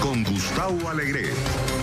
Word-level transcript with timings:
con 0.00 0.22
Gustavo 0.22 0.88
Alegret. 0.90 1.75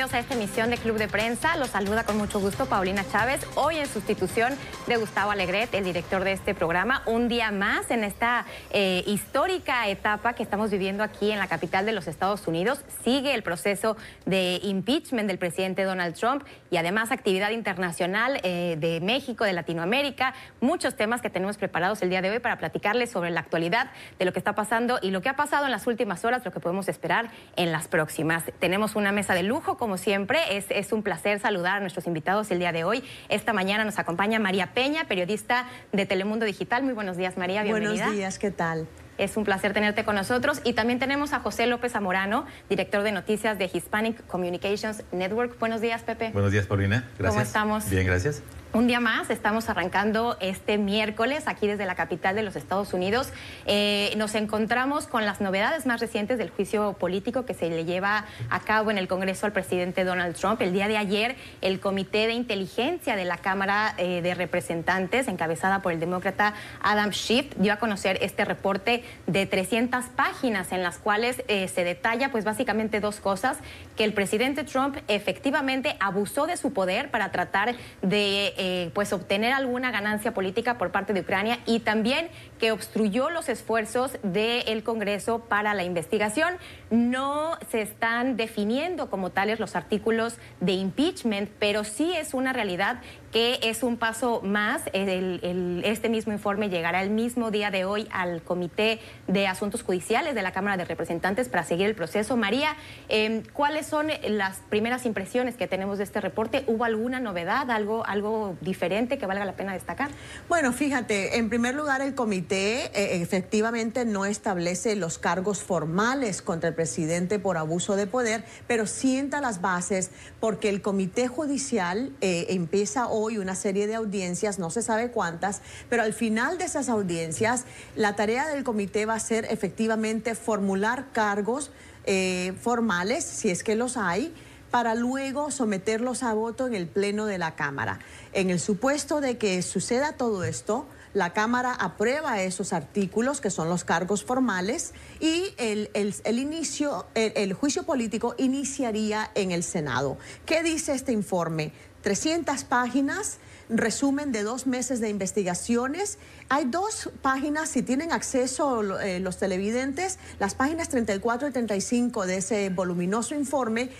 A 0.00 0.18
esta 0.18 0.32
emisión 0.32 0.70
de 0.70 0.78
Club 0.78 0.96
de 0.96 1.08
Prensa. 1.08 1.58
Los 1.58 1.68
saluda 1.68 2.04
con 2.04 2.16
mucho 2.16 2.40
gusto 2.40 2.64
Paulina 2.64 3.04
Chávez, 3.12 3.46
hoy 3.54 3.76
en 3.76 3.86
sustitución 3.86 4.54
de 4.86 4.96
Gustavo 4.96 5.30
Alegret, 5.30 5.74
el 5.74 5.84
director 5.84 6.24
de 6.24 6.32
este 6.32 6.54
programa. 6.54 7.02
Un 7.04 7.28
día 7.28 7.50
más 7.50 7.90
en 7.90 8.02
esta 8.02 8.46
eh, 8.70 9.04
histórica 9.06 9.86
etapa 9.88 10.32
que 10.32 10.42
estamos 10.42 10.70
viviendo 10.70 11.02
aquí 11.02 11.30
en 11.30 11.38
la 11.38 11.48
capital 11.48 11.84
de 11.84 11.92
los 11.92 12.08
Estados 12.08 12.46
Unidos. 12.46 12.80
Sigue 13.04 13.34
el 13.34 13.42
proceso 13.42 13.98
de 14.24 14.58
impeachment 14.62 15.28
del 15.28 15.36
presidente 15.36 15.84
Donald 15.84 16.14
Trump 16.14 16.44
y 16.70 16.78
además 16.78 17.12
actividad 17.12 17.50
internacional 17.50 18.40
eh, 18.42 18.76
de 18.80 19.02
México, 19.02 19.44
de 19.44 19.52
Latinoamérica. 19.52 20.32
Muchos 20.62 20.96
temas 20.96 21.20
que 21.20 21.28
tenemos 21.28 21.58
preparados 21.58 22.00
el 22.00 22.08
día 22.08 22.22
de 22.22 22.30
hoy 22.30 22.38
para 22.38 22.56
platicarles 22.56 23.10
sobre 23.10 23.30
la 23.30 23.40
actualidad 23.40 23.90
de 24.18 24.24
lo 24.24 24.32
que 24.32 24.38
está 24.38 24.54
pasando 24.54 24.98
y 25.02 25.10
lo 25.10 25.20
que 25.20 25.28
ha 25.28 25.36
pasado 25.36 25.66
en 25.66 25.72
las 25.72 25.86
últimas 25.86 26.24
horas, 26.24 26.42
lo 26.42 26.52
que 26.52 26.60
podemos 26.60 26.88
esperar 26.88 27.30
en 27.56 27.70
las 27.70 27.86
próximas. 27.86 28.44
Tenemos 28.60 28.96
una 28.96 29.12
mesa 29.12 29.34
de 29.34 29.42
lujo, 29.42 29.76
como 29.76 29.89
siempre. 29.98 30.56
Es, 30.56 30.66
es 30.70 30.92
un 30.92 31.02
placer 31.02 31.40
saludar 31.40 31.78
a 31.78 31.80
nuestros 31.80 32.06
invitados 32.06 32.50
el 32.50 32.58
día 32.58 32.72
de 32.72 32.84
hoy. 32.84 33.04
Esta 33.28 33.52
mañana 33.52 33.84
nos 33.84 33.98
acompaña 33.98 34.38
María 34.38 34.72
Peña, 34.72 35.04
periodista 35.04 35.66
de 35.92 36.06
Telemundo 36.06 36.46
Digital. 36.46 36.82
Muy 36.82 36.94
buenos 36.94 37.16
días, 37.16 37.36
María. 37.36 37.62
Bienvenida. 37.62 37.92
Buenos 37.92 38.14
días, 38.14 38.38
¿qué 38.38 38.50
tal? 38.50 38.86
Es 39.18 39.36
un 39.36 39.44
placer 39.44 39.74
tenerte 39.74 40.04
con 40.04 40.14
nosotros. 40.14 40.62
Y 40.64 40.72
también 40.72 40.98
tenemos 40.98 41.32
a 41.34 41.40
José 41.40 41.66
López 41.66 41.92
Zamorano, 41.92 42.46
director 42.70 43.02
de 43.02 43.12
noticias 43.12 43.58
de 43.58 43.70
Hispanic 43.72 44.26
Communications 44.26 45.04
Network. 45.12 45.58
Buenos 45.58 45.82
días, 45.82 46.02
Pepe. 46.02 46.30
Buenos 46.30 46.52
días, 46.52 46.66
Paulina. 46.66 47.08
Gracias. 47.18 47.34
¿Cómo 47.34 47.40
estamos? 47.42 47.90
Bien, 47.90 48.06
gracias. 48.06 48.42
Un 48.72 48.86
día 48.86 49.00
más, 49.00 49.30
estamos 49.30 49.68
arrancando 49.68 50.36
este 50.38 50.78
miércoles 50.78 51.48
aquí 51.48 51.66
desde 51.66 51.86
la 51.86 51.96
capital 51.96 52.36
de 52.36 52.44
los 52.44 52.54
Estados 52.54 52.94
Unidos. 52.94 53.32
Eh, 53.66 54.14
nos 54.16 54.36
encontramos 54.36 55.08
con 55.08 55.26
las 55.26 55.40
novedades 55.40 55.86
más 55.86 56.00
recientes 56.00 56.38
del 56.38 56.50
juicio 56.50 56.92
político 56.92 57.44
que 57.44 57.52
se 57.52 57.68
le 57.68 57.84
lleva 57.84 58.26
a 58.48 58.60
cabo 58.60 58.92
en 58.92 58.98
el 58.98 59.08
Congreso 59.08 59.44
al 59.44 59.52
presidente 59.52 60.04
Donald 60.04 60.36
Trump. 60.36 60.62
El 60.62 60.72
día 60.72 60.86
de 60.86 60.98
ayer, 60.98 61.34
el 61.62 61.80
Comité 61.80 62.28
de 62.28 62.34
Inteligencia 62.34 63.16
de 63.16 63.24
la 63.24 63.38
Cámara 63.38 63.94
eh, 63.98 64.22
de 64.22 64.34
Representantes, 64.36 65.26
encabezada 65.26 65.82
por 65.82 65.92
el 65.92 65.98
demócrata 65.98 66.54
Adam 66.80 67.10
Schiff, 67.10 67.52
dio 67.56 67.72
a 67.72 67.76
conocer 67.80 68.18
este 68.22 68.44
reporte 68.44 69.02
de 69.26 69.46
300 69.46 70.04
páginas 70.14 70.70
en 70.70 70.84
las 70.84 70.98
cuales 70.98 71.42
eh, 71.48 71.66
se 71.66 71.82
detalla, 71.82 72.30
pues 72.30 72.44
básicamente 72.44 73.00
dos 73.00 73.18
cosas, 73.18 73.56
que 73.96 74.04
el 74.04 74.12
presidente 74.12 74.62
Trump 74.62 74.96
efectivamente 75.08 75.96
abusó 75.98 76.46
de 76.46 76.56
su 76.56 76.72
poder 76.72 77.10
para 77.10 77.32
tratar 77.32 77.74
de 78.00 78.54
eh, 78.62 78.90
pues 78.92 79.14
obtener 79.14 79.54
alguna 79.54 79.90
ganancia 79.90 80.34
política 80.34 80.76
por 80.76 80.90
parte 80.92 81.14
de 81.14 81.20
Ucrania 81.20 81.60
y 81.64 81.80
también 81.80 82.28
que 82.58 82.72
obstruyó 82.72 83.30
los 83.30 83.48
esfuerzos 83.48 84.18
del 84.22 84.82
Congreso 84.82 85.38
para 85.48 85.72
la 85.72 85.82
investigación. 85.82 86.58
No 86.90 87.56
se 87.70 87.82
están 87.82 88.36
definiendo 88.36 89.10
como 89.10 89.30
tales 89.30 89.60
los 89.60 89.76
artículos 89.76 90.38
de 90.60 90.72
impeachment, 90.72 91.48
pero 91.58 91.84
sí 91.84 92.12
es 92.12 92.34
una 92.34 92.52
realidad 92.52 93.00
que 93.32 93.60
es 93.62 93.82
un 93.82 93.96
paso 93.96 94.40
más. 94.42 94.82
este 94.92 96.08
mismo 96.08 96.32
informe 96.32 96.68
llegará 96.68 97.02
el 97.02 97.10
mismo 97.10 97.50
día 97.50 97.70
de 97.70 97.84
hoy 97.84 98.08
al 98.10 98.42
Comité 98.42 99.00
de 99.28 99.46
Asuntos 99.46 99.82
Judiciales 99.82 100.34
de 100.34 100.42
la 100.42 100.52
Cámara 100.52 100.76
de 100.76 100.84
Representantes 100.84 101.48
para 101.48 101.64
seguir 101.64 101.86
el 101.86 101.94
proceso. 101.94 102.36
María, 102.36 102.76
em, 103.08 103.42
¿cuáles 103.52 103.86
son 103.86 104.08
las 104.28 104.58
primeras 104.68 105.06
impresiones 105.06 105.54
que 105.54 105.68
tenemos 105.68 105.98
de 105.98 106.04
este 106.04 106.20
reporte? 106.20 106.64
¿Hubo 106.66 106.84
alguna 106.84 107.20
novedad, 107.20 107.70
algo, 107.70 108.04
algo 108.06 108.56
diferente 108.60 109.18
que 109.18 109.26
valga 109.26 109.44
la 109.44 109.52
pena 109.52 109.72
destacar? 109.72 110.10
Bueno, 110.48 110.72
fíjate, 110.72 111.38
en 111.38 111.48
primer 111.48 111.74
lugar, 111.74 112.00
el 112.00 112.14
comité 112.14 112.86
eh, 112.86 113.22
efectivamente 113.22 114.04
no 114.04 114.24
establece 114.24 114.96
los 114.96 115.18
cargos 115.18 115.62
formales 115.62 116.42
contra 116.42 116.68
el 116.68 116.74
presidente 116.80 117.38
por 117.38 117.58
abuso 117.58 117.94
de 117.94 118.06
poder, 118.06 118.42
pero 118.66 118.86
sienta 118.86 119.42
las 119.42 119.60
bases 119.60 120.08
porque 120.40 120.70
el 120.70 120.80
comité 120.80 121.28
judicial 121.28 122.10
eh, 122.22 122.46
empieza 122.48 123.06
hoy 123.08 123.36
una 123.36 123.54
serie 123.54 123.86
de 123.86 123.96
audiencias, 123.96 124.58
no 124.58 124.70
se 124.70 124.80
sabe 124.80 125.10
cuántas, 125.10 125.60
pero 125.90 126.02
al 126.02 126.14
final 126.14 126.56
de 126.56 126.64
esas 126.64 126.88
audiencias 126.88 127.66
la 127.96 128.16
tarea 128.16 128.48
del 128.48 128.64
comité 128.64 129.04
va 129.04 129.12
a 129.12 129.20
ser 129.20 129.44
efectivamente 129.50 130.34
formular 130.34 131.12
cargos 131.12 131.70
eh, 132.06 132.54
formales, 132.58 133.24
si 133.24 133.50
es 133.50 133.62
que 133.62 133.74
los 133.74 133.98
hay, 133.98 134.32
para 134.70 134.94
luego 134.94 135.50
someterlos 135.50 136.22
a 136.22 136.32
voto 136.32 136.66
en 136.66 136.74
el 136.74 136.86
Pleno 136.86 137.26
de 137.26 137.36
la 137.36 137.56
Cámara. 137.56 137.98
En 138.32 138.48
el 138.48 138.58
supuesto 138.58 139.20
de 139.20 139.36
que 139.36 139.60
suceda 139.60 140.12
todo 140.12 140.44
esto, 140.44 140.86
la 141.12 141.32
Cámara 141.32 141.72
aprueba 141.72 142.40
esos 142.42 142.72
artículos, 142.72 143.40
que 143.40 143.50
son 143.50 143.68
los 143.68 143.84
cargos 143.84 144.24
formales, 144.24 144.92
y 145.20 145.54
el, 145.58 145.90
inicio, 146.38 147.06
el 147.14 147.52
juicio 147.52 147.84
político 147.84 148.34
iniciaría 148.38 149.30
en 149.34 149.50
el 149.50 149.62
Senado. 149.62 150.18
¿Qué 150.46 150.62
dice 150.62 150.94
este 150.94 151.12
informe? 151.12 151.72
300 152.02 152.64
páginas, 152.64 153.38
resumen 153.68 154.32
de 154.32 154.42
dos 154.42 154.66
meses 154.66 155.00
de 155.00 155.08
investigaciones. 155.08 156.18
Hay 156.48 156.64
dos 156.64 157.10
páginas, 157.22 157.68
si 157.68 157.82
tienen 157.82 158.12
acceso 158.12 159.00
eh, 159.00 159.20
los 159.20 159.36
televidentes, 159.36 160.18
las 160.38 160.54
páginas 160.54 160.88
34 160.88 161.48
y 161.48 161.52
35 161.52 162.26
de 162.26 162.38
ese 162.38 162.70
voluminoso 162.70 163.34
informe 163.34 163.90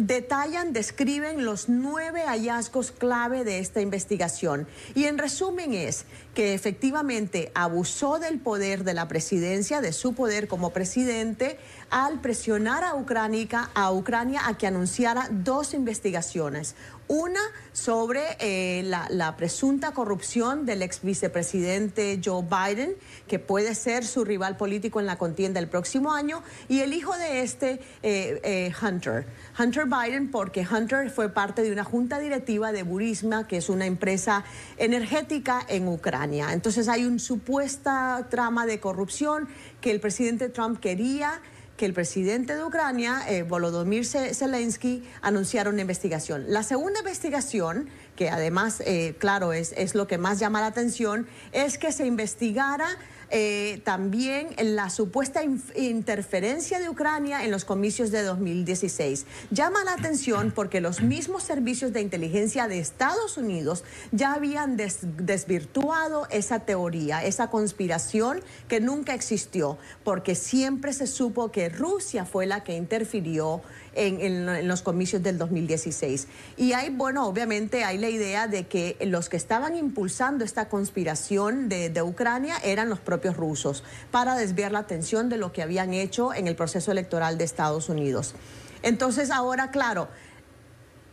detallan, 0.00 0.72
describen 0.72 1.44
los 1.44 1.68
nueve 1.68 2.22
hallazgos 2.26 2.92
clave 2.92 3.44
de 3.44 3.58
esta 3.58 3.80
investigación. 3.80 4.66
Y 4.94 5.04
en 5.04 5.18
resumen 5.18 5.74
es 5.74 6.04
que 6.34 6.54
efectivamente 6.54 7.50
abusó 7.54 8.18
del 8.18 8.38
poder 8.38 8.84
de 8.84 8.94
la 8.94 9.08
presidencia, 9.08 9.80
de 9.80 9.92
su 9.92 10.14
poder 10.14 10.48
como 10.48 10.70
presidente, 10.70 11.58
al 11.90 12.20
presionar 12.20 12.84
a 12.84 12.94
Ucrania, 12.94 13.70
a 13.74 13.92
Ucrania 13.92 14.42
a 14.46 14.58
que 14.58 14.66
anunciara 14.66 15.28
dos 15.30 15.74
investigaciones. 15.74 16.74
Una 17.08 17.40
sobre 17.72 18.36
eh, 18.40 18.82
la, 18.82 19.36
presunta 19.36 19.92
corrupción 19.92 20.66
del 20.66 20.82
ex 20.82 21.02
vicepresidente 21.02 22.20
Joe 22.24 22.42
Biden, 22.42 22.96
que 23.28 23.38
puede 23.38 23.76
ser 23.76 24.04
su 24.04 24.24
rival 24.24 24.56
político 24.56 24.98
en 24.98 25.06
la 25.06 25.16
contienda 25.16 25.60
el 25.60 25.68
próximo 25.68 26.12
año, 26.12 26.42
y 26.68 26.80
el 26.80 26.92
hijo 26.92 27.16
de 27.16 27.42
este, 27.42 27.80
eh, 28.02 28.40
eh, 28.42 28.72
Hunter. 28.82 29.26
Hunter 29.56 29.84
Biden, 29.86 30.32
porque 30.32 30.66
Hunter 30.68 31.08
fue 31.10 31.28
parte 31.28 31.62
de 31.62 31.70
una 31.70 31.84
junta 31.84 32.18
directiva 32.18 32.72
de 32.72 32.82
Burisma, 32.82 33.46
que 33.46 33.58
es 33.58 33.68
una 33.68 33.86
empresa 33.86 34.44
energética 34.76 35.64
en 35.68 35.86
Ucrania. 35.86 36.52
Entonces 36.52 36.88
hay 36.88 37.04
una 37.04 37.20
supuesta 37.20 38.26
trama 38.30 38.66
de 38.66 38.80
corrupción 38.80 39.48
que 39.80 39.92
el 39.92 40.00
presidente 40.00 40.48
Trump 40.48 40.80
quería 40.80 41.40
que 41.76 41.86
el 41.86 41.92
presidente 41.92 42.56
de 42.56 42.64
Ucrania, 42.64 43.22
eh, 43.28 43.42
Volodymyr 43.42 44.04
Zelensky, 44.04 45.04
anunciara 45.22 45.70
una 45.70 45.82
investigación. 45.82 46.44
La 46.48 46.62
segunda 46.62 47.00
investigación, 47.00 47.88
que 48.16 48.30
además, 48.30 48.82
eh, 48.86 49.14
claro, 49.18 49.52
es, 49.52 49.74
es 49.76 49.94
lo 49.94 50.06
que 50.06 50.18
más 50.18 50.38
llama 50.38 50.60
la 50.60 50.68
atención, 50.68 51.26
es 51.52 51.78
que 51.78 51.92
se 51.92 52.06
investigara 52.06 52.88
eh, 53.30 53.80
también 53.84 54.48
la 54.58 54.88
supuesta 54.88 55.42
interferencia 55.74 56.78
de 56.78 56.88
Ucrania 56.88 57.44
en 57.44 57.50
los 57.50 57.64
comicios 57.64 58.10
de 58.10 58.22
2016. 58.22 59.26
Llama 59.50 59.82
la 59.84 59.94
atención 59.94 60.52
porque 60.54 60.80
los 60.80 61.02
mismos 61.02 61.42
servicios 61.42 61.92
de 61.92 62.02
inteligencia 62.02 62.68
de 62.68 62.78
Estados 62.78 63.36
Unidos 63.36 63.82
ya 64.12 64.34
habían 64.34 64.76
desvirtuado 64.76 66.28
esa 66.30 66.60
teoría, 66.60 67.24
esa 67.24 67.50
conspiración 67.50 68.40
que 68.68 68.80
nunca 68.80 69.14
existió, 69.14 69.78
porque 70.04 70.34
siempre 70.34 70.92
se 70.92 71.06
supo 71.06 71.50
que 71.50 71.68
Rusia 71.68 72.24
fue 72.24 72.46
la 72.46 72.62
que 72.62 72.76
interfirió 72.76 73.62
en, 73.96 74.68
los 74.68 74.82
comicios 74.82 75.22
del 75.22 75.38
2016. 75.38 76.28
Y 76.56 76.72
hay, 76.72 76.90
bueno, 76.90 77.26
obviamente 77.26 77.84
hay 77.84 77.98
la 77.98 78.08
idea 78.08 78.46
de 78.46 78.66
que 78.66 78.96
los 79.06 79.28
que 79.28 79.36
estaban 79.36 79.74
impulsando 79.74 80.44
esta 80.44 80.68
conspiración 80.68 81.68
de, 81.68 81.90
de 81.90 82.02
Ucrania 82.02 82.56
eran 82.62 82.88
los 82.88 83.00
propios 83.00 83.36
rusos 83.36 83.82
para 84.10 84.36
desviar 84.36 84.72
la 84.72 84.80
atención 84.80 85.28
de 85.28 85.36
lo 85.36 85.52
que 85.52 85.62
habían 85.62 85.94
hecho 85.94 86.34
en 86.34 86.46
el 86.46 86.56
proceso 86.56 86.92
electoral 86.92 87.38
de 87.38 87.44
Estados 87.44 87.88
Unidos. 87.88 88.34
Entonces 88.82 89.30
ahora, 89.30 89.70
claro, 89.70 90.08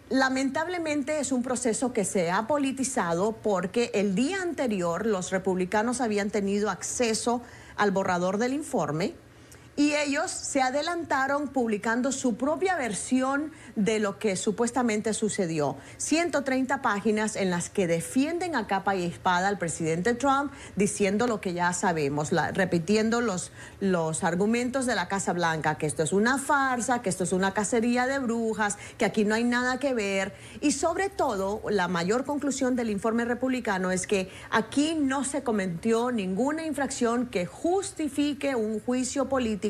Lamentablemente 0.09 1.19
es 1.19 1.31
un 1.31 1.41
proceso 1.41 1.91
que 1.91 2.06
se 2.06 2.30
ha 2.30 2.45
politizado 2.45 3.31
porque 3.31 3.89
el 3.95 4.13
día 4.13 4.44
anterior 4.44 5.07
los 5.07 5.31
republicanos 5.31 6.01
habían 6.01 6.30
tenido 6.30 6.69
acceso 6.69 7.41
al 7.77 7.89
borrador 7.89 8.38
del 8.38 8.53
informe 8.53 9.15
y 9.75 9.93
ellos 9.95 10.29
se 10.29 10.61
adelantaron 10.61 11.47
publicando 11.47 12.11
su 12.11 12.35
propia 12.35 12.75
versión 12.75 13.51
de 13.75 13.99
lo 13.99 14.19
que 14.19 14.35
supuestamente 14.35 15.13
sucedió. 15.13 15.77
130 15.97 16.81
páginas 16.81 17.35
en 17.35 17.49
las 17.49 17.69
que 17.69 17.87
defienden 17.87 18.55
a 18.55 18.67
capa 18.67 18.95
y 18.95 19.03
espada 19.03 19.47
al 19.47 19.57
presidente 19.57 20.13
Trump 20.13 20.51
diciendo 20.75 21.25
lo 21.25 21.41
que 21.41 21.53
ya 21.53 21.73
sabemos, 21.73 22.31
repitiendo 22.53 23.19
los, 23.21 23.51
los 23.79 24.23
argumentos 24.23 24.85
de 24.85 24.93
la 24.93 25.07
Casa 25.07 25.33
Blanca, 25.33 25.75
que 25.75 25.87
esto 25.87 26.03
es 26.03 26.13
una 26.13 26.37
farsa, 26.37 27.01
que 27.01 27.09
esto 27.09 27.23
es 27.23 27.33
una 27.33 27.53
cacería 27.53 28.05
de 28.05 28.19
brujas, 28.19 28.77
que 28.97 29.05
aquí 29.05 29.25
no 29.25 29.33
hay 29.33 29.43
nada 29.43 29.79
que 29.79 29.95
ver. 29.95 30.35
Y 30.61 30.71
sobre 30.71 31.09
todo, 31.09 31.61
la 31.69 31.87
mayor 31.87 32.25
conclusión 32.25 32.75
del 32.75 32.91
informe 32.91 33.25
republicano 33.25 33.89
es 33.89 34.05
que 34.05 34.29
aquí 34.51 34.95
no 34.99 35.23
se 35.23 35.41
cometió 35.41 36.11
ninguna 36.11 36.65
infracción 36.65 37.25
que 37.27 37.47
justifique 37.47 38.55
un 38.55 38.79
juicio 38.79 39.29
político 39.29 39.62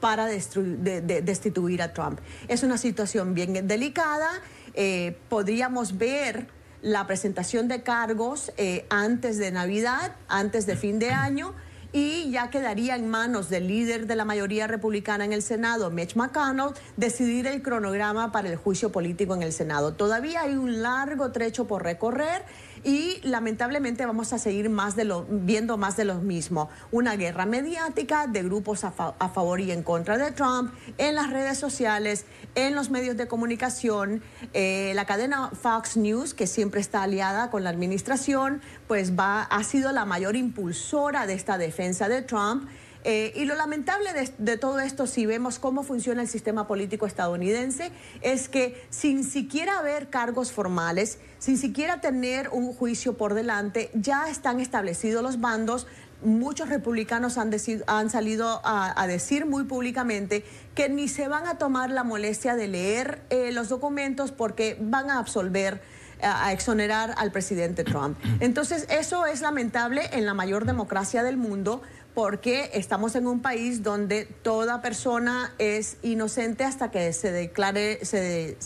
para 0.00 0.26
destituir 0.26 1.82
a 1.82 1.92
Trump. 1.92 2.20
Es 2.48 2.62
una 2.62 2.78
situación 2.78 3.34
bien 3.34 3.66
delicada. 3.66 4.28
Eh, 4.74 5.16
podríamos 5.28 5.96
ver 5.98 6.48
la 6.82 7.06
presentación 7.06 7.68
de 7.68 7.82
cargos 7.82 8.52
eh, 8.56 8.86
antes 8.90 9.38
de 9.38 9.50
Navidad, 9.50 10.16
antes 10.28 10.66
de 10.66 10.76
fin 10.76 10.98
de 10.98 11.10
año 11.10 11.54
y 11.92 12.30
ya 12.30 12.50
quedaría 12.50 12.94
en 12.96 13.08
manos 13.08 13.48
del 13.48 13.66
líder 13.66 14.06
de 14.06 14.16
la 14.16 14.24
mayoría 14.24 14.66
republicana 14.66 15.24
en 15.24 15.32
el 15.32 15.42
Senado, 15.42 15.90
Mitch 15.90 16.14
McConnell, 16.14 16.70
decidir 16.96 17.46
el 17.46 17.62
cronograma 17.62 18.30
para 18.32 18.48
el 18.48 18.56
juicio 18.56 18.92
político 18.92 19.34
en 19.34 19.42
el 19.42 19.52
Senado. 19.52 19.94
Todavía 19.94 20.42
hay 20.42 20.54
un 20.54 20.82
largo 20.82 21.32
trecho 21.32 21.66
por 21.66 21.82
recorrer 21.82 22.44
y 22.84 23.20
lamentablemente 23.22 24.06
vamos 24.06 24.32
a 24.32 24.38
seguir 24.38 24.70
más 24.70 24.96
de 24.96 25.10
viendo 25.28 25.76
más 25.76 25.96
de 25.96 26.04
lo 26.04 26.16
mismo. 26.16 26.70
Una 26.90 27.16
guerra 27.16 27.46
mediática 27.46 28.26
de 28.26 28.42
grupos 28.42 28.84
a, 28.84 28.90
favor 28.90 29.60
y 29.60 29.70
en 29.72 29.82
contra 29.82 30.18
de 30.18 30.30
Trump 30.30 30.72
en 30.98 31.14
las 31.14 31.30
redes 31.30 31.58
sociales, 31.58 32.24
en 32.54 32.74
los 32.74 32.90
medios 32.90 33.16
de 33.16 33.28
comunicación. 33.28 34.22
Eh, 34.52 34.92
la 34.94 35.04
cadena 35.04 35.50
Fox 35.50 35.96
News, 35.96 36.34
que 36.34 36.46
siempre 36.46 36.80
está 36.80 37.02
aliada 37.02 37.50
con 37.50 37.64
la 37.64 37.70
administración, 37.70 38.60
pues 38.88 39.18
va, 39.18 39.42
ha 39.42 39.64
sido 39.64 39.92
la 39.92 40.04
mayor 40.04 40.36
impulsora 40.36 41.26
de 41.26 41.34
esta 41.34 41.58
defensa 41.58 42.08
de 42.08 42.22
Trump. 42.22 42.68
Eh, 43.04 43.32
y 43.34 43.44
lo 43.46 43.54
lamentable 43.54 44.10
de, 44.36 44.58
todo 44.58 44.78
esto, 44.78 45.06
si 45.06 45.24
vemos 45.24 45.58
cómo 45.58 45.82
funciona 45.82 46.22
el 46.22 46.28
sistema 46.28 46.66
político 46.66 47.06
estadounidense, 47.06 47.92
es 48.20 48.48
que 48.48 48.86
sin 48.90 49.24
siquiera 49.24 49.78
haber 49.78 50.10
cargos 50.10 50.52
formales, 50.52 51.18
sin 51.38 51.56
siquiera 51.56 52.00
tener 52.00 52.50
un 52.50 52.74
juicio 52.74 53.16
por 53.16 53.34
delante, 53.34 53.90
ya 53.94 54.28
están 54.28 54.60
establecidos 54.60 55.22
los 55.22 55.40
bandos. 55.40 55.86
Muchos 56.22 56.68
republicanos 56.68 57.38
han, 57.38 57.50
han 57.86 58.10
salido 58.10 58.60
a, 58.62 59.06
decir 59.06 59.46
muy 59.46 59.64
públicamente 59.64 60.44
que 60.74 60.90
ni 60.90 61.08
se 61.08 61.28
van 61.28 61.46
a 61.46 61.56
tomar 61.56 61.90
la 61.90 62.04
molestia 62.04 62.56
de 62.56 62.68
leer 62.68 63.22
eh, 63.30 63.52
los 63.52 63.70
documentos 63.70 64.30
porque 64.30 64.76
van 64.78 65.08
a 65.10 65.18
absolver 65.18 65.80
a 66.22 66.52
exonerar 66.52 67.14
al 67.16 67.32
presidente 67.32 67.82
Trump. 67.82 68.18
Entonces, 68.40 68.86
eso 68.90 69.24
es 69.24 69.40
lamentable 69.40 70.02
en 70.12 70.26
la 70.26 70.34
mayor 70.34 70.66
democracia 70.66 71.22
del 71.22 71.38
mundo 71.38 71.80
porque 72.20 72.70
estamos 72.74 73.14
en 73.14 73.26
un 73.26 73.40
país 73.40 73.82
donde 73.82 74.26
toda 74.26 74.82
persona 74.82 75.54
es 75.56 75.96
inocente 76.02 76.64
hasta 76.64 76.90
que 76.90 77.14
se 77.14 77.32
declare, 77.32 78.04
se, 78.04 78.58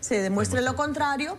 se 0.00 0.22
demuestre 0.22 0.62
lo 0.62 0.74
contrario, 0.74 1.36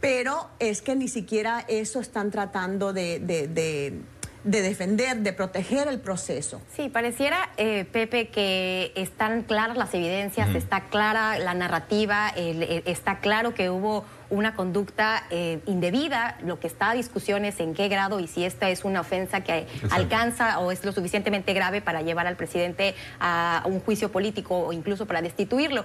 pero 0.00 0.48
es 0.60 0.80
que 0.80 0.96
ni 0.96 1.08
siquiera 1.08 1.62
eso 1.68 2.00
están 2.00 2.30
tratando 2.30 2.94
de, 2.94 3.18
de, 3.20 4.00
defender, 4.44 5.18
de 5.18 5.32
proteger 5.32 5.88
el 5.88 6.00
proceso. 6.00 6.60
Sí, 6.76 6.88
pareciera, 6.88 7.50
eh, 7.56 7.84
Pepe, 7.84 8.28
que 8.28 8.92
están 8.94 9.42
claras 9.42 9.76
las 9.76 9.92
evidencias, 9.94 10.54
está 10.54 10.82
clara 10.82 11.38
la 11.38 11.54
narrativa, 11.54 12.32
está 12.36 13.18
claro 13.20 13.54
que 13.54 13.70
hubo 13.70 14.04
una 14.30 14.54
conducta 14.54 15.24
eh, 15.30 15.60
indebida. 15.66 16.38
Lo 16.42 16.60
que 16.60 16.66
está 16.66 16.90
a 16.90 16.94
discusión 16.94 17.44
es 17.44 17.60
en 17.60 17.74
qué 17.74 17.88
grado 17.88 18.20
y 18.20 18.26
si 18.26 18.44
esta 18.44 18.70
es 18.70 18.84
una 18.84 19.00
ofensa 19.00 19.42
que 19.42 19.66
alcanza 19.90 20.58
o 20.60 20.70
es 20.70 20.84
lo 20.84 20.92
suficientemente 20.92 21.52
grave 21.54 21.80
para 21.80 22.02
llevar 22.02 22.26
al 22.26 22.36
presidente 22.36 22.94
a 23.20 23.62
un 23.66 23.80
juicio 23.80 24.10
político 24.10 24.58
o 24.58 24.72
incluso 24.72 25.06
para 25.06 25.22
destituirlo 25.22 25.84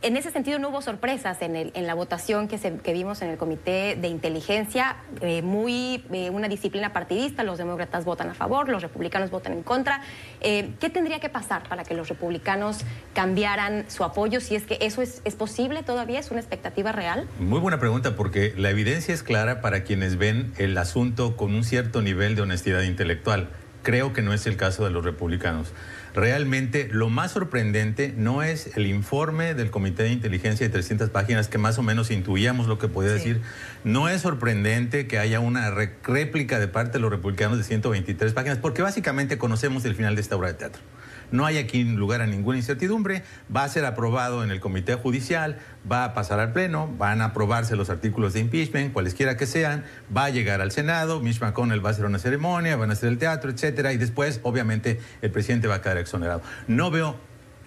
en 0.00 0.16
ese 0.16 0.30
sentido 0.30 0.58
no 0.58 0.68
hubo 0.68 0.80
sorpresas 0.80 1.38
en, 1.40 1.86
la 1.86 1.94
votación 1.94 2.46
que, 2.46 2.92
vimos 2.92 3.20
en 3.22 3.30
el 3.30 3.36
Comité 3.36 3.96
de 4.00 4.08
Inteligencia, 4.08 4.96
eh, 5.20 5.42
muy 5.42 6.04
eh, 6.12 6.30
una 6.30 6.48
disciplina 6.48 6.92
partidista, 6.92 7.42
los 7.42 7.58
demócratas 7.58 8.04
votan 8.04 8.30
a 8.30 8.34
favor, 8.34 8.68
los 8.68 8.82
republicanos 8.82 9.30
votan 9.30 9.54
en 9.54 9.62
contra. 9.62 10.02
Eh, 10.40 10.70
¿Qué 10.78 10.88
tendría 10.88 11.18
que 11.18 11.28
pasar 11.28 11.68
para 11.68 11.82
que 11.82 11.94
los 11.94 12.08
republicanos 12.08 12.84
cambiaran 13.12 13.86
su 13.88 14.04
apoyo? 14.04 14.40
Si 14.40 14.54
es 14.54 14.64
que 14.64 14.78
eso 14.80 15.02
es, 15.02 15.20
es 15.24 15.34
posible 15.34 15.82
todavía, 15.82 16.20
es 16.20 16.30
una 16.30 16.40
expectativa 16.40 16.92
real. 16.92 17.26
Muy 17.40 17.58
buena 17.58 17.80
pregunta, 17.80 18.14
porque 18.14 18.54
la 18.56 18.70
evidencia 18.70 19.12
es 19.12 19.24
clara 19.24 19.60
para 19.60 19.82
quienes 19.82 20.16
ven 20.16 20.52
el 20.58 20.78
asunto 20.78 21.36
con 21.36 21.54
un 21.54 21.64
cierto 21.64 22.02
nivel 22.02 22.36
de 22.36 22.42
honestidad 22.42 22.82
intelectual. 22.82 23.48
Creo 23.82 24.12
que 24.12 24.22
no 24.22 24.32
es 24.32 24.46
el 24.46 24.56
caso 24.56 24.84
de 24.84 24.90
los 24.90 25.04
republicanos. 25.04 25.72
Realmente 26.18 26.88
lo 26.90 27.10
más 27.10 27.30
sorprendente 27.30 28.12
no 28.16 28.42
es 28.42 28.76
el 28.76 28.88
informe 28.88 29.54
del 29.54 29.70
Comité 29.70 30.02
de 30.02 30.10
Inteligencia 30.10 30.66
de 30.66 30.72
300 30.72 31.10
páginas 31.10 31.46
que 31.46 31.58
más 31.58 31.78
o 31.78 31.82
menos 31.84 32.10
intuíamos 32.10 32.66
lo 32.66 32.76
que 32.76 32.88
podía 32.88 33.12
decir. 33.12 33.40
No 33.84 34.08
es 34.08 34.22
sorprendente 34.22 35.06
que 35.06 35.20
haya 35.20 35.38
una 35.38 35.70
réplica 35.70 36.58
de 36.58 36.66
parte 36.66 36.94
de 36.94 36.98
los 36.98 37.12
republicanos 37.12 37.56
de 37.56 37.62
123 37.62 38.32
páginas, 38.32 38.58
porque 38.58 38.82
básicamente 38.82 39.38
conocemos 39.38 39.84
el 39.84 39.94
final 39.94 40.16
de 40.16 40.22
esta 40.22 40.34
obra 40.34 40.48
de 40.48 40.54
teatro. 40.54 40.82
No 41.30 41.46
hay 41.46 41.58
aquí 41.58 41.84
lugar 41.84 42.22
a 42.22 42.26
ninguna 42.26 42.58
incertidumbre, 42.58 43.22
va 43.54 43.64
a 43.64 43.68
ser 43.68 43.84
aprobado 43.84 44.44
en 44.44 44.50
el 44.50 44.60
Comité 44.60 44.94
Judicial, 44.94 45.58
va 45.90 46.04
a 46.04 46.14
pasar 46.14 46.40
al 46.40 46.52
Pleno, 46.52 46.92
van 46.98 47.20
a 47.20 47.26
aprobarse 47.26 47.76
los 47.76 47.90
artículos 47.90 48.32
de 48.32 48.40
impeachment, 48.40 48.92
cualesquiera 48.92 49.36
que 49.36 49.46
sean, 49.46 49.84
va 50.14 50.24
a 50.24 50.30
llegar 50.30 50.60
al 50.60 50.72
Senado, 50.72 51.20
Mitch 51.20 51.40
McConnell 51.40 51.84
va 51.84 51.90
a 51.90 51.92
hacer 51.92 52.04
una 52.04 52.18
ceremonia, 52.18 52.76
van 52.76 52.90
a 52.90 52.94
hacer 52.94 53.08
el 53.08 53.18
teatro, 53.18 53.50
etcétera, 53.50 53.92
y 53.92 53.98
después, 53.98 54.40
obviamente, 54.42 55.00
el 55.22 55.30
presidente 55.30 55.68
va 55.68 55.76
a 55.76 55.82
quedar 55.82 55.98
exonerado. 55.98 56.42
No 56.66 56.90
veo 56.90 57.16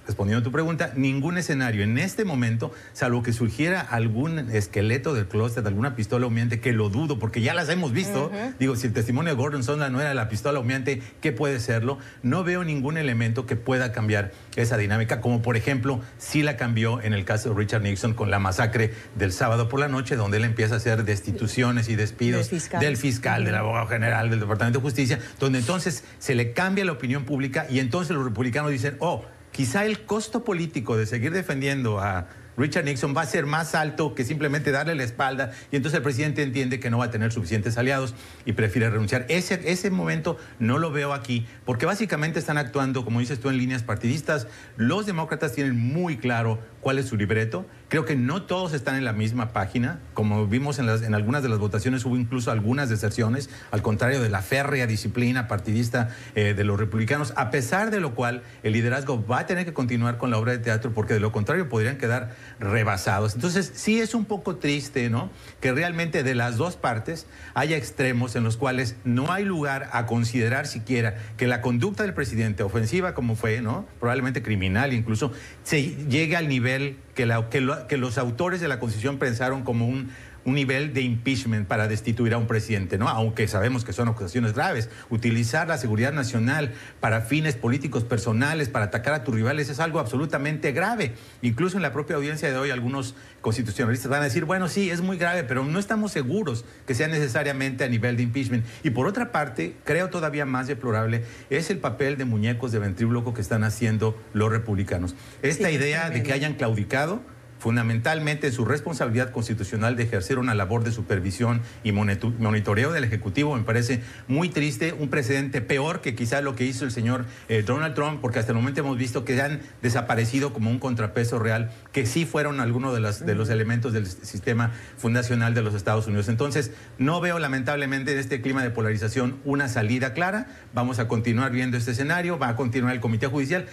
respondiendo 0.06 0.42
a 0.42 0.44
tu 0.44 0.52
pregunta, 0.52 0.94
ningún 0.96 1.38
escenario 1.38 1.84
en 1.84 1.98
este 1.98 2.26
momento, 2.26 2.74
salvo 2.94 3.24
que 3.24 3.34
surgiera 3.34 3.82
algún 3.82 4.50
esqueleto 4.52 5.14
del 5.14 5.28
closet, 5.28 5.66
alguna 5.66 5.96
pistola 5.96 6.28
humeante, 6.28 6.60
que 6.60 6.74
lo 6.74 6.90
dudo, 6.90 7.20
porque 7.20 7.42
ya 7.42 7.54
las 7.54 7.70
hemos 7.70 7.92
visto. 7.92 8.32
Digo, 8.60 8.76
si 8.76 8.88
el 8.88 8.94
testimonio 8.94 9.32
de 9.32 9.38
Gordon 9.38 9.64
Sondland 9.64 9.94
no 9.94 10.02
era 10.02 10.14
la 10.14 10.30
pistola 10.30 10.60
humeante, 10.60 11.02
¿qué 11.22 11.32
puede 11.32 11.60
serlo? 11.60 12.00
No 12.24 12.44
veo 12.44 12.64
ningún 12.64 12.98
elemento 12.98 13.46
que 13.46 13.56
pueda 13.56 13.92
cambiar 13.92 14.32
esa 14.56 14.78
dinámica, 14.78 15.22
como 15.22 15.42
por 15.42 15.56
ejemplo, 15.58 16.02
sí 16.18 16.44
la 16.44 16.58
cambió 16.58 17.02
en 17.02 17.14
el 17.14 17.26
caso 17.26 17.50
de 17.50 17.56
Richard 17.56 17.84
Nixon 17.84 18.14
con 18.14 18.32
la 18.32 18.40
masacre 18.40 18.94
del 19.16 19.32
sábado 19.32 19.70
por 19.70 19.80
la 19.80 19.88
noche, 19.88 20.16
donde 20.16 20.38
él 20.38 20.46
empieza 20.46 20.76
a 20.76 20.78
hacer 20.78 21.04
destituciones 21.04 21.90
y 21.90 21.96
despidos 21.96 22.50
del 22.80 22.98
fiscal, 22.98 23.46
del 23.46 23.56
abogado 23.56 23.88
general, 23.88 24.30
del 24.30 24.40
Departamento 24.40 24.80
de 24.80 24.84
Justicia, 24.84 25.20
donde 25.40 25.60
entonces 25.60 26.04
se 26.20 26.36
le 26.36 26.54
cambia 26.54 26.86
la 26.86 26.92
opinión 26.92 27.26
pública 27.26 27.68
y 27.70 27.80
entonces 27.80 28.16
los 28.16 28.24
republicanos 28.24 28.72
dicen, 28.72 28.96
oh, 29.00 29.26
quizá 29.52 29.86
el 29.86 30.06
costo 30.06 30.44
político 30.44 30.98
de 30.98 31.06
seguir 31.06 31.32
defendiendo 31.32 32.00
a 32.00 32.28
Richard 32.58 32.86
Nixon 32.86 33.16
va 33.16 33.22
a 33.22 33.26
ser 33.26 33.46
más 33.46 33.76
alto 33.76 34.14
que 34.14 34.24
simplemente 34.26 34.72
darle 34.72 34.94
la 34.96 35.04
espalda 35.04 35.52
y 35.72 35.78
entonces 35.78 35.98
el 35.98 36.04
presidente 36.04 36.44
entiende 36.44 36.80
que 36.80 36.90
no 36.90 36.98
va 36.98 37.06
a 37.06 37.12
tener 37.12 37.32
suficientes 37.32 37.78
aliados 37.78 38.14
y 38.46 38.54
prefiere 38.54 38.90
renunciar. 38.90 39.26
Ese, 39.30 39.90
momento 39.90 40.38
no 40.60 40.78
lo 40.78 40.92
veo 40.92 41.14
aquí 41.14 41.48
porque 41.66 41.86
básicamente 41.86 42.40
están 42.40 42.58
actuando, 42.58 43.04
como 43.04 43.20
dices 43.20 43.40
tú, 43.40 43.50
en 43.50 43.58
líneas 43.58 43.84
partidistas. 43.84 44.48
Los 44.78 45.06
demócratas 45.06 45.54
tienen 45.54 45.78
muy 45.78 46.18
claro 46.18 46.60
cuál 46.82 47.00
es 47.00 47.06
su 47.08 47.16
libreto. 47.16 47.66
Creo 47.88 48.06
que 48.06 48.16
no 48.16 48.44
todos 48.44 48.74
están 48.74 48.96
en 48.96 49.06
la 49.06 49.14
misma 49.14 49.54
página. 49.54 50.00
Como 50.14 50.48
vimos 50.48 50.80
en, 50.80 50.88
las, 50.88 51.02
en 51.04 51.14
algunas 51.14 51.44
de 51.44 51.50
las 51.50 51.60
votaciones, 51.60 52.04
hubo 52.06 52.18
incluso 52.18 52.52
algunas 52.52 52.90
deserciones, 52.90 53.50
al 53.72 53.82
contrario 53.82 54.22
de 54.22 54.30
la 54.30 54.42
férrea 54.42 54.88
disciplina 54.88 55.48
partidista 55.48 56.10
eh, 56.36 56.54
de 56.54 56.64
los 56.64 56.80
republicanos, 56.80 57.34
a 57.36 57.52
pesar 57.52 57.92
de 57.92 58.00
lo 58.00 58.16
cual 58.16 58.44
el 58.64 58.74
liderazgo 58.74 59.26
va 59.26 59.40
a 59.40 59.46
tener 59.46 59.66
que 59.66 59.74
continuar 59.74 60.18
con 60.18 60.32
la 60.32 60.38
obra 60.38 60.54
de 60.54 60.60
teatro 60.60 60.92
porque 60.94 61.14
de 61.14 61.20
lo 61.20 61.32
contrario 61.32 61.70
podrían 61.70 61.98
quedar 61.98 62.36
rebasados. 62.60 63.36
Entonces, 63.36 63.72
sí 63.76 64.00
es 64.00 64.16
un 64.16 64.26
poco 64.26 64.56
triste, 64.56 65.10
¿no? 65.10 65.30
Que 65.60 65.72
realmente 65.72 66.24
de 66.24 66.36
las 66.36 66.58
dos 66.58 66.76
partes 66.76 67.28
haya 67.54 67.78
extremos 67.78 68.36
en 68.36 68.44
los 68.44 68.58
cuales 68.58 68.96
no 69.04 69.32
hay 69.32 69.46
lugar 69.46 69.90
a 69.92 70.06
considerar 70.06 70.68
siquiera 70.68 71.16
que 71.38 71.48
la 71.48 71.62
conducta 71.62 72.04
del 72.04 72.14
presidente, 72.14 72.64
ofensiva 72.64 73.14
como 73.14 73.36
fue, 73.36 73.62
¿no? 73.62 73.86
Probablemente 74.00 74.42
criminal 74.42 74.94
incluso, 74.94 75.32
se 75.64 75.84
llegue 76.08 76.36
al 76.36 76.48
nivel 76.48 76.71
que, 77.16 77.78
que, 77.88 77.98
los 77.98 78.18
autores 78.18 78.62
de 78.62 78.68
la 78.68 78.80
Constitución 78.80 79.18
pensaron 79.18 79.64
como 79.64 79.88
un 79.88 80.12
un 80.46 80.56
nivel 80.56 80.94
de 80.94 81.02
impeachment 81.02 81.68
para 81.68 81.88
destituir 81.88 82.34
a 82.34 82.38
un 82.38 82.48
presidente, 82.48 82.98
¿no? 82.98 83.08
Aunque 83.08 83.48
sabemos 83.48 83.84
que 83.84 83.94
son 83.94 84.08
acusaciones 84.08 84.54
graves. 84.54 84.90
Utilizar 85.10 85.68
la 85.68 85.78
seguridad 85.78 86.14
nacional 86.14 86.74
para 87.00 87.22
fines 87.22 87.56
políticos 87.56 88.04
personales, 88.04 88.70
para 88.70 88.86
atacar 88.86 89.14
a 89.14 89.24
tus 89.24 89.36
rivales, 89.36 89.70
es 89.70 89.80
algo 89.80 90.00
absolutamente 90.00 90.72
grave. 90.72 91.14
Incluso 91.42 91.78
en 91.78 91.84
la 91.84 91.94
propia 91.94 92.16
audiencia 92.16 92.52
de 92.52 92.58
hoy, 92.58 92.72
algunos 92.72 93.16
constitucionalistas 93.42 94.10
van 94.10 94.22
a 94.22 94.26
decir, 94.26 94.46
bueno, 94.46 94.68
sí, 94.68 94.90
es 94.90 95.02
muy 95.02 95.18
grave, 95.18 95.44
pero 95.44 95.64
no 95.64 95.80
estamos 95.80 96.12
seguros 96.12 96.66
que 96.86 96.94
sea 96.94 97.08
necesariamente 97.08 97.84
a 97.84 97.88
nivel 97.88 98.18
de 98.18 98.24
impeachment. 98.24 98.66
Y 98.84 98.92
por 98.92 99.08
otra 99.08 99.32
parte, 99.32 99.76
creo 99.84 100.10
todavía 100.10 100.46
más 100.46 100.68
deplorable, 100.68 101.24
es 101.50 101.70
el 101.70 101.78
papel 101.78 102.18
de 102.18 102.26
muñecos 102.26 102.72
de 102.72 102.80
ventríloco 102.80 103.34
que 103.34 103.42
están 103.42 103.64
haciendo 103.64 104.20
los 104.34 104.52
republicanos. 104.52 105.16
Esta 105.42 105.72
idea 105.72 106.10
de 106.10 106.24
que 106.24 106.34
hayan 106.34 106.54
claudicado 106.54 107.22
fundamentalmente 107.62 108.48
en 108.48 108.54
su 108.54 108.66
responsabilidad 108.66 109.30
constitucional 109.30 109.96
de 109.96 110.04
ejercer 110.04 110.40
una 110.40 110.56
labor 110.56 110.84
de 110.84 110.92
supervisión 110.92 111.62
y 111.84 111.92
monitoreo 111.92 112.92
del 112.92 113.04
Ejecutivo. 113.04 113.56
Me 113.56 113.62
parece 113.62 114.02
muy 114.28 114.50
triste, 114.50 114.94
un 114.94 115.10
precedente 115.10 115.62
peor 115.62 116.02
que 116.02 116.16
quizá 116.16 116.42
lo 116.42 116.56
que 116.56 116.66
hizo 116.66 116.86
el 116.86 116.92
señor 116.92 117.26
eh, 117.50 117.62
Donald 117.62 117.94
Trump, 117.94 118.20
porque 118.20 118.40
hasta 118.40 118.52
el 118.52 118.58
momento 118.58 118.82
hemos 118.82 118.98
visto 118.98 119.26
que 119.26 119.40
han 119.40 119.62
desaparecido 119.84 120.54
como 120.54 120.72
un 120.72 120.80
contrapeso 120.80 121.38
real, 121.38 121.70
que 121.92 122.08
sí 122.08 122.26
fueron 122.26 122.62
algunos 122.62 122.96
de, 122.96 123.26
de 123.26 123.36
los 123.36 123.50
elementos 123.50 123.94
del 123.94 124.08
sistema 124.08 124.72
fundacional 124.98 125.54
de 125.54 125.62
los 125.62 125.76
Estados 125.76 126.08
Unidos. 126.08 126.30
Entonces, 126.30 126.72
no 126.98 127.22
veo 127.22 127.38
lamentablemente 127.38 128.12
en 128.14 128.18
este 128.18 128.42
clima 128.42 128.64
de 128.64 128.72
polarización 128.72 129.38
una 129.46 129.70
salida 129.70 130.14
clara. 130.14 130.48
Vamos 130.74 130.98
a 130.98 131.08
continuar 131.08 131.52
viendo 131.52 131.78
este 131.78 131.92
escenario, 131.92 132.40
va 132.40 132.50
a 132.50 132.56
continuar 132.56 132.96
el 132.96 133.02
Comité 133.02 133.28
Judicial 133.28 133.68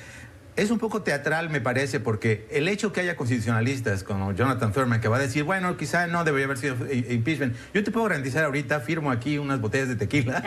es 0.59 0.73
un 0.73 0.81
poco 0.81 1.03
teatral, 1.03 1.51
me 1.51 1.61
parece, 1.61 2.01
porque 2.01 2.45
el 2.51 2.67
hecho 2.67 2.93
que 2.93 3.01
haya 3.01 3.15
constitucionalistas 3.15 4.03
como 4.03 4.33
Jonathan 4.33 4.73
Thurman 4.73 5.01
que 5.01 5.07
va 5.07 5.19
a 5.19 5.21
decir, 5.21 5.45
bueno, 5.45 5.77
quizá 5.77 6.09
no 6.09 6.25
debería 6.25 6.47
haber 6.47 6.59
sido 6.59 6.75
impeachment, 6.93 7.55
yo 7.73 7.85
te 7.85 7.93
puedo 7.93 8.09
garantizar 8.09 8.45
ahorita, 8.45 8.81
firmo 8.81 9.13
aquí 9.13 9.39
unas 9.39 9.61
botellas 9.61 9.87
de 9.87 9.95
tequila, 9.95 10.43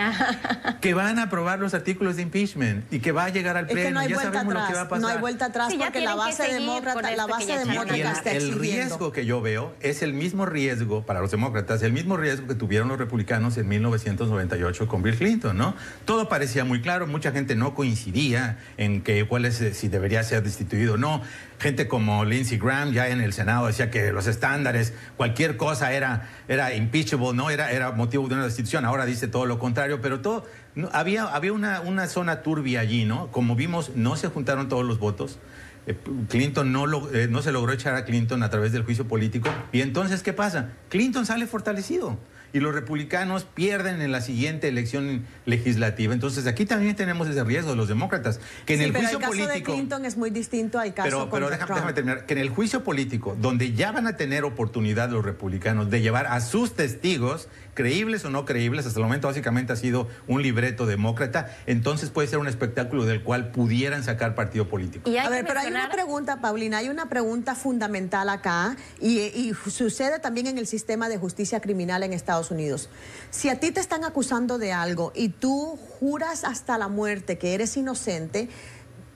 que 0.82 0.94
van 0.94 1.18
a 1.18 1.24
aprobar 1.24 1.60
los 1.60 1.74
artículos 1.74 2.18
de 2.18 2.24
impeachment 2.24 2.92
y 2.92 3.00
que 3.00 3.14
va 3.14 3.24
a 3.24 3.30
llegar 3.30 3.56
al 3.56 3.68
pleno. 3.68 3.80
Es 3.80 3.88
que 3.88 3.94
no 3.94 4.00
hay 4.02 4.10
ya 4.10 4.16
vuelta 4.16 4.34
sabemos 4.34 4.54
atrás, 4.54 4.64
lo 4.64 4.68
que 4.68 4.76
va 4.76 4.82
a 4.82 4.90
pasar. 4.90 5.02
No 5.02 5.08
hay 5.08 5.18
vuelta 5.20 5.46
atrás 5.46 5.74
porque 5.74 6.02
la 6.02 6.16
base 6.16 6.54
demócrata, 6.54 7.16
la 7.16 7.28
base 7.28 7.58
demócrata 7.58 8.12
está 8.12 8.32
El 8.34 8.60
riesgo 8.60 9.14
que 9.14 9.26
yo 9.26 9.42
veo 9.42 9.74
es 9.80 10.02
el 10.02 10.14
mismo 10.14 10.46
riesgo 10.46 11.06
para 11.06 11.22
los 11.22 11.32
demócratas, 11.32 11.84
el 11.84 11.94
mismo 11.94 12.18
riesgo 12.18 12.48
que 12.48 12.56
tuvieron 12.56 12.90
los 12.90 12.98
republicanos 12.98 13.58
en 13.58 13.70
1998 13.70 14.88
con 14.90 15.04
Bill 15.04 15.16
Clinton, 15.16 15.58
¿no? 15.58 15.74
Todo 16.04 16.28
parecía 16.28 16.66
muy 16.66 16.82
claro, 16.82 17.08
mucha 17.08 17.32
gente 17.32 17.56
no 17.56 17.76
coincidía 17.76 18.60
en 18.76 19.02
que 19.02 19.26
cuál 19.26 19.46
es 19.46 19.64
si 19.74 19.88
de 19.88 20.01
debería 20.02 20.24
ser 20.24 20.42
destituido 20.42 20.98
no. 20.98 21.22
Gente 21.60 21.88
como 21.88 22.26
Lindsey 22.26 22.58
Graham 22.58 22.92
ya 22.92 23.10
en 23.10 23.22
el 23.22 23.34
Senado 23.34 23.68
decía 23.68 23.92
que 23.92 24.12
los 24.12 24.26
estándares, 24.26 24.94
cualquier 25.16 25.58
cosa 25.58 25.94
era, 25.94 26.28
era 26.48 26.74
impeachable, 26.74 27.34
¿no? 27.34 27.52
Era, 27.52 27.72
era 27.72 27.92
motivo 27.92 28.28
de 28.28 28.34
una 28.34 28.46
destitución. 28.46 28.84
Ahora 28.84 29.06
dice 29.06 29.28
todo 29.28 29.46
lo 29.46 29.60
contrario, 29.60 30.02
pero 30.02 30.22
todo. 30.22 30.48
había 30.92 31.26
había 31.26 31.54
una, 31.54 31.82
una 31.82 32.08
zona 32.08 32.42
turbia 32.42 32.80
allí, 32.80 33.06
¿no? 33.06 33.28
Como 33.28 33.56
vimos, 33.56 33.92
no 33.96 34.16
se 34.16 34.28
juntaron 34.28 34.70
todos 34.70 34.84
los 34.84 34.98
votos. 34.98 35.38
Eh, 35.86 35.96
Clinton 36.30 36.72
no, 36.72 36.88
lo, 36.88 37.14
eh, 37.14 37.28
no 37.28 37.44
se 37.44 37.52
logró 37.52 37.72
echar 37.74 37.96
a 37.96 38.06
Clinton 38.06 38.42
a 38.42 38.50
través 38.50 38.72
del 38.72 38.84
juicio 38.84 39.08
político. 39.08 39.50
Y 39.72 39.82
entonces, 39.82 40.24
¿qué 40.24 40.34
pasa? 40.34 40.70
Clinton 40.90 41.28
sale 41.28 41.46
fortalecido 41.46 42.18
y 42.54 42.60
los 42.60 42.74
republicanos 42.74 43.44
pierden 43.44 44.02
en 44.02 44.12
la 44.12 44.22
siguiente 44.22 44.68
elección 44.68 45.26
legislativa. 45.46 46.14
Entonces 46.14 46.48
aquí 46.48 46.66
también 46.66 46.96
tenemos 46.96 47.28
ese 47.28 47.44
riesgo 47.44 47.72
de 47.72 47.76
los 47.76 47.88
demócratas, 47.88 48.40
que 48.66 48.76
en 48.76 48.82
el 48.82 48.92
juicio 48.92 49.18
el 49.18 49.24
caso 49.24 49.32
político 49.32 49.54
de 49.54 49.64
Clinton 49.64 50.06
es 50.06 50.18
muy 50.18 50.30
distinto 50.30 50.80
al 50.80 50.94
caso 50.94 51.10
Pero, 51.10 51.30
pero 51.30 51.50
déjame, 51.50 51.94
terminar, 51.94 52.26
que 52.26 52.34
en 52.34 52.40
el 52.40 52.50
juicio 52.50 52.84
político, 52.84 53.36
donde 53.40 53.74
ya 53.74 53.92
van 53.92 54.08
a 54.08 54.18
tener 54.18 54.44
oportunidad 54.44 55.10
los 55.10 55.24
republicanos 55.24 55.90
de 55.90 56.02
llevar 56.02 56.28
a 56.28 56.42
sus 56.42 56.74
testigos 56.74 57.48
creíbles 57.74 58.26
o 58.26 58.30
no 58.30 58.46
creíbles, 58.46 58.86
hasta 58.86 59.00
el 59.00 59.06
momento 59.06 59.28
básicamente 59.28 59.74
ha 59.74 59.76
sido 59.76 60.08
un 60.28 60.42
libreto 60.42 60.86
demócrata, 60.86 61.56
entonces 61.68 62.10
puede 62.10 62.28
ser 62.28 62.40
un 62.40 62.48
espectáculo 62.48 63.06
del 63.06 63.24
cual 63.24 63.52
pudieran 63.52 64.04
sacar 64.04 64.36
partido 64.36 64.68
político. 64.68 65.10
a 65.10 65.30
ver, 65.30 65.46
pero 65.46 65.60
hay 65.60 65.68
una 65.68 65.90
pregunta, 65.90 66.42
Paulina, 66.42 66.80
hay 66.80 66.90
una 66.90 67.08
pregunta 67.08 67.56
fundamental 67.56 68.30
acá 68.30 68.76
y, 69.00 69.20
y 69.20 69.54
sucede 69.54 70.20
también 70.20 70.48
en 70.48 70.58
el 70.58 70.68
sistema 70.68 71.10
de 71.10 71.18
justicia 71.18 71.62
criminal 71.62 72.04
en 72.04 72.14
Estados 72.14 72.41
Unidos. 72.50 72.90
Si 73.30 73.50
a 73.50 73.60
ti 73.60 73.72
te 73.72 73.80
están 73.80 74.04
acusando 74.04 74.58
de 74.58 74.72
algo 74.72 75.12
y 75.14 75.30
tú 75.30 75.78
juras 76.00 76.44
hasta 76.44 76.78
la 76.78 76.88
muerte 76.88 77.38
que 77.38 77.54
eres 77.54 77.78
inocente, 77.78 78.50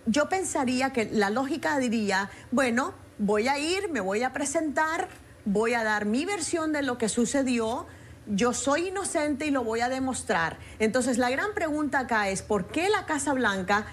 yo 0.05 0.29
pensaría 0.29 0.94
que 0.94 1.10
la 1.12 1.32
lógica 1.32 1.79
diría, 1.79 2.29
bueno, 2.51 2.94
voy 3.17 3.48
a 3.48 3.58
ir, 3.58 3.89
me 3.89 4.01
voy 4.01 4.22
a 4.24 4.34
presentar, 4.34 5.08
voy 5.46 5.74
a 5.74 5.84
dar 5.84 6.05
mi 6.05 6.25
versión 6.25 6.74
de 6.74 6.84
lo 6.84 6.98
que 6.98 7.10
sucedió, 7.10 7.88
yo 8.27 8.53
soy 8.53 8.89
inocente 8.89 9.48
y 9.48 9.51
lo 9.51 9.63
voy 9.63 9.82
a 9.82 9.89
demostrar. 9.89 10.58
Entonces 10.79 11.17
la 11.17 11.29
gran 11.29 11.53
pregunta 11.53 12.00
acá 12.00 12.29
es, 12.29 12.41
¿por 12.41 12.67
qué 12.67 12.89
la 12.89 13.05
Casa 13.05 13.34
Blanca 13.34 13.86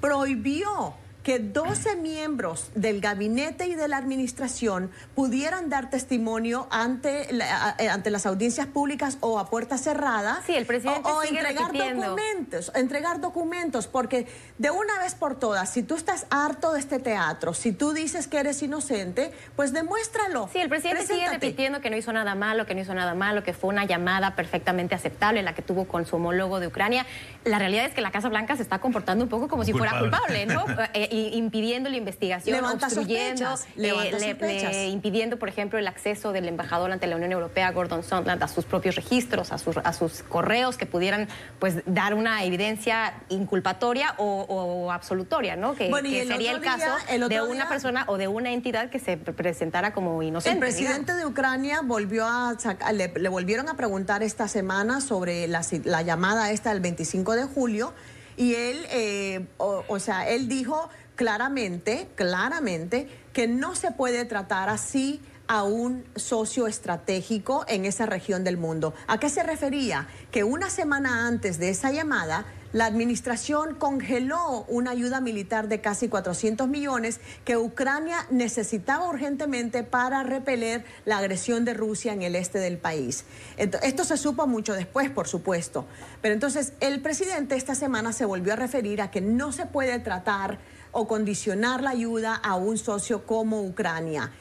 prohibió 0.00 0.94
que 1.22 1.38
12 1.38 1.96
miembros 1.96 2.70
del 2.74 3.00
gabinete 3.00 3.66
y 3.66 3.74
de 3.74 3.88
la 3.88 3.96
administración 3.96 4.90
pudieran 5.14 5.68
dar 5.68 5.90
testimonio 5.90 6.66
ante, 6.70 7.28
eh, 7.34 7.88
ante 7.88 8.10
las 8.10 8.24
audiencias 8.26 8.66
públicas 8.66 9.18
o 9.20 9.38
a 9.38 9.50
puerta 9.50 9.78
cerrada. 9.78 10.42
Sí, 10.46 10.54
el 10.54 10.66
presidente 10.66 11.08
o, 11.10 11.22
entregar 11.22 11.72
documentos, 11.72 12.72
entregar 12.74 13.20
documentos, 13.20 13.86
porque 13.86 14.26
de 14.58 14.70
una 14.70 14.98
vez 15.00 15.14
por 15.14 15.38
todas, 15.38 15.70
si 15.70 15.82
tú 15.82 15.96
estás 15.96 16.26
harto 16.30 16.72
de 16.72 16.80
este 16.80 16.98
teatro, 16.98 17.52
si 17.52 17.72
tú 17.72 17.92
dices 17.92 18.26
que 18.26 18.38
eres 18.38 18.62
inocente, 18.62 19.32
pues 19.56 19.72
demuéstralo. 19.72 20.48
Sí, 20.52 20.60
el 20.60 20.68
presidente 20.68 21.06
sigue 21.06 21.28
repitiendo 21.28 21.80
que 21.80 21.90
no 21.90 21.96
hizo 21.96 22.12
nada 22.12 22.34
malo, 22.34 22.64
que 22.64 22.74
no 22.74 22.80
hizo 22.80 22.94
nada 22.94 23.14
malo, 23.14 23.42
que 23.42 23.52
fue 23.52 23.70
una 23.70 23.84
llamada 23.84 24.34
perfectamente 24.34 24.94
aceptable 24.94 25.42
la 25.42 25.54
que 25.54 25.62
tuvo 25.62 25.86
con 25.86 26.06
su 26.06 26.16
homólogo 26.16 26.60
de 26.60 26.68
Ucrania. 26.68 27.06
La 27.44 27.58
realidad 27.58 27.84
es 27.84 27.92
que 27.92 28.00
la 28.00 28.10
Casa 28.10 28.28
Blanca 28.28 28.56
se 28.56 28.62
está 28.62 28.78
comportando 28.78 29.24
un 29.24 29.30
poco 29.30 29.48
como 29.48 29.64
si 29.64 29.72
fuera 29.72 29.98
culpable, 29.98 30.46
¿no? 30.46 30.64
Impidiendo 31.32 31.90
la 31.90 31.96
investigación, 31.96 32.64
obstruyendo, 32.64 33.54
eh, 33.76 34.88
impidiendo, 34.90 35.38
por 35.38 35.48
ejemplo, 35.48 35.78
el 35.78 35.86
acceso 35.86 36.32
del 36.32 36.48
embajador 36.48 36.92
ante 36.92 37.06
la 37.06 37.16
Unión 37.16 37.32
Europea, 37.32 37.70
Gordon 37.72 38.02
Sondland, 38.02 38.42
a 38.42 38.48
sus 38.48 38.64
propios 38.64 38.96
registros, 38.96 39.52
a 39.52 39.58
sus, 39.58 39.76
a 39.78 39.92
sus 39.92 40.22
correos 40.22 40.76
que 40.76 40.86
pudieran 40.86 41.28
pues 41.58 41.76
dar 41.86 42.14
una 42.14 42.44
evidencia 42.44 43.14
inculpatoria 43.28 44.14
o, 44.18 44.90
absolutoria, 44.92 45.56
¿no? 45.56 45.74
Que, 45.74 45.90
sería 46.26 46.52
el 46.52 46.60
caso 46.60 46.90
de 47.28 47.40
una 47.42 47.68
persona 47.68 48.04
o 48.08 48.18
de 48.18 48.28
una 48.28 48.52
entidad 48.52 48.90
que 48.90 48.98
se 48.98 49.16
presentara 49.16 49.92
como 49.92 50.22
inocente. 50.22 50.54
El 50.54 50.60
presidente 50.60 51.14
de 51.14 51.26
Ucrania 51.26 51.80
volvió 51.82 52.26
a 52.26 52.56
le, 52.92 53.08
volvieron 53.28 53.68
a 53.68 53.74
preguntar 53.74 54.22
esta 54.22 54.48
semana 54.48 55.00
sobre 55.00 55.46
la, 55.48 55.62
la 55.84 56.02
llamada 56.02 56.50
esta 56.52 56.70
del 56.70 56.80
25 56.80 57.34
de 57.34 57.44
julio 57.44 57.92
y 58.38 58.54
él, 58.54 58.86
eh, 58.90 59.46
o, 59.56 59.98
sea, 59.98 60.28
él 60.28 60.48
dijo 60.48 60.88
claramente, 61.18 62.08
claramente, 62.14 63.08
que 63.32 63.48
no 63.48 63.74
se 63.74 63.90
puede 63.90 64.24
tratar 64.24 64.68
así 64.68 65.20
a 65.48 65.64
un 65.64 66.04
socio 66.14 66.68
estratégico 66.68 67.64
en 67.66 67.86
esa 67.86 68.06
región 68.06 68.44
del 68.44 68.56
mundo. 68.56 68.94
¿A 69.08 69.18
qué 69.18 69.28
se 69.28 69.42
refería? 69.42 70.06
Que 70.30 70.44
una 70.44 70.70
semana 70.70 71.26
antes 71.26 71.58
de 71.58 71.70
esa 71.70 71.90
llamada, 71.90 72.46
la 72.72 72.86
administración 72.86 73.74
congeló 73.74 74.64
una 74.68 74.92
ayuda 74.92 75.20
militar 75.20 75.66
de 75.66 75.80
casi 75.80 76.08
400 76.08 76.68
millones 76.68 77.18
que 77.44 77.56
Ucrania 77.56 78.26
necesitaba 78.30 79.08
urgentemente 79.08 79.82
para 79.82 80.22
repeler 80.22 80.84
la 81.04 81.18
agresión 81.18 81.64
de 81.64 81.74
Rusia 81.74 82.12
en 82.12 82.22
el 82.22 82.36
este 82.36 82.60
del 82.60 82.78
país. 82.78 83.24
Esto 83.56 84.04
se 84.04 84.18
supo 84.18 84.46
mucho 84.46 84.74
después, 84.74 85.10
por 85.10 85.26
supuesto. 85.26 85.84
Pero 86.22 86.34
entonces 86.34 86.74
el 86.78 87.00
presidente 87.00 87.56
esta 87.56 87.74
semana 87.74 88.12
se 88.12 88.24
volvió 88.24 88.52
a 88.52 88.56
referir 88.56 89.02
a 89.02 89.10
que 89.10 89.20
no 89.20 89.50
se 89.50 89.66
puede 89.66 89.98
tratar 89.98 90.58
o 90.92 91.06
condicionar 91.06 91.82
la 91.82 91.90
ayuda 91.90 92.34
a 92.34 92.56
un 92.56 92.78
socio 92.78 93.26
como 93.26 93.62
Ucrania. 93.62 94.32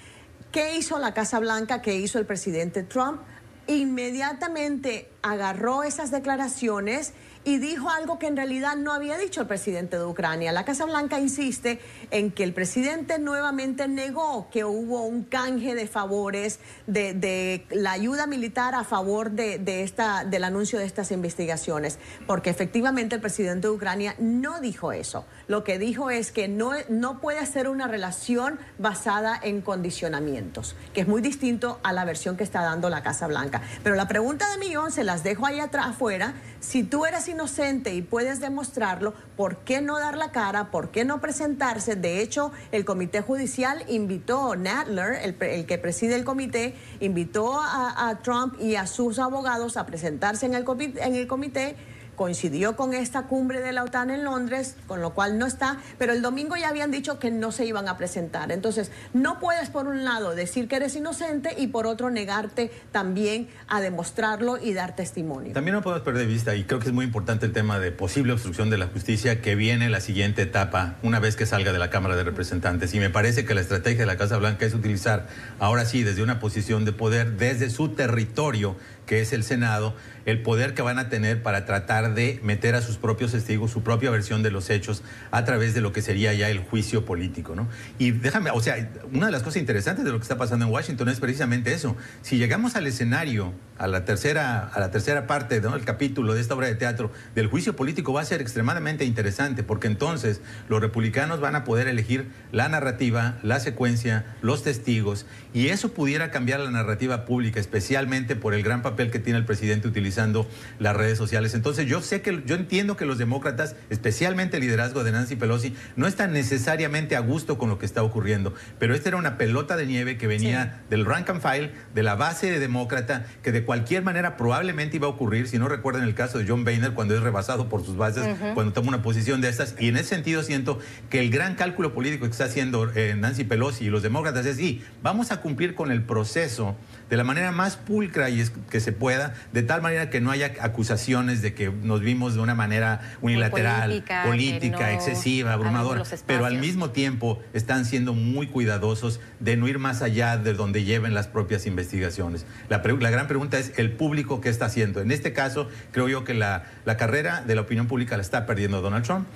¿Qué 0.51 0.77
hizo 0.77 0.97
la 0.99 1.13
Casa 1.13 1.39
Blanca? 1.39 1.81
¿Qué 1.81 1.95
hizo 1.95 2.19
el 2.19 2.25
presidente 2.25 2.83
Trump? 2.83 3.21
Inmediatamente 3.67 5.11
agarró 5.21 5.83
esas 5.83 6.09
declaraciones 6.09 7.13
y 7.47 7.59
dijo 7.59 7.89
algo 7.89 8.19
que 8.19 8.27
en 8.27 8.35
realidad 8.35 8.75
no 8.75 8.91
había 8.91 9.17
dicho 9.17 9.39
el 9.39 9.47
presidente 9.47 9.97
de 9.97 10.03
Ucrania. 10.03 10.51
La 10.51 10.65
Casa 10.65 10.83
Blanca 10.83 11.17
insiste 11.17 11.79
en 12.11 12.29
que 12.29 12.43
el 12.43 12.53
presidente 12.53 13.19
nuevamente 13.19 13.87
negó 13.87 14.49
que 14.51 14.65
hubo 14.65 15.03
un 15.03 15.23
canje 15.23 15.73
de 15.73 15.87
favores 15.87 16.59
de, 16.87 17.65
la 17.69 17.93
ayuda 17.93 18.27
militar 18.27 18.75
a 18.75 18.83
favor 18.83 19.31
de, 19.31 19.81
esta, 19.81 20.25
del 20.25 20.43
anuncio 20.43 20.77
de 20.77 20.83
estas 20.83 21.09
investigaciones, 21.11 21.99
porque 22.25 22.49
efectivamente 22.49 23.15
el 23.15 23.21
presidente 23.21 23.69
de 23.69 23.73
Ucrania 23.73 24.15
no 24.19 24.59
dijo 24.59 24.91
eso. 24.91 25.25
Lo 25.47 25.63
que 25.63 25.79
dijo 25.79 26.09
es 26.09 26.33
que 26.33 26.49
no, 26.49 26.71
no 26.89 27.21
puede 27.21 27.45
ser 27.45 27.69
una 27.69 27.87
relación 27.87 28.59
basada 28.77 29.39
en 29.41 29.61
condicionamientos, 29.61 30.75
que 30.93 30.99
es 30.99 31.07
muy 31.07 31.21
distinto 31.21 31.79
a 31.83 31.93
la 31.93 32.03
versión 32.03 32.35
que 32.35 32.43
está 32.43 32.61
dando 32.61 32.89
la 32.89 33.03
Casa 33.03 33.25
Blanca. 33.25 33.61
Pero 33.83 33.95
la 33.95 34.09
pregunta 34.09 34.51
de 34.51 34.57
millón 34.57 34.91
se 34.91 35.05
las 35.05 35.23
dejo 35.23 35.45
ahí 35.45 35.61
atrás 35.61 35.85
afuera 35.87 36.33
Si 36.59 36.83
tú 36.83 37.05
eres 37.05 37.27
inocente 37.27 37.93
y 37.93 38.01
puedes 38.01 38.39
demostrarlo, 38.39 39.13
¿por 39.35 39.57
qué 39.57 39.81
no 39.81 39.99
dar 39.99 40.17
la 40.17 40.31
cara? 40.31 40.71
¿Por 40.71 40.89
qué 40.89 41.05
no 41.05 41.21
presentarse? 41.21 41.95
De 41.95 42.21
hecho, 42.21 42.51
el 42.71 42.83
Comité 42.83 43.21
Judicial 43.21 43.83
invitó, 43.87 44.55
Nadler, 44.55 45.19
el, 45.21 45.65
que 45.65 45.77
preside 45.77 46.15
el 46.15 46.23
comité, 46.23 46.75
invitó 46.99 47.59
a, 47.61 48.19
Trump 48.23 48.55
y 48.59 48.75
a 48.75 48.87
sus 48.87 49.19
abogados 49.19 49.77
a 49.77 49.85
presentarse 49.85 50.45
en 50.45 50.55
el 50.55 50.65
en 50.97 51.15
el 51.15 51.27
comité 51.27 51.75
coincidió 52.17 52.75
con 52.75 52.93
esta 52.93 53.23
cumbre 53.27 53.61
de 53.61 53.71
la 53.71 53.83
OTAN 53.83 54.09
en 54.09 54.25
Londres, 54.25 54.75
con 54.87 55.01
lo 55.01 55.11
cual 55.13 55.37
no 55.37 55.45
está, 55.45 55.77
pero 55.97 56.11
el 56.11 56.21
domingo 56.21 56.57
ya 56.57 56.67
habían 56.67 56.91
dicho 56.91 57.19
que 57.19 57.31
no 57.31 57.51
se 57.53 57.65
iban 57.65 57.87
a 57.87 57.95
presentar. 57.95 58.51
Entonces, 58.51 58.91
no 59.13 59.39
puedes 59.39 59.69
por 59.69 59.87
un 59.87 60.03
lado 60.03 60.35
decir 60.35 60.67
que 60.67 60.75
eres 60.75 60.95
inocente 60.95 61.55
y 61.57 61.67
por 61.67 61.85
otro 61.85 62.09
negarte 62.09 62.71
también 62.91 63.47
a 63.67 63.79
demostrarlo 63.79 64.57
y 64.57 64.73
dar 64.73 64.95
testimonio. 64.95 65.53
También 65.53 65.75
no 65.75 65.83
podemos 65.83 66.03
perder 66.03 66.23
de 66.23 66.33
vista, 66.33 66.55
y 66.55 66.63
creo 66.63 66.79
que 66.79 66.87
es 66.87 66.93
muy 66.93 67.05
importante 67.05 67.45
el 67.45 67.53
tema 67.53 67.79
de 67.79 67.91
posible 67.91 68.33
obstrucción 68.33 68.69
de 68.71 68.79
la 68.79 68.87
justicia 68.87 69.41
que 69.41 69.55
viene 69.55 69.87
la 69.89 70.01
siguiente 70.01 70.41
etapa 70.41 70.95
una 71.03 71.19
vez 71.19 71.35
que 71.35 71.45
salga 71.45 71.71
de 71.71 71.79
la 71.79 71.91
Cámara 71.91 72.15
de 72.15 72.23
Representantes. 72.23 72.95
Y 72.95 72.99
me 72.99 73.11
parece 73.11 73.45
que 73.45 73.53
la 73.53 73.61
estrategia 73.61 73.99
de 73.99 74.05
la 74.07 74.17
Casa 74.17 74.37
Blanca 74.37 74.65
es 74.65 74.73
utilizar 74.73 75.27
ahora 75.59 75.85
sí 75.85 76.01
desde 76.01 76.23
una 76.23 76.39
posición 76.39 76.83
de 76.83 76.93
poder, 76.93 77.37
desde 77.37 77.69
su 77.69 77.89
territorio, 77.89 78.75
que 79.07 79.21
es 79.21 79.33
el 79.33 79.43
Senado, 79.43 79.95
el 80.25 80.43
poder 80.43 80.75
que 80.75 80.83
van 80.83 80.99
a 80.99 81.09
tener 81.09 81.41
para 81.41 81.65
tratar 81.65 82.13
de 82.13 82.39
meter 82.43 82.75
a 82.75 82.81
sus 82.81 82.97
propios 82.97 83.31
testigos 83.31 83.71
su 83.71 83.81
propia 83.81 84.11
versión 84.11 84.43
de 84.43 84.51
los 84.51 84.69
hechos 84.69 85.01
a 85.31 85.45
través 85.45 85.73
de 85.73 85.81
lo 85.81 85.93
que 85.93 86.03
sería 86.03 86.33
ya 86.33 86.49
el 86.49 86.59
juicio 86.59 87.05
político, 87.05 87.55
¿no? 87.55 87.67
Y 87.97 88.11
déjame, 88.11 88.51
o 88.51 88.61
sea, 88.61 88.91
una 89.11 89.27
de 89.27 89.31
las 89.31 89.41
cosas 89.41 89.57
interesantes 89.57 90.05
de 90.05 90.11
lo 90.11 90.19
que 90.19 90.23
está 90.23 90.37
pasando 90.37 90.65
en 90.65 90.71
Washington 90.71 91.09
es 91.09 91.19
precisamente 91.19 91.73
eso. 91.73 91.95
Si 92.21 92.37
llegamos 92.37 92.75
al 92.75 92.85
escenario, 92.85 93.53
a 93.77 93.87
la 93.87 94.05
tercera, 94.05 94.67
a 94.67 94.79
la 94.79 94.91
tercera 94.91 95.27
parte 95.27 95.59
del 95.59 95.83
capítulo 95.83 96.33
de 96.33 96.41
esta 96.41 96.55
obra 96.55 96.67
de 96.67 96.75
teatro 96.75 97.11
del 97.35 97.47
juicio 97.47 97.75
político 97.75 98.13
va 98.13 98.21
a 98.21 98.25
ser 98.25 98.41
extremadamente 98.41 99.05
interesante, 99.05 99.63
porque 99.63 99.87
entonces 99.87 100.41
los 100.69 100.81
republicanos 100.81 101.39
van 101.39 101.55
a 101.55 101.63
poder 101.63 101.87
elegir 101.87 102.29
la 102.51 102.69
narrativa, 102.69 103.37
la 103.43 103.59
secuencia, 103.59 104.25
los 104.41 104.63
testigos, 104.63 105.25
y 105.53 105.67
eso 105.67 105.93
pudiera 105.93 106.31
cambiar 106.31 106.59
la 106.59 106.71
narrativa 106.71 107.25
pública, 107.25 107.59
especialmente 107.59 108.35
por 108.35 108.53
el 108.53 108.63
gran 108.63 108.81
papel 108.81 109.11
que 109.11 109.19
tiene 109.19 109.39
el 109.39 109.45
presidente 109.45 109.87
utilizando 109.87 110.47
las 110.79 110.95
redes 110.95 111.17
sociales. 111.17 111.53
Entonces 111.53 111.87
yo 111.87 112.01
sé 112.01 112.21
que, 112.21 112.43
yo 112.45 112.55
entiendo 112.55 112.97
que 112.97 113.05
los 113.05 113.17
demócratas, 113.17 113.75
especialmente 113.89 114.57
el 114.57 114.63
liderazgo 114.63 115.03
de 115.03 115.11
Nancy 115.11 115.35
Pelosi, 115.35 115.75
no 115.95 116.07
están 116.07 116.33
necesariamente 116.33 117.15
a 117.15 117.19
gusto 117.19 117.57
con 117.57 117.69
lo 117.69 117.77
que 117.77 117.85
está 117.85 118.03
ocurriendo, 118.03 118.53
pero 118.79 118.95
esta 118.95 119.09
era 119.09 119.17
una 119.17 119.37
pelota 119.37 119.75
de 119.75 119.85
nieve 119.85 120.17
que 120.17 120.27
venía 120.27 120.81
del 120.89 121.05
rank 121.05 121.29
and 121.29 121.41
file, 121.41 121.71
de 121.93 122.03
la 122.03 122.15
base 122.15 122.51
de 122.51 122.59
demócrata, 122.59 123.25
que 123.43 123.51
de 123.51 123.66
cualquier 123.67 124.01
manera 124.01 124.37
probablemente 124.37 124.95
iba 124.95 125.07
a 125.07 125.09
ocurrir, 125.09 125.49
si 125.49 125.59
no 125.59 125.67
recuerdan 125.67 126.03
el 126.03 126.15
caso 126.15 126.37
de 126.39 126.47
John 126.47 126.63
Boehner 126.63 126.93
cuando 126.93 127.13
es 127.15 127.21
rebasado 127.21 127.67
por 127.67 127.83
sus 127.83 127.97
bases, 127.97 128.25
cuando 128.53 128.71
toma 128.71 128.87
una 128.87 129.01
posición 129.01 129.41
de 129.41 129.49
estas, 129.49 129.75
y 129.77 129.89
en 129.89 129.97
ese 129.97 130.07
sentido 130.07 130.41
siento 130.41 130.79
que 131.09 131.19
el 131.19 131.29
gran 131.29 131.55
cálculo 131.55 131.93
político 131.93 132.23
que 132.23 132.31
está 132.31 132.45
haciendo 132.45 132.89
eh, 132.95 133.15
Nancy 133.17 133.43
Pelosi 133.43 133.83
y 133.83 133.89
los 133.89 134.03
demócratas 134.03 134.45
es, 134.45 134.55
sí, 134.55 134.81
vamos 135.03 135.31
a 135.31 135.41
cumplir 135.41 135.75
con 135.75 135.91
el 135.91 136.01
proceso 136.01 136.77
de 137.09 137.17
la 137.17 137.23
manera 137.23 137.51
más 137.51 137.77
pulcra 137.77 138.29
y 138.29 138.43
que 138.69 138.79
se 138.79 138.91
pueda, 138.91 139.33
de 139.53 139.63
tal 139.63 139.81
manera 139.81 140.09
que 140.09 140.21
no 140.21 140.31
haya 140.31 140.53
acusaciones 140.61 141.41
de 141.41 141.53
que 141.53 141.69
nos 141.69 142.01
vimos 142.01 142.35
de 142.35 142.41
una 142.41 142.55
manera 142.55 143.01
unilateral, 143.21 144.03
política, 144.25 144.93
excesiva, 144.93 145.53
abrumadora, 145.53 146.03
pero 146.25 146.45
al 146.45 146.57
mismo 146.59 146.91
tiempo 146.91 147.41
están 147.53 147.85
siendo 147.85 148.13
muy 148.13 148.47
cuidadosos 148.47 149.19
de 149.39 149.57
no 149.57 149.67
ir 149.67 149.79
más 149.79 150.01
allá 150.01 150.37
de 150.37 150.53
donde 150.53 150.83
lleven 150.83 151.13
las 151.13 151.27
propias 151.27 151.65
investigaciones. 151.65 152.45
La, 152.69 152.79
gran 152.79 153.27
pregunta 153.27 153.57
es 153.57 153.73
el 153.77 153.91
público 153.91 154.41
qué 154.41 154.49
está 154.49 154.65
haciendo. 154.65 155.01
En 155.01 155.11
este 155.11 155.33
caso, 155.33 155.69
creo 155.91 156.07
yo 156.09 156.23
que 156.23 156.33
la, 156.33 156.65
la 156.85 156.97
carrera 156.97 157.41
de 157.41 157.55
la 157.55 157.61
opinión 157.61 157.87
pública 157.87 158.17
la 158.17 158.21
está 158.21 158.45
perdiendo 158.45 158.81
Donald 158.81 159.05
Trump 159.05 159.27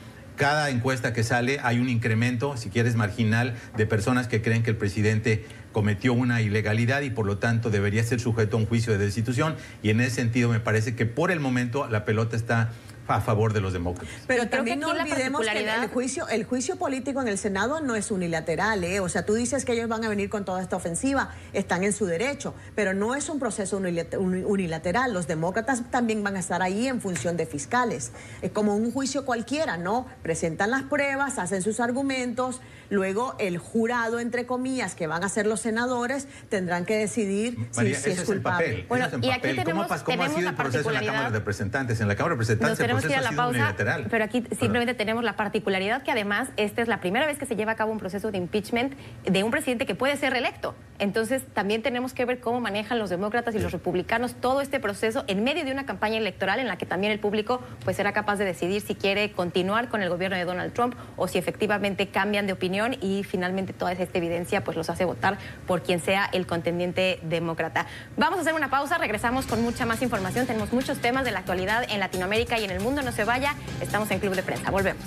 cada 0.41 0.71
encuesta 0.71 1.13
que 1.13 1.23
sale 1.23 1.59
hay 1.61 1.77
un 1.77 1.87
incremento, 1.87 2.57
si 2.57 2.71
quieres 2.71 2.95
marginal, 2.95 3.53
de 3.77 3.85
personas 3.85 4.27
que 4.27 4.41
creen 4.41 4.63
que 4.63 4.71
el 4.71 4.75
presidente 4.75 5.45
cometió 5.71 6.13
una 6.13 6.41
ilegalidad 6.41 7.01
y 7.01 7.09
por 7.09 7.25
lo 7.25 7.37
tanto 7.37 7.69
debería 7.69 8.03
ser 8.03 8.19
sujeto 8.19 8.57
a 8.57 8.59
un 8.59 8.65
juicio 8.65 8.93
de 8.93 8.99
destitución. 8.99 9.55
Y 9.81 9.89
en 9.89 10.01
ese 10.01 10.15
sentido 10.15 10.49
me 10.49 10.59
parece 10.59 10.95
que 10.95 11.05
por 11.05 11.31
el 11.31 11.39
momento 11.39 11.87
la 11.89 12.05
pelota 12.05 12.35
está 12.35 12.71
a 13.08 13.22
favor 13.22 13.53
de 13.53 13.62
los 13.62 13.74
demócratas. 13.74 14.10
Pero 14.27 14.48
también 14.48 14.79
no 14.79 14.89
olvidemos 14.89 15.41
que 15.41 15.60
el 15.60 15.88
juicio, 15.88 16.27
el 16.27 16.46
juicio 16.46 16.77
político 16.77 17.22
en 17.22 17.27
el 17.27 17.38
Senado 17.38 17.81
no 17.81 17.96
es 17.96 18.12
unilateral, 18.12 18.84
¿eh? 18.84 19.00
O 19.00 19.10
sea, 19.10 19.25
tú 19.25 19.34
dices 19.34 19.65
que 19.65 19.74
ellos 19.74 19.89
van 19.89 20.03
a 20.05 20.10
venir 20.10 20.29
con 20.29 20.46
toda 20.46 20.62
esta 20.62 20.75
ofensiva, 20.75 21.31
están 21.53 21.84
en 21.84 21.93
su 21.93 22.05
derecho, 22.05 22.53
pero 22.75 22.93
no 22.93 23.15
es 23.15 23.29
un 23.29 23.39
proceso 23.39 23.77
unilateral. 23.77 25.13
Los 25.13 25.27
demócratas 25.27 25.84
también 25.91 26.24
van 26.24 26.36
a 26.36 26.39
estar 26.39 26.62
ahí 26.62 26.88
en 26.88 27.01
función 27.01 27.38
de 27.38 27.46
fiscales. 27.46 28.12
Es 28.41 28.51
como 28.51 28.75
un 28.75 28.91
juicio 28.91 29.25
cualquiera, 29.25 29.77
¿no? 29.77 30.05
Presentan 30.22 30.72
las 30.72 30.84
pruebas, 30.84 31.38
hacen 31.38 31.62
sus 31.62 31.79
argumentos, 31.79 32.62
luego 32.89 33.36
el 33.39 33.58
jurado, 33.58 34.20
entre 34.20 34.46
comillas, 34.46 34.96
que 34.96 35.08
van 35.08 35.24
a 35.24 35.29
ser 35.29 35.48
los 35.48 35.62
senadores, 35.62 36.27
tendrán 36.50 36.86
que 36.86 36.98
decidir 36.98 37.58
si, 37.72 37.91
es 37.91 38.22
culpable. 38.22 38.86
bueno, 38.88 39.08
y 39.22 39.29
aquí 39.29 39.55
tenemos, 39.55 39.88
¿Cómo, 40.03 40.24
ha 40.24 40.29
sido 40.29 40.50
el 40.50 40.55
proceso 40.55 40.89
en 40.89 40.96
la 40.96 41.05
Cámara 41.05 41.31
de 41.31 41.39
Representantes? 41.39 42.01
En 42.01 42.08
la 42.08 42.15
Cámara 42.15 42.36
de 42.36 42.39
Representantes 42.39 43.00
la 43.08 43.31
pausa, 43.31 43.75
pero 44.10 44.24
aquí 44.24 44.43
simplemente 44.60 44.93
tenemos 44.93 45.24
la 45.24 45.36
particularidad 45.36 46.03
que 46.03 46.12
además 46.12 46.50
esta 46.58 46.81
es 46.81 46.88
la 46.88 47.00
primera 47.00 47.25
vez 47.25 47.38
que 47.38 47.46
se 47.46 47.55
lleva 47.55 47.74
a 47.74 47.75
cabo 47.75 47.91
un 47.91 48.00
proceso 48.00 48.31
de 48.31 48.38
impeachment 48.38 48.93
de 49.24 49.43
un 49.43 49.52
presidente 49.52 49.86
que 49.86 49.95
puede 49.95 50.15
ser 50.17 50.34
reelecto. 50.34 50.75
Entonces 50.99 51.43
también 51.54 51.82
tenemos 51.82 52.13
que 52.13 52.25
ver 52.25 52.39
cómo 52.39 52.60
manejan 52.60 52.99
los 52.99 53.10
demócratas 53.10 53.56
y 53.56 53.60
los 53.60 53.71
republicanos 53.71 54.36
todo 54.36 54.62
este 54.62 54.80
proceso 54.80 55.23
en 55.28 55.43
medio 55.43 55.65
de 55.65 55.71
una 55.71 55.86
campaña 55.86 56.17
electoral 56.17 56.60
en 56.60 56.67
la 56.67 56.78
que 56.78 56.86
también 56.86 57.12
el 57.12 57.19
público 57.19 57.60
pues 57.84 57.97
será 57.97 58.13
capaz 58.13 58.36
de 58.36 58.45
decidir 58.45 58.82
si 58.82 58.93
quiere 58.93 59.32
continuar 59.32 59.89
con 59.89 60.04
el 60.04 60.10
gobierno 60.10 60.38
de 60.38 60.45
Donald 60.45 60.73
Trump 60.73 60.95
o 61.17 61.28
si 61.28 61.39
efectivamente 61.39 62.10
cambian 62.10 62.45
de 62.45 62.54
opinión 62.54 62.97
y 63.02 63.23
finalmente 63.23 63.73
toda 63.73 63.93
esta 63.93 64.17
evidencia 64.17 64.63
pues 64.63 64.78
los 64.78 64.89
hace 64.89 65.06
votar 65.06 65.38
por 65.65 65.82
quien 65.82 65.99
sea 65.99 66.30
el 66.34 66.45
contendiente 66.45 67.19
demócrata. 67.23 67.88
Vamos 68.17 68.38
a 68.38 68.41
hacer 68.41 68.54
una 68.54 68.69
pausa, 68.69 68.97
regresamos 68.97 69.47
con 69.47 69.62
mucha 69.62 69.86
más 69.86 70.02
información. 70.02 70.45
Tenemos 70.45 70.71
muchos 70.71 70.99
temas 70.99 71.25
de 71.25 71.32
la 71.32 71.39
actualidad 71.39 71.84
en 71.89 71.99
Latinoamérica 71.99 72.60
y 72.60 72.65
en 72.65 72.71
el 72.71 72.80
mundo 72.82 73.02
no 73.02 73.12
se 73.12 73.24
vaya. 73.24 73.56
Estamos 73.82 74.10
en 74.12 74.20
Club 74.20 74.36
de 74.36 74.44
Prensa. 74.44 74.72
Volvemos. 74.72 75.04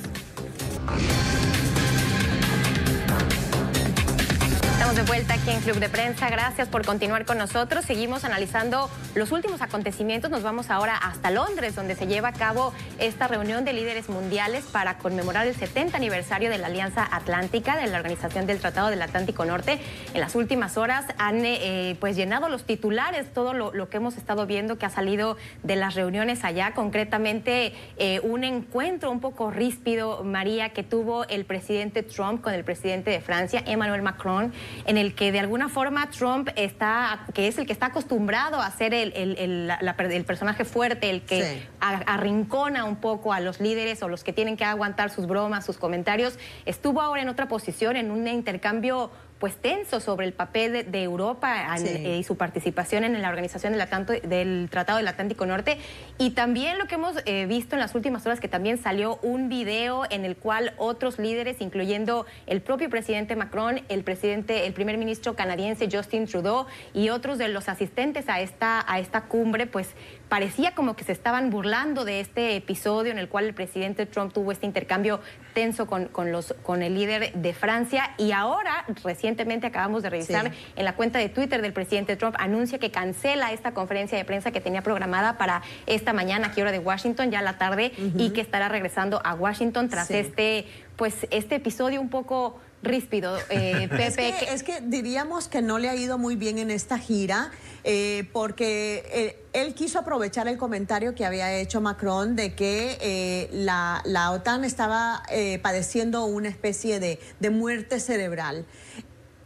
Estamos 4.85 5.07
de 5.07 5.11
vuelta 5.11 5.33
aquí 5.33 5.51
en 5.51 5.63
Club 5.63 5.79
de 5.79 5.89
Prensa. 5.89 6.29
Gracias 6.29 6.69
por 6.69 6.85
continuar 6.85 7.25
con 7.25 7.39
nosotros. 7.39 7.87
Seguimos 7.87 8.23
analizando 8.25 8.91
los 9.15 9.33
últimos 9.33 9.63
acontecimientos. 9.63 10.31
Nos 10.31 10.43
vamos 10.43 10.69
ahora 10.69 10.95
hasta 10.95 11.31
Londres, 11.31 11.75
donde 11.75 11.95
se 11.95 12.07
lleva 12.07 12.29
a 12.29 12.33
cabo 12.35 12.75
esta 12.99 13.27
reunión 13.27 13.65
de 13.65 13.73
líderes 13.73 14.11
mundiales 14.11 14.67
para 14.67 14.99
conmemorar 14.99 15.47
el 15.47 15.55
70 15.55 15.97
aniversario 15.97 16.51
de 16.51 16.59
la 16.59 16.67
Alianza 16.67 17.09
Atlántica, 17.11 17.79
de 17.79 17.87
la 17.87 17.97
Organización 17.97 18.47
del 18.47 18.59
Tratado 18.59 18.91
del 18.91 19.01
Atlántico 19.01 19.47
Norte. 19.47 19.81
En 20.13 20.21
las 20.21 20.35
últimas 20.35 20.77
horas 20.77 21.07
han 21.17 21.47
eh, 21.47 21.97
pues 21.99 22.15
llenado 22.15 22.51
los 22.51 22.65
titulares 22.65 23.33
todo 23.33 23.55
lo, 23.55 23.89
que 23.89 23.97
hemos 23.97 24.19
estado 24.19 24.45
viendo 24.45 24.77
que 24.77 24.85
ha 24.85 24.91
salido 24.91 25.39
de 25.63 25.77
las 25.77 25.95
reuniones 25.95 26.45
allá. 26.45 26.75
Concretamente, 26.75 27.73
eh, 27.97 28.21
un 28.23 28.45
encuentro 28.45 29.11
un 29.11 29.21
poco 29.21 29.51
ríspido, 29.51 30.23
María, 30.25 30.75
que 30.75 30.83
tuvo 30.83 31.25
el 31.29 31.47
presidente 31.47 32.03
Trump 32.03 32.43
con 32.43 32.53
el 32.53 32.65
presidente 32.65 33.11
de 33.11 33.23
Francia, 33.23 33.63
Emmanuel 33.65 34.03
Macron 34.03 34.53
en 34.87 34.99
el 34.99 35.15
que 35.15 35.33
de 35.33 35.41
alguna 35.41 35.69
forma 35.69 36.11
Trump 36.11 36.49
está, 36.57 37.27
que 37.35 37.49
es 37.49 37.59
el 37.59 37.67
que 37.67 37.73
está 37.73 37.87
acostumbrado 37.87 38.61
a 38.61 38.71
ser 38.71 38.95
el, 38.95 39.13
el, 39.15 40.25
personaje 40.25 40.65
fuerte, 40.65 41.11
el 41.11 41.23
que 41.23 41.67
arrincona 41.81 42.85
un 42.85 42.97
poco 42.97 43.33
a 43.33 43.41
los 43.41 43.61
líderes 43.61 44.03
o 44.03 44.09
los 44.09 44.25
que 44.25 44.33
tienen 44.33 44.57
que 44.57 44.65
aguantar 44.65 45.11
sus 45.11 45.27
bromas, 45.27 45.65
sus 45.65 45.79
comentarios, 45.79 46.39
estuvo 46.67 47.01
ahora 47.01 47.23
en 47.23 47.29
otra 47.29 47.49
posición, 47.49 47.97
en 47.97 48.11
un 48.11 48.27
intercambio 48.27 49.11
pues 49.39 49.57
tenso 49.57 50.01
sobre 50.01 50.27
el 50.27 50.33
papel 50.33 50.91
de, 50.91 51.03
Europa 51.03 51.77
eh, 51.79 52.17
y 52.19 52.23
su 52.23 52.37
participación 52.37 53.05
en 53.05 53.21
la 53.21 53.29
organización 53.29 53.75
del, 53.75 54.69
Tratado 54.71 54.99
del 54.99 55.09
Atlántico 55.09 55.45
Norte. 55.45 55.79
Y 56.19 56.31
también 56.31 56.79
lo 56.79 56.87
que 56.87 56.95
hemos 56.95 57.17
eh, 57.27 57.47
visto 57.47 57.75
en 57.77 57.81
las 57.81 57.95
últimas 57.95 58.25
horas, 58.25 58.41
que 58.41 58.49
también 58.49 58.79
salió 58.79 59.19
un 59.23 59.49
video 59.49 60.05
en 60.09 60.25
el 60.25 60.37
cual 60.37 60.73
otros 60.79 61.19
líderes, 61.19 61.61
incluyendo 61.61 62.27
el 62.47 62.63
propio 62.63 62.89
presidente 62.89 63.37
Macron, 63.37 63.83
el 63.89 64.05
presidente, 64.05 64.67
el 64.67 64.73
primer 64.73 64.97
ministro 64.99 65.35
canadiense 65.35 65.89
Justin 65.91 66.27
Trudeau 66.27 66.67
y 66.95 67.11
otros 67.11 67.37
de 67.39 67.49
los 67.49 67.69
asistentes 67.69 68.29
a 68.29 68.41
esta, 68.41 68.85
a 68.91 68.99
esta 68.99 69.23
cumbre, 69.23 69.67
pues 69.67 69.89
parecía 70.29 70.75
como 70.75 70.97
que 70.97 71.05
se 71.05 71.13
estaban 71.13 71.51
burlando 71.51 72.05
de 72.05 72.21
este 72.21 72.57
episodio 72.57 73.13
en 73.13 73.19
el 73.19 73.29
cual 73.29 73.45
el 73.45 73.55
presidente 73.55 74.07
Trump 74.07 74.33
tuvo 74.33 74.53
este 74.53 74.67
intercambio 74.67 75.21
tenso 75.53 75.87
con, 75.87 76.11
los, 76.33 76.55
con 76.63 76.83
el 76.83 76.95
líder 76.95 77.33
de 77.35 77.55
Francia. 77.55 78.15
Y 78.19 78.33
ahora 78.33 78.85
recientemente 79.03 79.67
acabamos 79.67 80.03
de 80.03 80.11
revisar 80.11 80.53
en 80.77 80.85
la 80.85 80.95
cuenta 80.95 81.19
de 81.19 81.29
Twitter 81.29 81.63
del 81.63 81.73
presidente 81.73 82.17
Trump 82.17 82.37
anuncia 82.39 82.79
que 82.79 82.91
cancela 82.91 83.53
esta 83.53 83.73
conferencia 83.73 84.19
de 84.19 84.25
prensa 84.25 84.51
que 84.51 84.61
tenía 84.61 84.83
programada 84.83 85.39
para 85.39 85.63
esta 85.87 86.13
mañana 86.13 86.49
aquí 86.49 86.61
hora 86.61 86.73
de 86.73 86.79
Washington 86.79 87.31
ya 87.31 87.39
a 87.39 87.43
la 87.43 87.59
tarde 87.59 87.93
y 88.17 88.31
que 88.31 88.41
estará 88.41 88.69
regresando 88.69 89.21
a 89.25 89.35
Washington 89.35 89.89
tras 89.89 90.11
este 90.11 90.67
pues 90.97 91.27
este 91.31 91.57
episodio 91.57 92.01
un 92.01 92.09
poco 92.09 92.61
ríspido, 92.85 93.37
eh, 93.49 93.89
Pepe. 93.91 94.53
Es 94.53 94.63
que, 94.63 94.81
diríamos 94.81 95.49
que 95.49 95.63
no 95.63 95.79
le 95.79 95.89
ha 95.89 95.95
ido 95.95 96.19
muy 96.19 96.37
bien 96.37 96.59
en 96.59 96.71
esta 96.71 96.99
gira, 96.99 97.51
eh, 97.85 98.29
porque 98.33 99.05
eh, 99.13 99.45
él 99.53 99.75
quiso 99.75 99.99
aprovechar 99.99 100.49
el 100.49 100.59
comentario 100.59 101.15
que 101.15 101.25
había 101.25 101.53
hecho 101.55 101.81
Macron 101.81 102.37
de 102.37 102.55
que 102.55 103.49
la, 103.53 104.31
OTAN 104.33 104.65
estaba 104.65 105.23
padeciendo 105.63 106.25
una 106.25 106.49
especie 106.49 107.01
de, 107.01 107.51
muerte 107.51 108.01
cerebral. 108.01 108.65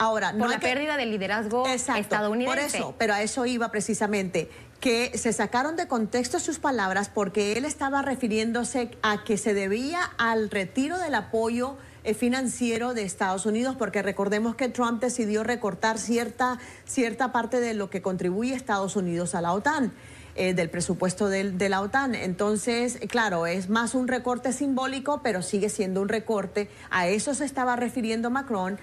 Ahora, 0.01 0.33
por 0.33 0.49
la 0.49 0.61
pérdida 0.61 0.97
del 0.97 1.11
liderazgo 1.11 1.67
estadounidense. 1.67 2.47
Por 2.47 2.65
eso, 2.65 2.95
pero 2.97 3.15
a 3.15 3.23
eso 3.23 3.47
iba 3.47 3.73
precisamente 3.73 4.49
que 4.81 5.19
se 5.19 5.33
sacaron 5.33 5.77
de 5.77 5.89
contexto 5.89 6.39
sus 6.39 6.59
palabras 6.59 7.11
porque 7.13 7.55
él 7.55 7.65
estaba 7.65 8.03
refiriéndose 8.03 8.91
a 9.03 9.25
que 9.25 9.37
se 9.37 9.55
debía 9.55 10.01
al 10.19 10.51
retiro 10.51 10.99
del 10.99 11.15
apoyo 11.17 11.77
eh, 11.77 11.88
financiero 12.17 12.95
de 12.95 13.03
Estados 13.03 13.47
Unidos, 13.47 13.77
porque 13.77 14.03
recordemos 14.03 14.55
que 14.55 14.69
Trump 14.69 15.01
decidió 15.01 15.45
recortar 15.45 15.99
cierta, 15.99 16.59
cierta 16.85 17.33
parte 17.33 17.61
de 17.61 17.75
lo 17.75 17.91
que 17.91 18.03
contribuye 18.03 18.55
Estados 18.55 18.97
Unidos 18.97 19.35
a 19.35 19.41
la 19.41 19.53
OTAN. 19.53 19.93
Eh, 20.41 20.55
del 20.55 20.71
presupuesto 20.71 21.29
de 21.29 21.69
la 21.69 21.81
OTAN. 21.81 22.15
Entonces, 22.15 23.01
claro, 23.09 23.47
es 23.47 23.69
más 23.69 23.97
un 23.97 24.07
recorte 24.07 24.53
simbólico, 24.53 25.21
pero 25.21 25.43
sigue 25.43 25.69
siendo 25.69 26.01
un 26.01 26.09
recorte. 26.09 26.71
A 26.91 27.09
eso 27.09 27.35
se 27.35 27.45
estaba 27.45 27.75
refiriendo 27.75 28.31
Macron 28.31 28.79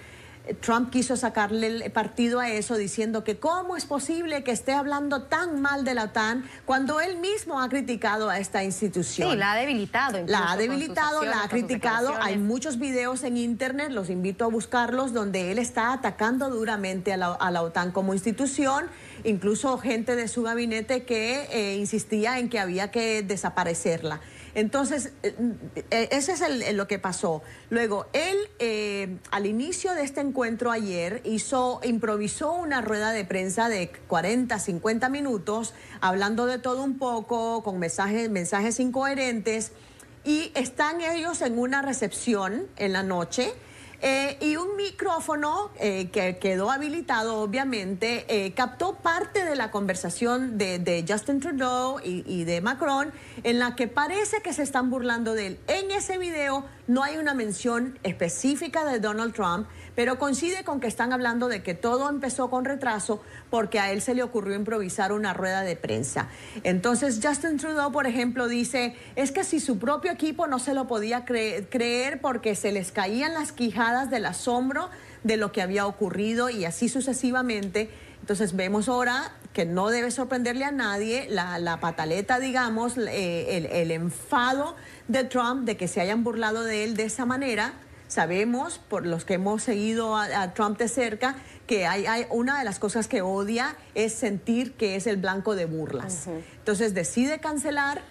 Trump 0.62 0.92
quiso 0.92 1.16
sacarle 1.16 1.68
el 1.68 1.92
partido 1.92 2.40
a 2.40 2.50
eso 2.50 2.76
diciendo 2.76 3.24
que 3.24 3.38
cómo 3.38 3.76
es 3.76 3.86
posible 3.86 4.44
que 4.44 4.52
esté 4.52 4.74
hablando 4.74 5.24
tan 5.24 5.62
mal 5.62 5.84
de 5.84 5.94
la 5.94 6.06
OTAN 6.06 6.48
cuando 6.66 7.00
él 7.00 7.18
mismo 7.18 7.62
ha 7.62 7.70
criticado 7.70 8.30
a 8.30 8.40
esta 8.40 8.64
institución. 8.64 9.32
Sí, 9.32 9.38
la 9.38 9.54
ha 9.54 9.56
debilitado. 9.56 10.24
La 10.28 10.52
ha 10.52 10.58
debilitado, 10.58 11.24
la 11.24 11.44
ha 11.44 11.50
criticado. 11.50 12.14
Hay 12.22 12.38
muchos 12.38 12.80
videos 12.80 13.24
en 13.24 13.38
internet, 13.38 13.92
los 13.92 14.10
invito 14.10 14.46
a 14.46 14.48
buscarlos, 14.48 15.14
donde 15.14 15.52
él 15.52 15.60
está 15.60 15.94
atacando 15.94 16.50
duramente 16.50 17.14
a 17.14 17.18
la, 17.18 17.62
OTAN 17.62 17.92
como 17.92 18.14
institución, 18.14 18.86
incluso 19.24 19.78
gente 19.78 20.16
de 20.16 20.28
su 20.28 20.44
gabinete 20.44 21.04
que 21.04 21.48
eh, 21.52 21.78
insistía 21.78 22.40
en 22.40 22.50
que 22.50 22.60
había 22.60 22.92
que 22.92 23.24
desaparecerla. 23.24 24.22
Entonces, 24.56 25.12
eh, 25.22 25.36
eh, 25.92 26.08
ese 26.12 26.32
es 26.32 26.74
lo 26.74 26.88
que 26.88 26.98
pasó. 26.98 27.44
Luego, 27.70 28.08
él 28.14 28.38
eh, 28.60 29.18
al 29.30 29.46
inicio 29.46 29.94
de 29.94 30.04
este 30.04 30.22
encuentro 30.22 30.72
ayer 30.72 31.22
hizo, 31.26 31.82
improvisó 31.84 32.54
una 32.54 32.82
rueda 32.82 33.12
de 33.12 33.26
prensa 33.26 33.68
de 33.68 33.92
40, 34.08 34.58
50 34.58 35.10
minutos, 35.10 35.74
hablando 36.00 36.46
de 36.46 36.58
todo 36.58 36.84
un 36.84 36.98
poco, 36.98 37.64
con 37.64 37.80
mensajes, 37.80 38.30
mensajes 38.30 38.80
incoherentes, 38.80 39.74
y 40.24 40.52
están 40.56 41.02
ellos 41.02 41.42
en 41.42 41.60
una 41.60 41.82
recepción 41.82 42.66
en 42.78 42.94
la 42.94 43.04
noche 43.04 43.54
eh, 44.02 44.38
y 44.42 44.56
un 44.56 44.76
micrófono 44.76 45.72
eh, 45.80 46.10
que 46.12 46.38
quedó 46.38 46.72
habilitado, 46.72 47.38
obviamente, 47.38 48.26
eh, 48.28 48.54
captó 48.54 48.96
parte 48.96 49.46
de 49.46 49.56
la 49.56 49.72
conversación 49.72 50.58
de, 50.58 51.06
Justin 51.08 51.40
Trudeau 51.40 52.00
y, 52.04 52.44
de 52.44 52.62
Macron, 52.62 53.12
en 53.44 53.60
la 53.60 53.76
que 53.76 53.88
parece 53.88 54.42
que 54.42 54.54
se 54.54 54.64
están 54.64 54.90
burlando 54.90 55.34
de 55.34 55.48
él. 55.48 55.60
En 55.68 55.92
ese 55.92 56.18
video 56.18 56.66
no 56.88 57.04
hay 57.04 57.18
una 57.18 57.34
mención 57.34 57.98
específica 58.04 58.86
de 58.86 59.00
Donald 59.00 59.34
Trump, 59.34 59.68
pero 59.96 60.20
coincide 60.20 60.64
con 60.64 60.80
que 60.80 60.88
están 60.88 61.14
hablando 61.14 61.48
de 61.48 61.64
que 61.64 61.74
todo 61.74 62.10
empezó 62.10 62.50
con 62.50 62.66
retraso 62.66 63.22
porque 63.50 63.80
a 63.80 63.92
él 63.92 64.02
se 64.02 64.14
le 64.14 64.24
ocurrió 64.24 64.56
improvisar 64.56 65.12
una 65.12 65.34
rueda 65.34 65.62
de 65.62 65.76
prensa. 65.76 66.28
Entonces 66.64 67.20
Justin 67.24 67.58
Trudeau, 67.58 67.92
por 67.92 68.06
ejemplo, 68.08 68.48
dice, 68.48 68.96
es 69.16 69.32
que 69.32 69.44
si 69.44 69.60
su 69.60 69.80
propio 69.80 70.12
equipo 70.12 70.48
no 70.48 70.60
se 70.60 70.74
lo 70.74 70.88
podía 70.88 71.26
creer 71.26 72.22
porque 72.22 72.56
se 72.56 72.72
les 72.72 72.92
caían 72.92 73.34
las 73.34 73.52
quijadas 73.52 74.10
del 74.10 74.26
asombro 74.26 74.90
de 75.24 75.38
lo 75.38 75.52
que 75.52 75.62
había 75.62 75.88
ocurrido 75.88 76.50
y 76.50 76.66
así 76.66 76.90
sucesivamente. 76.90 77.90
Entonces 78.20 78.56
vemos 78.56 78.90
ahora 78.90 79.32
que 79.54 79.66
no 79.66 79.90
debe 79.90 80.12
sorprenderle 80.12 80.66
a 80.66 80.72
nadie 80.72 81.28
la, 81.30 81.80
pataleta, 81.80 82.40
digamos, 82.40 82.98
el 82.98 83.92
enfado 83.92 84.76
de 85.08 85.24
Trump 85.24 85.66
de 85.66 85.78
que 85.78 85.88
se 85.88 86.02
hayan 86.02 86.24
burlado 86.24 86.64
de 86.64 86.84
él 86.84 86.98
de 86.98 87.04
esa 87.04 87.26
manera 87.26 87.74
Sabemos, 88.08 88.80
por 88.90 89.06
los 89.06 89.26
que 89.26 89.36
hemos 89.36 89.64
seguido 89.64 90.16
a, 90.16 90.54
Trump 90.54 90.78
de 90.78 90.88
cerca, 90.88 91.36
que 91.68 91.88
hay, 91.88 92.06
hay, 92.06 92.28
una 92.30 92.60
de 92.60 92.66
las 92.66 92.80
cosas 92.80 93.08
que 93.08 93.22
odia 93.22 93.76
es 93.96 94.14
sentir 94.14 94.74
que 94.74 94.96
es 94.96 95.08
el 95.08 95.18
blanco 95.18 95.56
de 95.56 95.66
burlas. 95.66 96.28
Entonces 96.60 96.94
decide 96.94 97.40
cancelar 97.40 98.02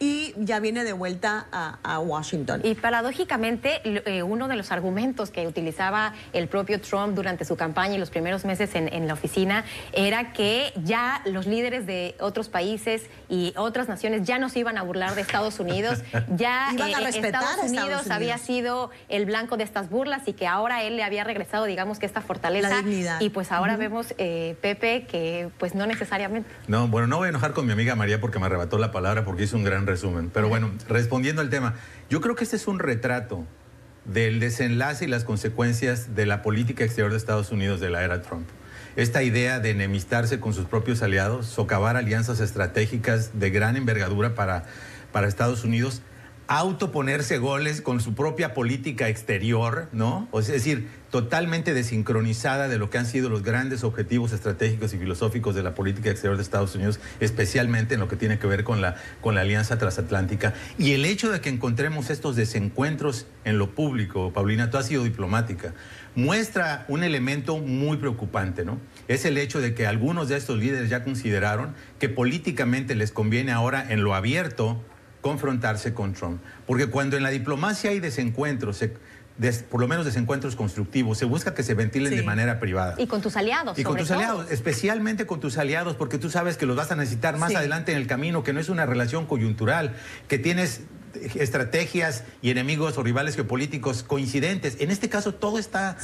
y 0.00 0.34
ya 0.38 0.58
viene 0.60 0.82
de 0.82 0.94
vuelta 0.94 1.46
a, 1.52 2.00
Washington. 2.00 2.62
Y 2.64 2.74
paradójicamente, 2.74 3.82
eh, 3.84 4.22
uno 4.22 4.48
de 4.48 4.56
los 4.56 4.72
argumentos 4.72 5.30
que 5.30 5.46
utilizaba 5.46 6.14
el 6.32 6.48
propio 6.48 6.80
Trump 6.80 7.14
durante 7.14 7.44
su 7.44 7.56
campaña 7.56 7.96
y 7.96 7.98
los 7.98 8.08
primeros 8.08 8.46
meses 8.46 8.70
en, 8.74 9.06
la 9.06 9.12
oficina 9.12 9.64
era 9.92 10.32
que 10.32 10.72
ya 10.82 11.20
los 11.26 11.46
líderes 11.46 11.86
de 11.86 12.16
otros 12.20 12.48
países 12.48 13.10
y 13.28 13.52
otras 13.56 13.88
naciones 13.88 14.22
ya 14.26 14.38
no 14.38 14.48
se 14.48 14.60
iban 14.60 14.78
a 14.78 14.82
burlar 14.82 15.14
de 15.14 15.20
Estados 15.20 15.60
Unidos, 15.60 16.02
ya 16.36 16.70
eh, 16.72 17.08
Estados, 17.08 17.58
Unidos 17.68 18.10
había 18.10 18.38
sido 18.38 18.90
el 19.10 19.26
blanco 19.26 19.58
de 19.58 19.64
estas 19.64 19.90
burlas 19.90 20.22
y 20.26 20.32
que 20.32 20.46
ahora 20.46 20.82
él 20.82 20.96
le 20.96 21.02
había 21.02 21.24
regresado, 21.24 21.66
digamos 21.66 21.98
que 21.98 22.06
esta 22.06 22.22
fortaleza. 22.22 22.70
La 22.70 22.76
dignidad. 22.76 23.20
Y 23.20 23.28
pues 23.28 23.52
ahora 23.52 23.76
vemos, 23.76 24.14
eh, 24.16 24.56
Pepe, 24.62 25.06
que 25.06 25.50
pues 25.58 25.74
no 25.74 25.86
necesariamente. 25.86 26.48
No, 26.68 26.88
bueno, 26.88 27.06
no 27.06 27.18
voy 27.18 27.26
a 27.26 27.28
enojar 27.28 27.52
con 27.52 27.66
mi 27.66 27.72
amiga 27.72 27.94
María 27.94 28.20
porque 28.20 28.38
me 28.38 28.46
arrebató 28.46 28.78
la 28.78 28.90
palabra 28.92 29.24
porque 29.24 29.42
hizo 29.44 29.56
un 29.56 29.64
gran 29.64 29.89
resumen. 29.90 30.30
Pero 30.32 30.48
bueno, 30.48 30.70
respondiendo 30.88 31.42
al 31.42 31.50
tema, 31.50 31.74
yo 32.08 32.20
creo 32.20 32.34
que 32.34 32.44
este 32.44 32.56
es 32.56 32.66
un 32.66 32.78
retrato 32.78 33.44
del 34.04 34.40
desenlace 34.40 35.04
y 35.04 35.08
las 35.08 35.24
consecuencias 35.24 36.14
de 36.14 36.26
la 36.26 36.42
política 36.42 36.84
exterior 36.84 37.10
de 37.10 37.16
Estados 37.16 37.50
Unidos 37.50 37.80
de 37.80 37.90
la 37.90 38.02
era 38.02 38.22
Trump. 38.22 38.48
Esta 38.96 39.22
idea 39.22 39.60
de 39.60 39.70
enemistarse 39.70 40.40
con 40.40 40.52
sus 40.52 40.66
propios 40.66 41.02
aliados, 41.02 41.46
socavar 41.46 41.96
alianzas 41.96 42.40
estratégicas 42.40 43.38
de 43.38 43.50
gran 43.50 43.76
envergadura 43.76 44.34
para, 44.34 44.64
para 45.12 45.28
Estados 45.28 45.64
Unidos, 45.64 46.02
autoponerse 46.50 47.38
goles 47.38 47.80
con 47.80 48.00
su 48.00 48.14
propia 48.14 48.54
política 48.54 49.08
exterior, 49.08 49.88
¿no? 49.92 50.26
es 50.34 50.48
decir, 50.48 50.88
totalmente 51.08 51.74
desincronizada 51.74 52.66
de 52.66 52.76
lo 52.76 52.90
que 52.90 52.98
han 52.98 53.06
sido 53.06 53.28
los 53.28 53.44
grandes 53.44 53.84
objetivos 53.84 54.32
estratégicos 54.32 54.92
y 54.92 54.98
filosóficos 54.98 55.54
de 55.54 55.62
la 55.62 55.76
política 55.76 56.10
exterior 56.10 56.36
de 56.36 56.42
Estados 56.42 56.74
Unidos, 56.74 56.98
especialmente 57.20 57.94
en 57.94 58.00
lo 58.00 58.08
que 58.08 58.16
tiene 58.16 58.40
que 58.40 58.48
ver 58.48 58.64
con 58.64 58.80
la, 58.80 58.96
con 59.20 59.36
la 59.36 59.42
alianza 59.42 59.78
transatlántica. 59.78 60.52
Y 60.76 60.90
el 60.90 61.04
hecho 61.04 61.30
de 61.30 61.40
que 61.40 61.50
encontremos 61.50 62.10
estos 62.10 62.34
desencuentros 62.34 63.28
en 63.44 63.56
lo 63.56 63.70
público, 63.76 64.32
Paulina, 64.32 64.70
tú 64.70 64.78
has 64.78 64.86
sido 64.86 65.04
diplomática, 65.04 65.72
muestra 66.16 66.84
un 66.88 67.04
elemento 67.04 67.58
muy 67.58 67.98
preocupante, 67.98 68.64
¿no? 68.64 68.80
Es 69.06 69.24
el 69.24 69.38
hecho 69.38 69.60
de 69.60 69.74
que 69.74 69.86
algunos 69.86 70.28
de 70.28 70.36
estos 70.36 70.58
líderes 70.58 70.90
ya 70.90 71.04
consideraron 71.04 71.74
que 72.00 72.08
políticamente 72.08 72.96
les 72.96 73.12
conviene 73.12 73.52
ahora 73.52 73.86
en 73.88 74.02
lo 74.02 74.16
abierto 74.16 74.82
confrontarse 75.20 75.94
con 75.94 76.12
Trump. 76.12 76.40
Porque 76.66 76.86
cuando 76.86 77.16
en 77.16 77.22
la 77.22 77.30
diplomacia 77.30 77.90
hay 77.90 78.00
desencuentros, 78.00 78.84
por 79.70 79.80
lo 79.80 79.88
menos 79.88 80.04
desencuentros 80.04 80.56
constructivos, 80.56 81.18
se 81.18 81.24
busca 81.24 81.54
que 81.54 81.62
se 81.62 81.74
ventilen 81.74 82.14
de 82.14 82.22
manera 82.22 82.60
privada. 82.60 82.94
Y 82.98 83.06
con 83.06 83.20
tus 83.20 83.36
aliados. 83.36 83.78
Y 83.78 83.84
con 83.84 83.96
tus 83.96 84.10
aliados, 84.10 84.50
especialmente 84.50 85.26
con 85.26 85.40
tus 85.40 85.58
aliados, 85.58 85.96
porque 85.96 86.18
tú 86.18 86.30
sabes 86.30 86.56
que 86.56 86.66
los 86.66 86.76
vas 86.76 86.90
a 86.92 86.96
necesitar 86.96 87.36
más 87.36 87.54
adelante 87.54 87.92
en 87.92 87.98
el 87.98 88.06
camino, 88.06 88.42
que 88.42 88.52
no 88.52 88.60
es 88.60 88.68
una 88.68 88.86
relación 88.86 89.26
coyuntural, 89.26 89.94
que 90.28 90.38
tienes 90.38 90.82
estrategias 91.34 92.24
y 92.42 92.50
enemigos 92.50 92.98
o 92.98 93.02
rivales 93.02 93.34
geopolíticos 93.34 94.02
coincidentes. 94.02 94.80
En 94.80 94.90
este 94.90 95.08
caso 95.08 95.34
todo 95.34 95.58
está, 95.58 95.96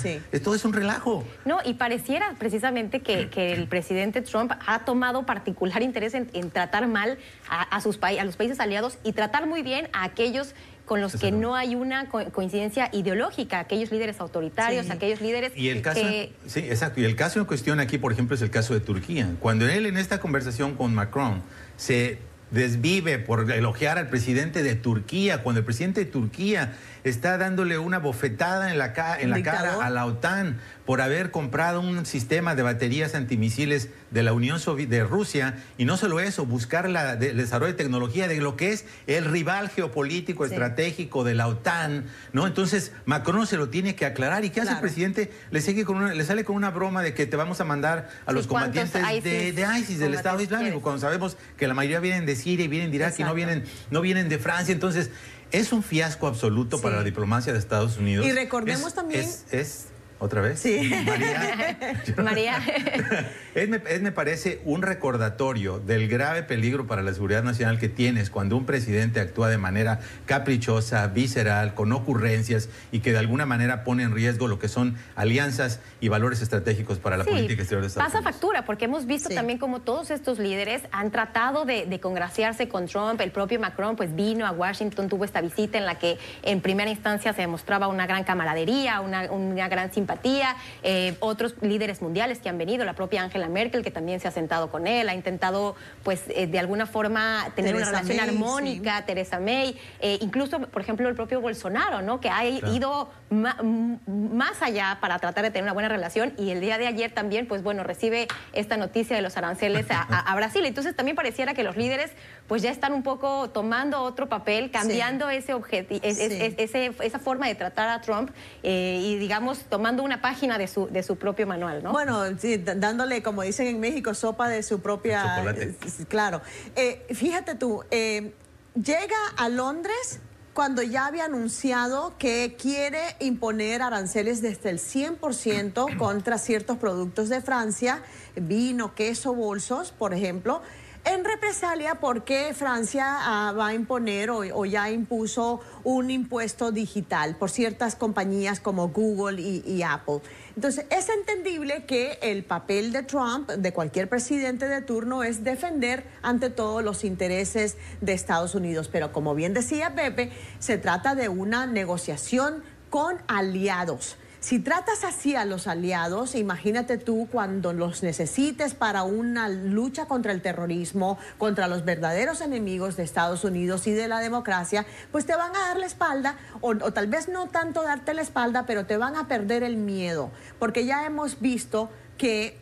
todo 0.43 0.55
es 0.55 0.65
un 0.65 0.73
relajo. 0.73 1.25
No, 1.45 1.59
y 1.65 1.75
pareciera 1.75 2.35
precisamente 2.39 3.01
que, 3.01 3.27
el 3.37 3.69
presidente 3.69 4.23
Trump 4.23 4.53
ha 4.67 4.85
tomado 4.85 5.27
particular 5.27 5.83
interés 5.83 6.15
en, 6.15 6.51
tratar 6.51 6.89
mal 6.89 7.19
a, 7.49 7.81
sus 7.81 7.99
a 8.03 8.25
los 8.25 8.37
países 8.37 8.61
aliados 8.61 8.99
y 9.05 9.13
tratar 9.13 9.47
muy 9.47 9.63
bien 9.63 9.89
a 9.93 10.05
aquellos 10.05 10.55
con 10.87 11.01
los 11.01 11.17
que 11.17 11.33
no 11.33 11.57
hay 11.57 11.75
una 11.75 12.09
coincidencia 12.09 12.89
ideológica, 12.93 13.59
aquellos 13.59 13.91
líderes 13.91 14.21
autoritarios, 14.21 14.89
aquellos 14.89 15.21
líderes 15.21 15.53
y 15.57 15.69
el 15.69 15.83
caso, 15.83 16.01
Sí, 16.47 16.61
exacto. 16.61 17.01
Y 17.01 17.05
el 17.05 17.17
caso 17.17 17.41
en 17.41 17.45
cuestión 17.45 17.81
aquí, 17.81 17.99
por 17.99 18.13
ejemplo, 18.13 18.37
es 18.37 18.43
el 18.43 18.51
caso 18.51 18.73
de 18.73 18.81
Turquía. 18.81 19.35
Cuando 19.41 19.69
él 19.69 19.87
en 19.87 19.97
esta 19.97 20.21
conversación 20.21 20.77
con 20.77 20.95
Macron 20.95 21.43
se 21.77 22.19
desvive 22.51 23.19
por 23.19 23.51
elogiar 23.51 23.99
al 23.99 24.09
presidente 24.09 24.63
de 24.63 24.77
Turquía, 24.77 25.43
cuando 25.43 25.61
el 25.61 25.65
presidente 25.65 26.05
de 26.05 26.11
Turquía 26.11 26.77
está 27.05 27.39
dándole 27.39 27.79
una 27.79 27.99
bofetada 27.99 28.71
en 28.71 28.79
la, 28.79 28.93
en 29.21 29.31
la 29.31 29.43
cara 29.43 29.85
a 29.85 29.91
la 29.91 30.07
OTAN 30.07 30.59
por 30.85 31.01
haber 31.01 31.31
comprado 31.31 31.81
un 31.81 32.07
sistema 32.07 32.55
de 32.55 32.63
baterías 32.63 33.15
antimisiles 33.15 33.91
de 34.11 34.23
la 34.23 34.33
Unión 34.33 34.61
Soviética 34.61 34.77
de 34.77 35.05
Rusia 35.05 35.65
y 35.79 35.85
no 35.85 35.97
solo 35.97 36.21
eso, 36.21 36.47
buscar 36.47 36.89
la, 36.89 37.15
el 37.15 37.37
desarrollo 37.37 37.73
de 37.73 37.79
tecnología 37.79 38.29
de 38.29 38.37
lo 38.41 38.57
que 38.57 38.73
es 38.73 38.85
el 39.07 39.25
rival 39.25 39.69
geopolítico 39.71 40.45
estratégico 40.45 41.25
de 41.25 41.35
la 41.35 41.49
OTAN, 41.49 42.07
¿no? 42.33 42.47
Entonces 42.47 42.93
Macron 43.05 43.47
se 43.47 43.57
lo 43.57 43.69
tiene 43.69 43.95
que 43.95 44.07
aclarar 44.07 44.45
y 44.45 44.51
qué 44.51 44.61
hace 44.61 44.73
el 44.73 44.81
presidente 44.81 45.31
le 45.51 45.61
sigue 45.61 45.85
con 45.85 46.17
le 46.17 46.25
sale 46.25 46.45
con 46.45 46.57
una 46.57 46.71
broma 46.71 47.03
de 47.03 47.15
que 47.15 47.27
te 47.27 47.37
vamos 47.37 47.61
a 47.61 47.65
mandar 47.65 48.09
a 48.27 48.33
los 48.33 48.47
combatientes 48.47 49.03
de, 49.23 49.67
ISIS 49.81 49.99
del 49.99 50.15
Estado 50.15 50.41
Islámico 50.41 50.81
cuando 50.81 51.01
sabemos 51.01 51.37
que 51.57 51.67
la 51.67 51.75
mayoría 51.75 52.01
vienen 52.01 52.27
de 52.27 52.37
Siria 52.37 52.65
y 52.65 52.69
vienen 52.69 52.91
de 52.91 52.97
Irak 52.97 53.15
y 53.19 53.25
no 53.25 53.35
vienen 53.35 53.65
no 53.91 54.01
vienen 54.01 54.29
de 54.29 54.39
Francia, 54.39 54.73
entonces 54.73 55.11
Es 55.53 55.73
un 55.73 55.83
fiasco 55.83 56.27
absoluto 56.27 56.81
para 56.81 56.97
la 56.97 57.05
diplomacia 57.05 57.53
de 57.53 57.61
Estados 57.61 57.99
Unidos. 57.99 58.27
Y 58.27 58.33
recordemos 58.33 58.95
también... 58.95 59.25
es 59.53 59.87
¿Otra 60.19 60.41
vez? 60.41 60.61
Sí. 60.61 60.91
María. 61.05 61.95
María. 62.17 62.59
es, 63.55 64.01
me, 64.01 64.13
parece 64.13 64.63
un 64.65 64.81
recordatorio 64.81 65.79
del 65.79 66.09
grave 66.09 66.43
peligro 66.43 66.87
para 66.87 67.03
la 67.03 67.13
seguridad 67.13 67.43
nacional 67.43 67.79
que 67.79 67.91
tienes 67.91 68.31
cuando 68.31 68.57
un 68.57 68.65
presidente 68.65 69.21
actúa 69.21 69.51
de 69.51 69.59
manera 69.59 70.01
caprichosa, 70.25 71.07
visceral, 71.09 71.75
con 71.75 71.93
ocurrencias 71.93 72.71
y 72.93 73.01
que 73.01 73.13
de 73.13 73.19
alguna 73.19 73.45
manera 73.45 73.85
pone 73.85 74.05
en 74.05 74.15
riesgo 74.15 74.49
lo 74.49 74.59
que 74.59 74.69
son 74.69 74.97
alianzas 75.17 75.81
y 76.01 76.09
valores 76.09 76.41
estratégicos 76.41 76.99
para 76.99 77.19
la 77.19 77.25
política 77.25 77.63
exterior 77.63 77.83
de 77.83 77.89
Estados 77.89 78.13
pasa 78.13 78.23
factura, 78.23 78.65
porque 78.65 78.87
hemos 78.87 79.05
visto 79.05 79.29
también 79.29 79.59
como 79.59 79.81
todos 79.81 80.11
estos 80.11 80.39
líderes 80.39 80.83
han 80.93 81.11
tratado 81.11 81.67
de, 81.67 82.01
congraciarse 82.01 82.69
con 82.69 82.87
Trump. 82.87 83.21
El 83.21 83.33
propio 83.33 83.59
Macron 83.59 83.97
pues 83.97 84.15
vino 84.15 84.47
a 84.47 84.53
Washington, 84.53 85.09
tuvo 85.09 85.25
esta 85.25 85.41
visita 85.41 85.77
en 85.77 85.85
la 85.85 85.99
que 85.99 86.19
en 86.43 86.61
primera 86.61 86.91
instancia 86.91 87.33
se 87.33 87.41
demostraba 87.41 87.89
una 87.89 88.07
gran 88.07 88.25
camaradería, 88.25 89.01
una, 89.01 89.31
una 89.31 89.69
gran 89.69 89.93
simpatía 89.93 90.06
simpatía, 90.07 90.57
eh, 90.85 91.17
otros 91.19 91.57
líderes 91.61 92.01
mundiales 92.01 92.39
que 92.39 92.49
han 92.49 92.59
venido, 92.59 92.85
la 92.85 92.93
propia 92.93 93.23
Angela 93.23 93.49
Merkel 93.49 93.83
que 93.83 93.91
también 93.91 94.21
se 94.21 94.29
ha 94.29 94.31
sentado 94.31 94.71
con 94.71 94.87
él, 94.87 95.09
ha 95.09 95.15
intentado 95.15 95.75
pues 96.05 96.23
eh, 96.29 96.47
de 96.47 96.59
alguna 96.61 96.87
forma 96.87 97.51
tener 97.57 97.75
una 97.75 97.87
relación 97.87 98.21
armónica, 98.21 99.05
Teresa 99.05 99.41
May, 99.41 99.77
eh, 100.01 100.19
incluso 100.21 100.61
por 100.61 100.83
ejemplo 100.83 101.09
el 101.09 101.17
propio 101.17 101.41
Bolsonaro, 101.41 102.03
¿no? 102.03 102.21
que 102.21 102.31
ha 102.31 102.47
ido 102.47 103.11
más 103.31 104.63
allá 104.63 104.99
para 105.01 105.19
tratar 105.19 105.43
de 105.43 105.51
tener 105.51 105.65
una 105.65 105.73
buena 105.73 105.89
relación 105.89 106.33
y 106.39 106.51
el 106.51 106.61
día 106.61 106.79
de 106.79 106.87
ayer 106.87 107.11
también 107.11 107.49
pues 107.49 107.65
bueno 107.65 107.83
recibe 107.83 108.29
esta 108.53 108.77
noticia 108.77 109.17
de 109.17 109.23
los 109.23 109.37
aranceles 109.37 109.87
a, 109.91 110.35
Brasil. 110.37 110.65
Entonces 110.67 110.95
también 110.95 111.17
pareciera 111.17 111.55
que 111.55 111.65
los 111.65 111.77
líderes 111.77 112.13
pues 112.47 112.63
ya 112.63 112.71
están 112.71 112.93
un 112.93 113.03
poco 113.03 113.51
tomando 113.51 114.03
otro 114.03 114.29
papel, 114.29 114.71
cambiando 114.71 115.31
ese 115.31 115.55
objetivo, 115.55 116.01
esa 116.05 117.19
forma 117.19 117.49
de 117.49 117.55
tratar 117.55 117.89
a 117.89 118.01
Trump 118.03 118.31
y 118.63 119.17
digamos 119.17 119.65
tomando 119.65 119.96
una 120.03 120.21
página 120.21 120.59
de 120.59 120.67
su, 120.67 120.87
de 120.89 121.03
su 121.03 121.17
propio 121.17 121.47
manual, 121.47 121.83
¿no? 121.83 121.93
Bueno, 121.93 122.23
sí, 122.39 122.57
dándole, 122.59 123.23
como 123.23 123.43
dicen 123.43 123.67
en 123.67 123.81
México, 123.81 124.15
sopa 124.15 124.49
de 124.49 124.63
su 124.63 124.81
propia... 124.81 125.23
Chocolate. 125.37 125.75
claro. 126.09 126.43
Eh, 126.75 127.07
fíjate 127.15 127.55
tú, 127.55 127.85
eh, 127.91 128.35
llega 128.75 129.17
a 129.37 129.49
Londres 129.49 130.21
cuando 130.53 130.83
ya 130.83 131.07
había 131.07 131.27
anunciado 131.27 132.15
que 132.19 132.57
quiere 132.59 133.01
imponer 133.21 133.83
aranceles 133.83 134.41
desde 134.41 134.71
el 134.71 134.79
100% 134.79 135.99
contra 135.99 136.39
ciertos 136.39 136.79
productos 136.79 137.29
de 137.29 137.43
Francia, 137.43 138.03
vino, 138.35 138.95
queso, 138.95 139.35
bolsos, 139.35 139.93
por 139.93 140.15
ejemplo 140.15 140.63
en 141.07 141.25
represalia 141.25 141.95
porque 142.01 142.53
Francia 142.53 143.05
ah, 143.07 143.55
va 143.57 143.69
a 143.69 143.75
imponer 143.75 144.29
o, 144.31 144.65
ya 144.65 144.91
impuso 144.91 145.61
un 145.85 146.11
impuesto 146.11 146.73
digital 146.73 147.37
por 147.37 147.49
ciertas 147.49 147.95
compañías 147.95 148.59
como 148.59 148.89
Google 148.89 149.41
y, 149.41 149.83
Apple. 149.83 150.21
Entonces, 150.57 150.85
es 150.91 151.09
entendible 151.09 151.85
que 151.87 152.19
el 152.23 152.45
papel 152.45 152.93
de 152.93 153.05
Trump, 153.05 153.49
de 153.51 153.73
cualquier 153.73 154.09
presidente 154.09 154.67
de 154.69 154.83
turno, 154.83 155.23
es 155.23 155.45
defender 155.45 156.05
ante 156.23 156.51
todo 156.51 156.83
los 156.83 157.05
intereses 157.05 157.77
de 158.01 158.13
Estados 158.13 158.57
Unidos. 158.57 158.89
Pero 158.91 159.13
como 159.13 159.37
bien 159.37 159.55
decía 159.55 159.95
Pepe, 159.95 160.33
se 160.59 160.77
trata 160.77 161.15
de 161.15 161.29
una 161.29 161.67
negociación 161.67 162.65
con 162.91 163.17
aliados. 163.29 164.17
Si 164.41 164.59
tratas 164.59 165.03
así 165.03 165.35
a 165.35 165.45
los 165.45 165.67
aliados, 165.67 166.35
imagínate 166.35 166.99
tú 166.99 167.27
cuando 167.33 167.73
los 167.73 168.03
necesites 168.03 168.75
para 168.75 169.03
una 169.03 169.49
lucha 169.49 170.07
contra 170.07 170.33
el 170.33 170.43
terrorismo, 170.43 171.19
contra 171.39 171.69
los 171.69 171.85
verdaderos 171.85 172.41
enemigos 172.41 172.97
de 172.97 173.03
Estados 173.03 173.45
Unidos 173.45 173.87
y 173.87 173.93
de 173.93 174.09
la 174.09 174.21
democracia, 174.21 174.87
pues 175.11 175.27
te 175.27 175.35
van 175.35 175.57
a 175.57 175.61
dar 175.69 175.79
la 175.79 175.87
espalda, 175.87 176.37
o, 176.61 176.75
tal 176.77 177.07
vez 177.07 177.29
no 177.29 177.49
tanto 177.49 177.83
darte 177.83 178.15
la 178.15 178.23
espalda, 178.23 178.67
pero 178.67 178.85
te 178.87 178.97
van 178.97 179.17
a 179.17 179.27
perder 179.27 179.63
el 179.63 179.77
miedo, 179.77 180.31
porque 180.59 180.85
ya 180.85 181.07
hemos 181.07 181.41
visto 181.41 181.91
que 182.19 182.59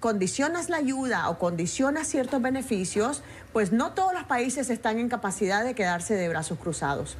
condicionas 0.00 0.70
la 0.70 0.76
ayuda 0.76 1.28
o 1.28 1.38
condicionas 1.38 2.06
ciertos 2.06 2.40
beneficios, 2.40 3.22
pues 3.52 3.72
no 3.72 3.92
todos 3.92 4.12
los 4.12 4.24
países 4.24 4.70
están 4.70 4.98
en 4.98 5.08
capacidad 5.08 5.64
de 5.64 5.74
quedarse 5.74 6.14
de 6.14 6.28
brazos 6.28 6.58
cruzados. 6.58 7.16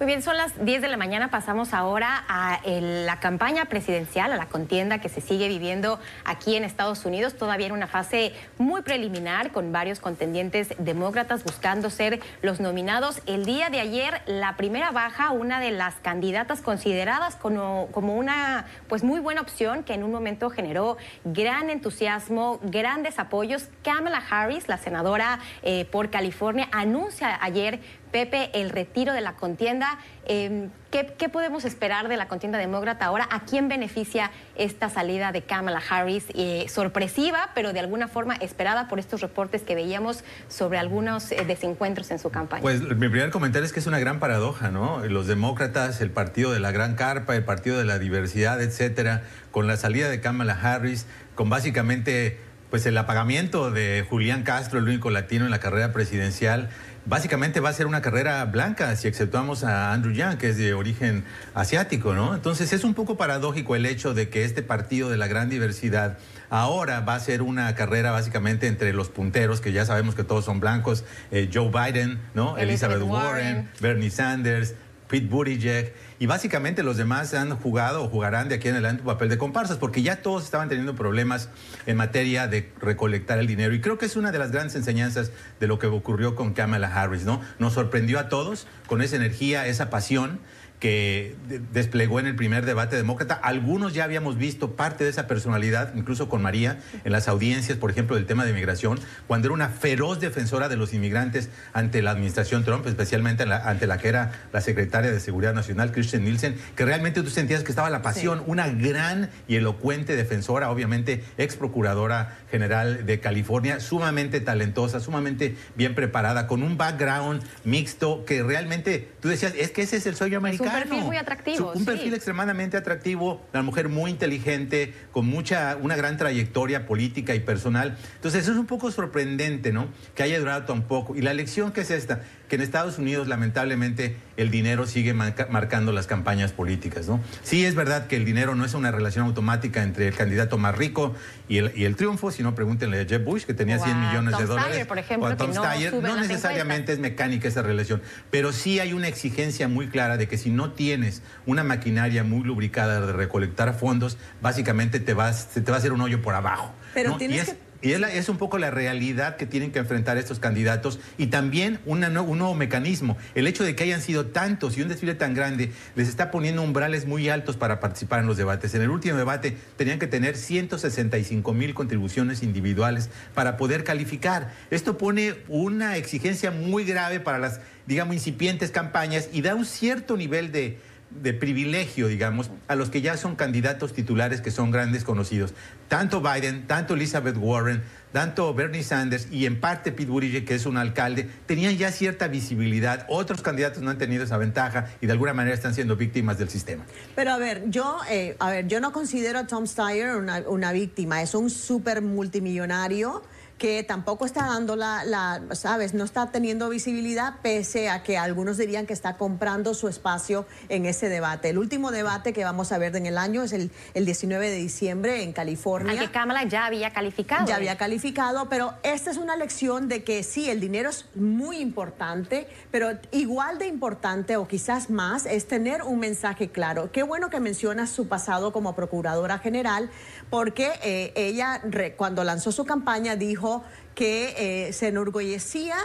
Muy 0.00 0.06
bien, 0.06 0.22
son 0.22 0.38
las 0.38 0.64
10 0.64 0.80
de 0.80 0.88
la 0.88 0.96
mañana, 0.96 1.28
pasamos 1.28 1.74
ahora 1.74 2.24
a 2.26 2.58
la 2.64 3.20
campaña 3.20 3.66
presidencial, 3.66 4.32
a 4.32 4.36
la 4.38 4.46
contienda 4.46 4.98
que 4.98 5.10
se 5.10 5.20
sigue 5.20 5.46
viviendo 5.46 6.00
aquí 6.24 6.56
en 6.56 6.64
Estados 6.64 7.04
Unidos, 7.04 7.34
todavía 7.34 7.66
en 7.66 7.72
una 7.72 7.86
fase 7.86 8.32
muy 8.56 8.80
preliminar 8.80 9.52
con 9.52 9.72
varios 9.72 10.00
contendientes 10.00 10.74
demócratas 10.78 11.44
buscando 11.44 11.90
ser 11.90 12.20
los 12.40 12.60
nominados. 12.60 13.20
El 13.26 13.44
día 13.44 13.68
de 13.68 13.78
ayer, 13.80 14.22
la 14.24 14.56
primera 14.56 14.90
baja, 14.90 15.32
una 15.32 15.60
de 15.60 15.70
las 15.70 15.96
candidatas 15.96 16.62
consideradas 16.62 17.36
como, 17.36 17.90
una 17.92 18.64
pues 18.88 19.04
muy 19.04 19.20
buena 19.20 19.42
opción 19.42 19.84
que 19.84 19.92
en 19.92 20.02
un 20.02 20.12
momento 20.12 20.48
generó 20.48 20.96
gran 21.24 21.68
entusiasmo, 21.68 22.58
grandes 22.62 23.18
apoyos. 23.18 23.68
Kamala 23.84 24.22
Harris, 24.30 24.66
la 24.66 24.78
senadora 24.78 25.40
eh, 25.62 25.84
por 25.84 26.08
California, 26.08 26.70
anuncia 26.72 27.38
ayer 27.42 27.80
Pepe, 28.10 28.50
el 28.54 28.70
retiro 28.70 29.12
de 29.12 29.20
la 29.20 29.34
contienda. 29.34 29.98
Em, 30.26 30.70
¿qué, 30.90 31.28
podemos 31.28 31.64
esperar 31.64 32.08
de 32.08 32.16
la 32.16 32.28
contienda 32.28 32.58
demócrata 32.58 33.04
ahora? 33.04 33.28
¿A 33.30 33.40
quién 33.40 33.68
beneficia 33.68 34.30
esta 34.56 34.90
salida 34.90 35.32
de 35.32 35.42
Kamala 35.42 35.82
Harris? 35.88 36.26
Eh, 36.34 36.66
sorpresiva, 36.68 37.50
pero 37.54 37.72
de 37.72 37.80
alguna 37.80 38.08
forma 38.08 38.34
esperada 38.36 38.88
por 38.88 38.98
estos 38.98 39.20
reportes 39.20 39.62
que 39.62 39.74
veíamos 39.74 40.24
sobre 40.48 40.78
algunos 40.78 41.32
eh, 41.32 41.44
desencuentros 41.46 42.10
en 42.10 42.18
su 42.18 42.30
campaña. 42.30 42.62
Pues 42.62 42.82
mi 42.82 43.08
primer 43.08 43.30
comentario 43.30 43.64
es 43.64 43.72
que 43.72 43.80
es 43.80 43.86
una 43.86 43.98
gran 43.98 44.18
paradoja, 44.20 44.70
¿no? 44.70 45.04
Los 45.06 45.26
demócratas, 45.26 46.00
el 46.00 46.10
partido 46.10 46.52
de 46.52 46.60
la 46.60 46.70
gran 46.70 46.94
carpa, 46.94 47.36
el 47.36 47.44
partido 47.44 47.78
de 47.78 47.84
la 47.84 47.98
diversidad, 47.98 48.60
etcétera, 48.62 49.22
con 49.50 49.66
la 49.66 49.76
salida 49.76 50.08
de 50.08 50.20
Kamala 50.20 50.58
Harris, 50.60 51.06
con 51.34 51.48
básicamente 51.50 52.38
pues 52.70 52.86
el 52.86 52.96
apagamiento 52.96 53.70
de 53.72 54.06
Julián 54.08 54.44
Castro, 54.44 54.78
el 54.78 54.84
único 54.84 55.10
latino 55.10 55.44
en 55.44 55.50
la 55.50 55.58
carrera 55.58 55.92
presidencial 55.92 56.70
básicamente 57.06 57.60
va 57.60 57.70
a 57.70 57.72
ser 57.72 57.86
una 57.86 58.02
carrera 58.02 58.44
blanca 58.44 58.94
si 58.96 59.08
exceptuamos 59.08 59.64
a 59.64 59.92
Andrew 59.92 60.12
Yang, 60.12 60.38
que 60.38 60.48
es 60.50 60.56
de 60.56 60.74
origen 60.74 61.24
asiático, 61.54 62.14
¿no? 62.14 62.34
Entonces 62.34 62.72
es 62.72 62.84
un 62.84 62.94
poco 62.94 63.16
paradójico 63.16 63.76
el 63.76 63.86
hecho 63.86 64.14
de 64.14 64.28
que 64.28 64.44
este 64.44 64.62
partido 64.62 65.10
de 65.10 65.16
la 65.16 65.26
gran 65.26 65.48
diversidad 65.48 66.18
ahora 66.50 67.00
va 67.00 67.14
a 67.14 67.20
ser 67.20 67.42
una 67.42 67.74
carrera 67.74 68.10
básicamente 68.10 68.66
entre 68.66 68.92
los 68.92 69.08
punteros, 69.08 69.60
que 69.60 69.72
ya 69.72 69.86
sabemos 69.86 70.14
que 70.14 70.24
todos 70.24 70.44
son 70.44 70.60
blancos, 70.60 71.04
eh, 71.30 71.48
Joe 71.52 71.70
Biden, 71.70 72.20
¿no? 72.34 72.58
Elizabeth, 72.58 73.02
Warren, 73.02 73.70
Bernie 73.80 74.10
Sanders, 74.10 74.74
Pete 75.10 75.26
Buttigieg, 75.26 75.92
y 76.20 76.26
básicamente 76.26 76.84
los 76.84 76.96
demás 76.96 77.34
han 77.34 77.56
jugado 77.56 78.04
o 78.04 78.08
jugarán 78.08 78.48
de 78.48 78.54
aquí 78.54 78.68
en 78.68 78.74
adelante 78.74 79.02
un 79.02 79.06
papel 79.06 79.28
de 79.28 79.38
comparsas, 79.38 79.76
porque 79.76 80.02
ya 80.02 80.22
todos 80.22 80.44
estaban 80.44 80.68
teniendo 80.68 80.94
problemas 80.94 81.48
en 81.86 81.96
materia 81.96 82.46
de 82.46 82.72
recolectar 82.80 83.40
el 83.40 83.48
dinero. 83.48 83.74
Y 83.74 83.80
creo 83.80 83.98
que 83.98 84.06
es 84.06 84.14
una 84.14 84.30
de 84.30 84.38
las 84.38 84.52
grandes 84.52 84.76
enseñanzas 84.76 85.32
de 85.58 85.66
lo 85.66 85.80
que 85.80 85.88
ocurrió 85.88 86.36
con 86.36 86.54
Kamala 86.54 86.94
Harris, 86.94 87.24
¿no? 87.24 87.40
Nos 87.58 87.72
sorprendió 87.72 88.20
a 88.20 88.28
todos 88.28 88.68
con 88.86 89.02
esa 89.02 89.16
energía, 89.16 89.66
esa 89.66 89.90
pasión 89.90 90.38
que 90.80 91.36
desplegó 91.72 92.18
en 92.20 92.26
el 92.26 92.34
primer 92.34 92.64
debate 92.64 92.96
demócrata. 92.96 93.34
Algunos 93.34 93.92
ya 93.92 94.04
habíamos 94.04 94.38
visto 94.38 94.76
parte 94.76 95.04
de 95.04 95.10
esa 95.10 95.26
personalidad, 95.26 95.94
incluso 95.94 96.30
con 96.30 96.40
María, 96.40 96.80
en 97.04 97.12
las 97.12 97.28
audiencias, 97.28 97.76
por 97.76 97.90
ejemplo, 97.90 98.16
del 98.16 98.24
tema 98.24 98.44
de 98.44 98.50
inmigración, 98.50 98.98
cuando 99.26 99.48
era 99.48 99.54
una 99.54 99.68
feroz 99.68 100.20
defensora 100.20 100.70
de 100.70 100.76
los 100.76 100.94
inmigrantes 100.94 101.50
ante 101.74 102.00
la 102.00 102.12
administración 102.12 102.64
Trump, 102.64 102.86
especialmente 102.86 103.42
ante 103.42 103.86
la 103.86 103.98
que 103.98 104.08
era 104.08 104.32
la 104.54 104.62
secretaria 104.62 105.12
de 105.12 105.20
Seguridad 105.20 105.52
Nacional, 105.52 105.92
Christian 105.92 106.24
Nielsen, 106.24 106.56
que 106.74 106.86
realmente 106.86 107.22
tú 107.22 107.28
sentías 107.28 107.62
que 107.62 107.72
estaba 107.72 107.90
la 107.90 108.00
pasión, 108.00 108.42
una 108.46 108.68
gran 108.68 109.28
y 109.48 109.56
elocuente 109.56 110.16
defensora, 110.16 110.70
obviamente 110.70 111.22
ex 111.36 111.56
procuradora 111.56 112.38
general 112.50 113.04
de 113.04 113.20
California, 113.20 113.80
sumamente 113.80 114.40
talentosa, 114.40 114.98
sumamente 114.98 115.56
bien 115.76 115.94
preparada, 115.94 116.46
con 116.46 116.62
un 116.62 116.78
background 116.78 117.42
mixto 117.64 118.24
que 118.24 118.42
realmente 118.42 119.10
tú 119.20 119.28
decías, 119.28 119.52
es 119.58 119.70
que 119.72 119.82
ese 119.82 119.98
es 119.98 120.06
el 120.06 120.16
sueño 120.16 120.38
americano 120.38 120.69
un 120.72 120.82
perfil 120.82 121.04
muy 121.04 121.16
atractivo. 121.16 121.72
un 121.72 121.84
perfil 121.84 122.14
extremadamente 122.14 122.76
atractivo, 122.76 123.42
una 123.52 123.62
mujer 123.62 123.88
muy 123.88 124.10
inteligente, 124.10 124.94
con 125.12 125.26
mucha, 125.26 125.76
una 125.80 125.96
gran 125.96 126.16
trayectoria 126.16 126.86
política 126.86 127.34
y 127.34 127.40
personal. 127.40 127.96
Entonces, 128.16 128.42
eso 128.42 128.52
es 128.52 128.58
un 128.58 128.66
poco 128.66 128.90
sorprendente, 128.90 129.72
¿no? 129.72 129.88
Que 130.14 130.22
haya 130.22 130.38
durado 130.38 130.64
tan 130.64 130.82
poco. 130.82 131.16
Y 131.16 131.22
la 131.22 131.34
lección 131.34 131.72
que 131.72 131.82
es 131.82 131.90
esta, 131.90 132.22
que 132.50 132.56
en 132.56 132.62
Estados 132.62 132.98
Unidos, 132.98 133.28
lamentablemente, 133.28 134.16
el 134.36 134.50
dinero 134.50 134.84
sigue 134.84 135.14
marcando 135.14 135.92
las 135.92 136.08
campañas 136.08 136.50
políticas, 136.50 137.06
¿no? 137.06 137.20
Sí 137.44 137.64
es 137.64 137.76
verdad 137.76 138.08
que 138.08 138.16
el 138.16 138.24
dinero 138.24 138.56
no 138.56 138.64
es 138.64 138.74
una 138.74 138.90
relación 138.90 139.24
automática 139.24 139.84
entre 139.84 140.08
el 140.08 140.16
candidato 140.16 140.58
más 140.58 140.76
rico 140.76 141.14
y 141.48 141.58
el, 141.58 141.72
y 141.76 141.84
el 141.84 141.94
triunfo, 141.94 142.32
si 142.32 142.42
no 142.42 142.56
pregúntenle 142.56 143.00
a 143.00 143.04
Jeb 143.06 143.22
Bush, 143.22 143.44
que 143.44 143.54
tenía 143.54 143.78
100 143.78 144.00
millones 144.00 144.36
de 144.36 144.46
dólares. 144.46 144.84
por 144.84 144.98
ejemplo, 144.98 145.28
o 145.28 145.32
a 145.32 145.36
Tom 145.36 145.52
Steyer. 145.54 145.94
No, 145.94 146.16
necesariamente 146.16 146.92
es 146.92 146.98
mecánica 146.98 147.46
esa 147.46 147.62
relación, 147.62 148.02
pero 148.32 148.52
sí 148.52 148.80
hay 148.80 148.94
una 148.94 149.06
exigencia 149.06 149.68
muy 149.68 149.86
clara 149.86 150.16
de 150.16 150.26
que 150.26 150.36
si 150.36 150.50
no 150.50 150.72
tienes 150.72 151.22
una 151.46 151.62
maquinaria 151.62 152.24
muy 152.24 152.42
lubricada 152.42 153.06
de 153.06 153.12
recolectar 153.12 153.74
fondos, 153.74 154.18
básicamente 154.42 154.98
te 154.98 155.14
vas, 155.14 155.50
te 155.50 155.60
va 155.62 155.76
a 155.76 155.78
hacer 155.78 155.92
un 155.92 156.00
hoyo 156.00 156.20
por 156.20 156.34
abajo. 156.34 156.74
Pero 156.94 157.16
tienes 157.16 157.44
que 157.44 157.69
Y 157.82 157.92
es, 157.92 158.02
es, 158.02 158.28
un 158.28 158.36
poco 158.36 158.58
la 158.58 158.70
realidad 158.70 159.36
que 159.36 159.46
tienen 159.46 159.72
que 159.72 159.78
enfrentar 159.78 160.18
estos 160.18 160.38
candidatos 160.38 161.00
y 161.16 161.28
también 161.28 161.80
un 161.86 162.00
nuevo 162.00 162.54
mecanismo. 162.54 163.16
El 163.34 163.46
hecho 163.46 163.64
de 163.64 163.74
que 163.74 163.84
hayan 163.84 164.02
sido 164.02 164.26
tantos 164.26 164.76
y 164.76 164.82
un 164.82 164.88
desfile 164.88 165.14
tan 165.14 165.34
grande 165.34 165.72
les 165.94 166.08
está 166.08 166.30
poniendo 166.30 166.62
umbrales 166.62 167.06
muy 167.06 167.28
altos 167.28 167.56
para 167.56 167.80
participar 167.80 168.20
en 168.20 168.26
los 168.26 168.36
debates. 168.36 168.74
En 168.74 168.82
el 168.82 168.90
último 168.90 169.16
debate 169.16 169.56
tenían 169.76 169.98
que 169.98 170.06
tener 170.06 170.36
165 170.36 171.54
mil 171.54 171.74
contribuciones 171.74 172.42
individuales 172.42 173.10
para 173.34 173.56
poder 173.56 173.84
calificar. 173.84 174.52
Esto 174.70 174.98
pone 174.98 175.34
una 175.48 175.96
exigencia 175.96 176.50
muy 176.50 176.84
grave 176.84 177.20
para 177.20 177.38
las, 177.38 177.60
digamos, 177.86 178.14
incipientes 178.14 178.70
campañas 178.70 179.28
y 179.32 179.42
da 179.42 179.54
un 179.54 179.64
cierto 179.64 180.16
nivel 180.16 180.52
de 180.52 180.78
de 181.10 181.34
privilegio, 181.34 182.08
digamos, 182.08 182.50
a 182.68 182.76
los 182.76 182.90
que 182.90 183.00
ya 183.00 183.16
son 183.16 183.36
candidatos 183.36 183.92
titulares 183.92 184.40
que 184.40 184.50
son 184.50 184.70
grandes 184.70 185.04
conocidos. 185.04 185.54
Tanto 185.88 186.20
Biden, 186.20 186.66
tanto 186.66 186.94
Elizabeth 186.94 187.36
Warren, 187.36 187.82
tanto 188.12 188.54
Bernie 188.54 188.82
Sanders 188.82 189.28
y 189.30 189.46
en 189.46 189.60
parte 189.60 189.92
Pete 189.92 190.10
Buttigieg, 190.10 190.44
que 190.44 190.54
es 190.54 190.66
un 190.66 190.76
alcalde, 190.76 191.28
tenían 191.46 191.76
ya 191.76 191.90
cierta 191.90 192.28
visibilidad. 192.28 193.06
Otros 193.08 193.42
candidatos 193.42 193.82
no 193.82 193.90
han 193.90 193.98
tenido 193.98 194.24
esa 194.24 194.36
ventaja 194.36 194.86
y 195.00 195.06
de 195.06 195.12
alguna 195.12 195.34
manera 195.34 195.54
están 195.54 195.74
siendo 195.74 195.96
víctimas 195.96 196.38
del 196.38 196.48
sistema. 196.48 196.84
Pero 197.16 197.32
a 197.32 197.38
ver, 197.38 197.64
yo, 197.68 197.98
eh, 198.08 198.36
a 198.38 198.50
ver, 198.50 198.68
yo 198.68 198.80
no 198.80 198.92
considero 198.92 199.40
a 199.40 199.46
Tom 199.46 199.66
Steyer 199.66 200.16
una, 200.16 200.38
una 200.48 200.72
víctima. 200.72 201.22
Es 201.22 201.34
un 201.34 201.50
súper 201.50 202.02
multimillonario 202.02 203.22
que 203.60 203.82
tampoco 203.82 204.24
está 204.24 204.46
dando 204.46 204.74
la, 204.74 205.04
la, 205.04 205.42
sabes, 205.52 205.92
no 205.92 206.02
está 206.02 206.32
teniendo 206.32 206.70
visibilidad 206.70 207.34
pese 207.42 207.90
a 207.90 208.02
que 208.02 208.16
algunos 208.16 208.56
dirían 208.56 208.86
que 208.86 208.94
está 208.94 209.18
comprando 209.18 209.74
su 209.74 209.86
espacio 209.86 210.46
en 210.70 210.86
ese 210.86 211.10
debate. 211.10 211.50
El 211.50 211.58
último 211.58 211.90
debate 211.90 212.32
que 212.32 212.42
vamos 212.42 212.72
a 212.72 212.78
ver 212.78 212.96
en 212.96 213.04
el 213.04 213.18
año 213.18 213.42
es 213.42 213.52
el, 213.52 213.70
el 213.92 214.06
19 214.06 214.48
de 214.48 214.56
diciembre 214.56 215.22
en 215.22 215.34
California. 215.34 215.92
Al 215.92 215.98
que 215.98 216.10
Kamala 216.10 216.44
ya 216.44 216.64
había 216.64 216.90
calificado. 216.94 217.46
Ya 217.46 217.56
había 217.56 217.76
calificado, 217.76 218.48
pero 218.48 218.72
esta 218.82 219.10
es 219.10 219.18
una 219.18 219.36
lección 219.36 219.88
de 219.88 220.04
que 220.04 220.22
sí, 220.22 220.48
el 220.48 220.58
dinero 220.58 220.88
es 220.88 221.04
muy 221.14 221.58
importante, 221.58 222.48
pero 222.70 222.98
igual 223.10 223.58
de 223.58 223.66
importante 223.66 224.38
o 224.38 224.48
quizás 224.48 224.88
más 224.88 225.26
es 225.26 225.46
tener 225.46 225.82
un 225.82 225.98
mensaje 225.98 226.48
claro. 226.48 226.90
Qué 226.92 227.02
bueno 227.02 227.28
que 227.28 227.40
mencionas 227.40 227.90
su 227.90 228.08
pasado 228.08 228.54
como 228.54 228.74
procuradora 228.74 229.38
general, 229.38 229.90
porque 230.30 230.70
eh, 230.82 231.12
ella 231.16 231.60
cuando 231.96 232.24
lanzó 232.24 232.52
su 232.52 232.64
campaña 232.64 233.16
dijo 233.16 233.64
que 233.94 234.68
eh, 234.68 234.72
se 234.72 234.88
enorgullecía 234.88 235.76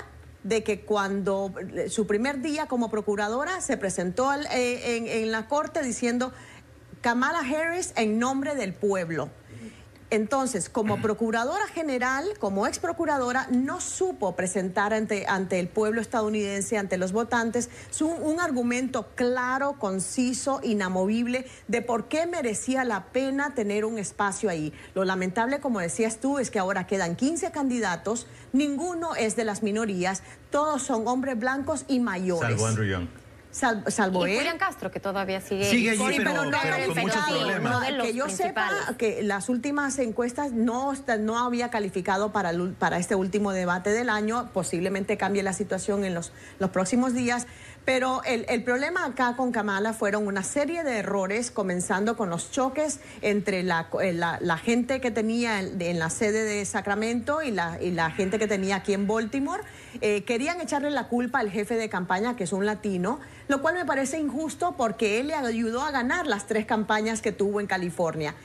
de 0.43 0.63
que 0.63 0.81
cuando 0.81 1.51
eh, 1.75 1.89
su 1.89 2.05
primer 2.05 2.41
día 2.41 2.67
como 2.67 2.89
procuradora 2.91 3.61
se 3.61 3.77
presentó 3.77 4.31
eh, 4.33 4.97
en, 4.97 5.07
en 5.07 5.31
la 5.31 5.47
corte 5.47 5.81
diciendo 5.81 6.31
Kamala 7.01 7.39
Harris 7.39 7.93
en 7.97 8.19
nombre 8.19 8.55
del 8.55 8.73
pueblo. 8.73 9.29
Entonces, 10.15 10.69
como 10.69 11.01
procuradora 11.01 11.67
general, 11.67 12.25
como 12.39 12.67
ex 12.67 12.79
procuradora, 12.79 13.47
no 13.51 13.81
supo 13.81 14.33
presentar 14.33 14.93
ante, 14.93 15.25
ante 15.27 15.59
el 15.59 15.67
pueblo 15.67 15.99
estadounidense, 15.99 16.77
ante 16.77 16.97
los 16.97 17.11
votantes, 17.11 17.69
un 17.99 18.39
argumento 18.39 19.09
claro, 19.15 19.73
conciso, 19.77 20.61
inamovible 20.63 21.45
de 21.67 21.81
por 21.81 22.07
qué 22.07 22.27
merecía 22.27 22.85
la 22.85 23.07
pena 23.07 23.53
tener 23.55 23.83
un 23.83 23.97
espacio 23.97 24.49
ahí. 24.49 24.71
Lo 24.93 25.03
lamentable, 25.03 25.59
como 25.59 25.81
decías 25.81 26.21
tú, 26.21 26.39
es 26.39 26.49
que 26.49 26.59
ahora 26.59 26.87
quedan 26.87 27.17
15 27.17 27.51
candidatos, 27.51 28.25
ninguno 28.53 29.15
es 29.15 29.35
de 29.35 29.43
las 29.43 29.63
minorías, 29.63 30.23
todos 30.49 30.81
son 30.81 31.09
hombres 31.09 31.37
blancos 31.37 31.83
y 31.89 31.99
mayores. 31.99 32.51
Salvo 32.51 32.67
Andrew 32.67 32.87
Young 32.87 33.24
salvo 33.55 34.27
y 34.27 34.35
Julián 34.35 34.57
Castro, 34.57 34.91
que 34.91 34.99
todavía 34.99 35.39
sigue. 35.39 35.69
Sigue 35.69 35.91
allí, 35.91 36.17
pero, 36.17 36.45
no 36.45 36.57
pero 36.61 36.87
con 36.87 37.03
muchos 37.03 37.25
problemas. 37.25 37.91
que 38.01 38.13
yo 38.13 38.29
sepa 38.29 38.69
que 38.97 39.23
las 39.23 39.49
últimas 39.49 39.97
encuestas 39.99 40.51
no, 40.51 40.93
no 41.19 41.39
había 41.39 41.69
calificado 41.69 42.31
para, 42.31 42.51
para 42.77 42.97
este 42.97 43.15
último 43.15 43.53
debate 43.53 43.91
del 43.91 44.09
año. 44.09 44.49
Posiblemente 44.53 45.17
cambie 45.17 45.41
la 45.41 45.53
situación 45.53 46.03
en 46.03 46.13
los, 46.13 46.33
los 46.59 46.69
próximos 46.71 47.13
días. 47.13 47.47
Pero 47.85 48.23
el, 48.25 48.47
el, 48.49 48.63
problema 48.63 49.05
acá 49.05 49.35
con 49.37 49.51
Kamala 49.51 49.93
fueron 49.93 50.25
una 50.25 50.41
serie 50.41 50.83
de 50.83 50.97
errores, 50.97 51.51
comenzando 51.51 52.17
con 52.17 52.31
los 52.31 52.49
choques 52.49 52.99
entre 53.21 53.61
la, 53.61 53.87
eh, 54.01 54.11
la, 54.11 54.39
la 54.41 54.57
gente 54.57 54.99
que 54.99 55.11
tenía 55.11 55.59
en, 55.59 55.79
en, 55.79 55.99
la 55.99 56.09
sede 56.09 56.43
de 56.43 56.65
Sacramento 56.65 57.43
y 57.43 57.51
la, 57.51 57.79
y 57.79 57.91
la 57.91 58.09
gente 58.09 58.39
que 58.39 58.47
tenía 58.47 58.77
aquí 58.77 58.93
en 58.93 59.05
Baltimore. 59.05 59.61
Eh, 60.01 60.23
querían 60.23 60.61
echarle 60.61 60.91
la 60.91 61.07
culpa 61.07 61.39
al 61.39 61.49
jefe 61.49 61.75
de 61.75 61.89
campaña, 61.89 62.35
que 62.35 62.45
es 62.45 62.53
un 62.53 62.65
latino, 62.65 63.19
lo 63.47 63.61
cual 63.61 63.75
me 63.75 63.85
parece 63.85 64.19
injusto 64.19 64.75
porque 64.77 65.19
él 65.19 65.27
le 65.27 65.35
ayudó 65.35 65.81
a 65.81 65.91
ganar 65.91 66.27
las 66.27 66.47
tres 66.47 66.65
campañas 66.65 67.21
que 67.21 67.31
tuvo 67.31 67.59
en 67.59 67.67
California. 67.67 68.35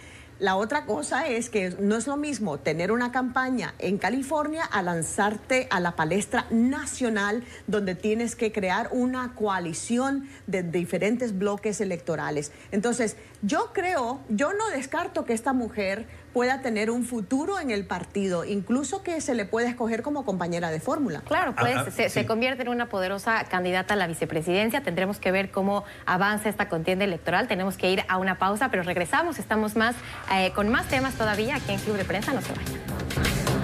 La 0.40 0.56
otra 0.56 0.86
cosa 0.86 1.28
es 1.28 1.50
que 1.50 1.76
no 1.80 1.96
es 1.96 2.06
lo 2.06 2.16
mismo 2.16 2.58
tener 2.58 2.92
una 2.92 3.12
campaña 3.12 3.74
en 3.78 3.98
California 3.98 4.64
a 4.64 4.80
lanzarte 4.80 5.68
a 5.70 5.80
la 5.80 5.96
palestra 5.96 6.46
nacional 6.48 7.44
donde 7.66 7.94
tienes 7.94 8.36
que 8.36 8.50
crear 8.50 8.88
una 8.90 9.34
coalición 9.34 10.30
de 10.46 10.62
diferentes 10.62 11.36
bloques 11.36 11.82
electorales. 11.82 12.52
Entonces, 12.72 13.18
yo 13.42 13.74
creo, 13.74 14.20
yo 14.30 14.54
no 14.54 14.70
descarto 14.70 15.26
que 15.26 15.34
esta 15.34 15.52
mujer 15.52 16.06
pueda 16.32 16.60
tener 16.60 16.90
un 16.90 17.04
futuro 17.04 17.58
en 17.58 17.70
el 17.70 17.84
partido, 17.84 18.44
incluso 18.44 19.02
que 19.02 19.20
se 19.20 19.34
le 19.34 19.44
pueda 19.44 19.68
escoger 19.68 20.02
como 20.02 20.24
compañera 20.24 20.70
de 20.70 20.80
fórmula. 20.80 21.22
Claro, 21.26 21.54
pues 21.58 21.76
ah, 21.76 21.86
ah, 21.86 22.08
se, 22.08 22.26
convierte 22.26 22.62
en 22.62 22.68
una 22.68 22.88
poderosa 22.88 23.44
candidata 23.44 23.94
a 23.94 23.96
la 23.96 24.06
vicepresidencia. 24.06 24.82
Tendremos 24.82 25.18
que 25.18 25.32
ver 25.32 25.50
cómo 25.50 25.84
avanza 26.06 26.48
esta 26.48 26.68
contienda 26.68 27.04
electoral. 27.04 27.48
Tenemos 27.48 27.76
que 27.76 27.90
ir 27.90 28.04
a 28.08 28.18
una 28.18 28.38
pausa, 28.38 28.70
pero 28.70 28.82
regresamos. 28.82 29.38
Estamos 29.38 29.76
más 29.76 29.96
eh, 30.32 30.52
con 30.54 30.68
más 30.68 30.86
temas 30.88 31.14
todavía 31.14 31.56
aquí 31.56 31.72
en 31.72 31.80
Club 31.80 31.96
de 31.96 32.04
Prensa. 32.04 32.32
No 32.32 32.40
se 32.40 32.52
vayan. 32.52 33.60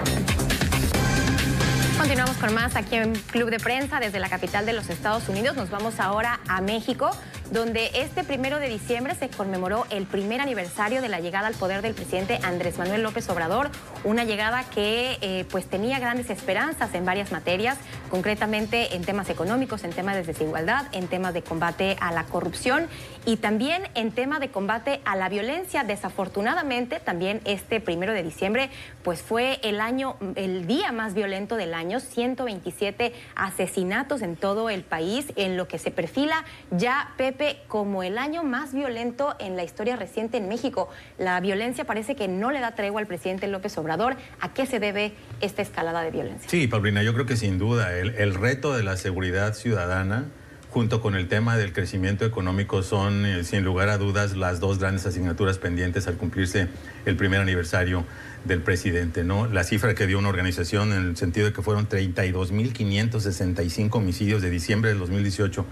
Continuamos 1.97 2.37
con 2.37 2.53
más 2.53 2.75
aquí 2.75 2.95
en 2.95 3.15
Club 3.15 3.49
de 3.49 3.59
Prensa 3.59 3.99
desde 3.99 4.19
la 4.19 4.29
capital 4.29 4.65
de 4.65 4.73
los 4.73 4.89
Estados 4.89 5.27
Unidos. 5.27 5.57
Nos 5.57 5.69
vamos 5.69 5.99
ahora 5.99 6.39
a 6.47 6.61
México, 6.61 7.11
donde 7.51 7.91
este 7.93 8.23
primero 8.23 8.59
de 8.59 8.69
diciembre 8.69 9.15
se 9.15 9.29
conmemoró 9.29 9.85
el 9.89 10.05
primer 10.05 10.41
aniversario 10.41 11.01
de 11.01 11.09
la 11.09 11.19
llegada 11.19 11.47
al 11.47 11.55
poder 11.55 11.81
del 11.81 11.93
presidente 11.93 12.39
Andrés 12.43 12.77
Manuel 12.77 13.03
López 13.03 13.29
Obrador, 13.29 13.69
una 14.03 14.23
llegada 14.23 14.63
que 14.69 15.17
eh, 15.21 15.45
pues 15.49 15.65
tenía 15.67 15.99
grandes 15.99 16.29
esperanzas 16.29 16.93
en 16.93 17.05
varias 17.05 17.31
materias, 17.31 17.77
concretamente 18.09 18.95
en 18.95 19.03
temas 19.03 19.29
económicos, 19.29 19.83
en 19.83 19.91
temas 19.91 20.15
de 20.15 20.23
desigualdad, 20.23 20.85
en 20.91 21.07
temas 21.07 21.33
de 21.33 21.41
combate 21.41 21.97
a 21.99 22.11
la 22.11 22.23
corrupción 22.25 22.87
y 23.27 23.35
también 23.35 23.83
en 23.93 24.11
tema 24.13 24.39
de 24.39 24.47
combate 24.47 25.01
a 25.03 25.17
la 25.17 25.27
violencia. 25.27 25.83
Desafortunadamente, 25.83 27.01
también 27.01 27.41
este 27.43 27.81
primero 27.81 28.13
de 28.13 28.23
diciembre 28.23 28.69
pues 29.03 29.21
fue 29.21 29.59
el 29.63 29.81
año, 29.81 30.15
el 30.35 30.65
día 30.65 30.93
más 30.93 31.13
violento 31.13 31.57
del 31.57 31.73
año 31.73 31.99
127 31.99 33.11
asesinatos 33.35 34.21
en 34.21 34.37
todo 34.37 34.69
el 34.69 34.83
país, 34.83 35.25
en 35.35 35.57
lo 35.57 35.67
que 35.67 35.77
se 35.77 35.91
perfila 35.91 36.45
ya, 36.71 37.13
Pepe, 37.17 37.57
como 37.67 38.01
el 38.01 38.17
año 38.17 38.45
más 38.45 38.73
violento 38.73 39.35
en 39.39 39.57
la 39.57 39.65
historia 39.65 39.97
reciente 39.97 40.37
en 40.37 40.47
México. 40.47 40.87
La 41.17 41.37
violencia 41.41 41.83
parece 41.83 42.15
que 42.15 42.29
no 42.29 42.51
le 42.51 42.61
da 42.61 42.75
tregua 42.75 43.01
al 43.01 43.07
presidente 43.07 43.47
López 43.47 43.77
Obrador. 43.77 44.15
¿A 44.39 44.53
qué 44.53 44.65
se 44.65 44.79
debe 44.79 45.11
esta 45.41 45.61
escalada 45.61 46.01
de 46.01 46.11
violencia? 46.11 46.49
Sí, 46.49 46.67
Paulina, 46.67 47.03
yo 47.03 47.13
creo 47.13 47.25
que 47.25 47.35
sin 47.35 47.59
duda 47.59 47.93
el, 47.97 48.15
el 48.15 48.35
reto 48.35 48.73
de 48.73 48.83
la 48.83 48.95
seguridad 48.95 49.53
ciudadana 49.53 50.27
junto 50.69 51.01
con 51.01 51.15
el 51.15 51.27
tema 51.27 51.57
del 51.57 51.73
crecimiento 51.73 52.25
económico 52.25 52.83
son, 52.83 53.25
eh, 53.25 53.43
sin 53.43 53.63
lugar 53.63 53.89
a 53.89 53.97
dudas, 53.97 54.37
las 54.37 54.59
dos 54.59 54.79
grandes 54.79 55.05
asignaturas 55.05 55.57
pendientes 55.57 56.07
al 56.07 56.17
cumplirse 56.17 56.67
el 57.05 57.15
primer 57.15 57.41
aniversario 57.41 58.05
del 58.45 58.61
presidente, 58.61 59.23
¿no? 59.23 59.47
La 59.47 59.63
cifra 59.63 59.95
que 59.95 60.07
dio 60.07 60.19
una 60.19 60.29
organización 60.29 60.93
en 60.93 61.07
el 61.07 61.17
sentido 61.17 61.47
de 61.47 61.53
que 61.53 61.61
fueron 61.61 61.89
32.565 61.89 63.95
homicidios 63.95 64.41
de 64.41 64.49
diciembre 64.49 64.89
del 64.89 64.99
2018 64.99 65.65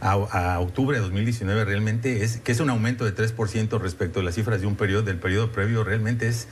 a, 0.00 0.12
a, 0.12 0.60
octubre 0.60 0.96
de 0.96 1.02
2019 1.02 1.64
realmente 1.64 2.22
es 2.22 2.38
que 2.38 2.52
es 2.52 2.60
un 2.60 2.68
aumento 2.68 3.04
de 3.04 3.14
3% 3.14 3.80
respecto 3.80 4.20
a 4.20 4.22
las 4.22 4.34
cifras 4.34 4.60
de 4.60 4.66
un 4.66 4.76
periodo 4.76 5.02
del 5.02 5.16
periodo 5.16 5.52
previo 5.52 5.84
realmente 5.84 6.28
es 6.28 6.48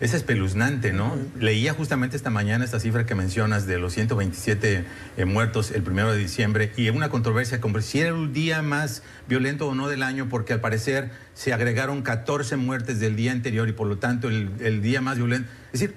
es 0.00 0.14
espeluznante, 0.14 0.92
¿no? 0.92 1.16
Leía 1.38 1.72
justamente 1.72 2.16
esta 2.16 2.30
mañana 2.30 2.64
esta 2.64 2.80
cifra 2.80 3.06
que 3.06 3.14
mencionas 3.14 3.66
de 3.66 3.78
los 3.78 3.94
127 3.94 4.84
eh, 5.16 5.24
muertos 5.24 5.70
el 5.70 5.82
primero 5.82 6.12
de 6.12 6.18
diciembre 6.18 6.72
y 6.76 6.88
una 6.90 7.08
controversia 7.08 7.60
como 7.60 7.80
si 7.80 8.00
era 8.00 8.10
el 8.10 8.32
día 8.32 8.62
más 8.62 9.02
violento 9.28 9.68
o 9.68 9.74
no 9.74 9.88
del 9.88 10.02
año 10.02 10.28
porque 10.28 10.52
al 10.52 10.60
parecer 10.60 11.10
se 11.34 11.52
agregaron 11.52 12.02
14 12.02 12.56
muertes 12.56 13.00
del 13.00 13.16
día 13.16 13.32
anterior 13.32 13.68
y 13.68 13.72
por 13.72 13.86
lo 13.86 13.98
tanto 13.98 14.28
el, 14.28 14.50
el 14.60 14.82
día 14.82 15.00
más 15.00 15.16
violento. 15.16 15.48
Es 15.72 15.80
decir, 15.80 15.94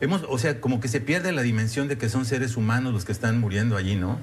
hemos, 0.00 0.24
o 0.28 0.38
sea, 0.38 0.60
como 0.60 0.80
que 0.80 0.88
se 0.88 1.00
pierde 1.00 1.32
la 1.32 1.42
dimensión 1.42 1.88
de 1.88 1.98
que 1.98 2.08
son 2.08 2.24
seres 2.24 2.56
humanos 2.56 2.92
los 2.92 3.04
que 3.04 3.12
están 3.12 3.40
muriendo 3.40 3.76
allí, 3.76 3.96
¿no? 3.96 4.18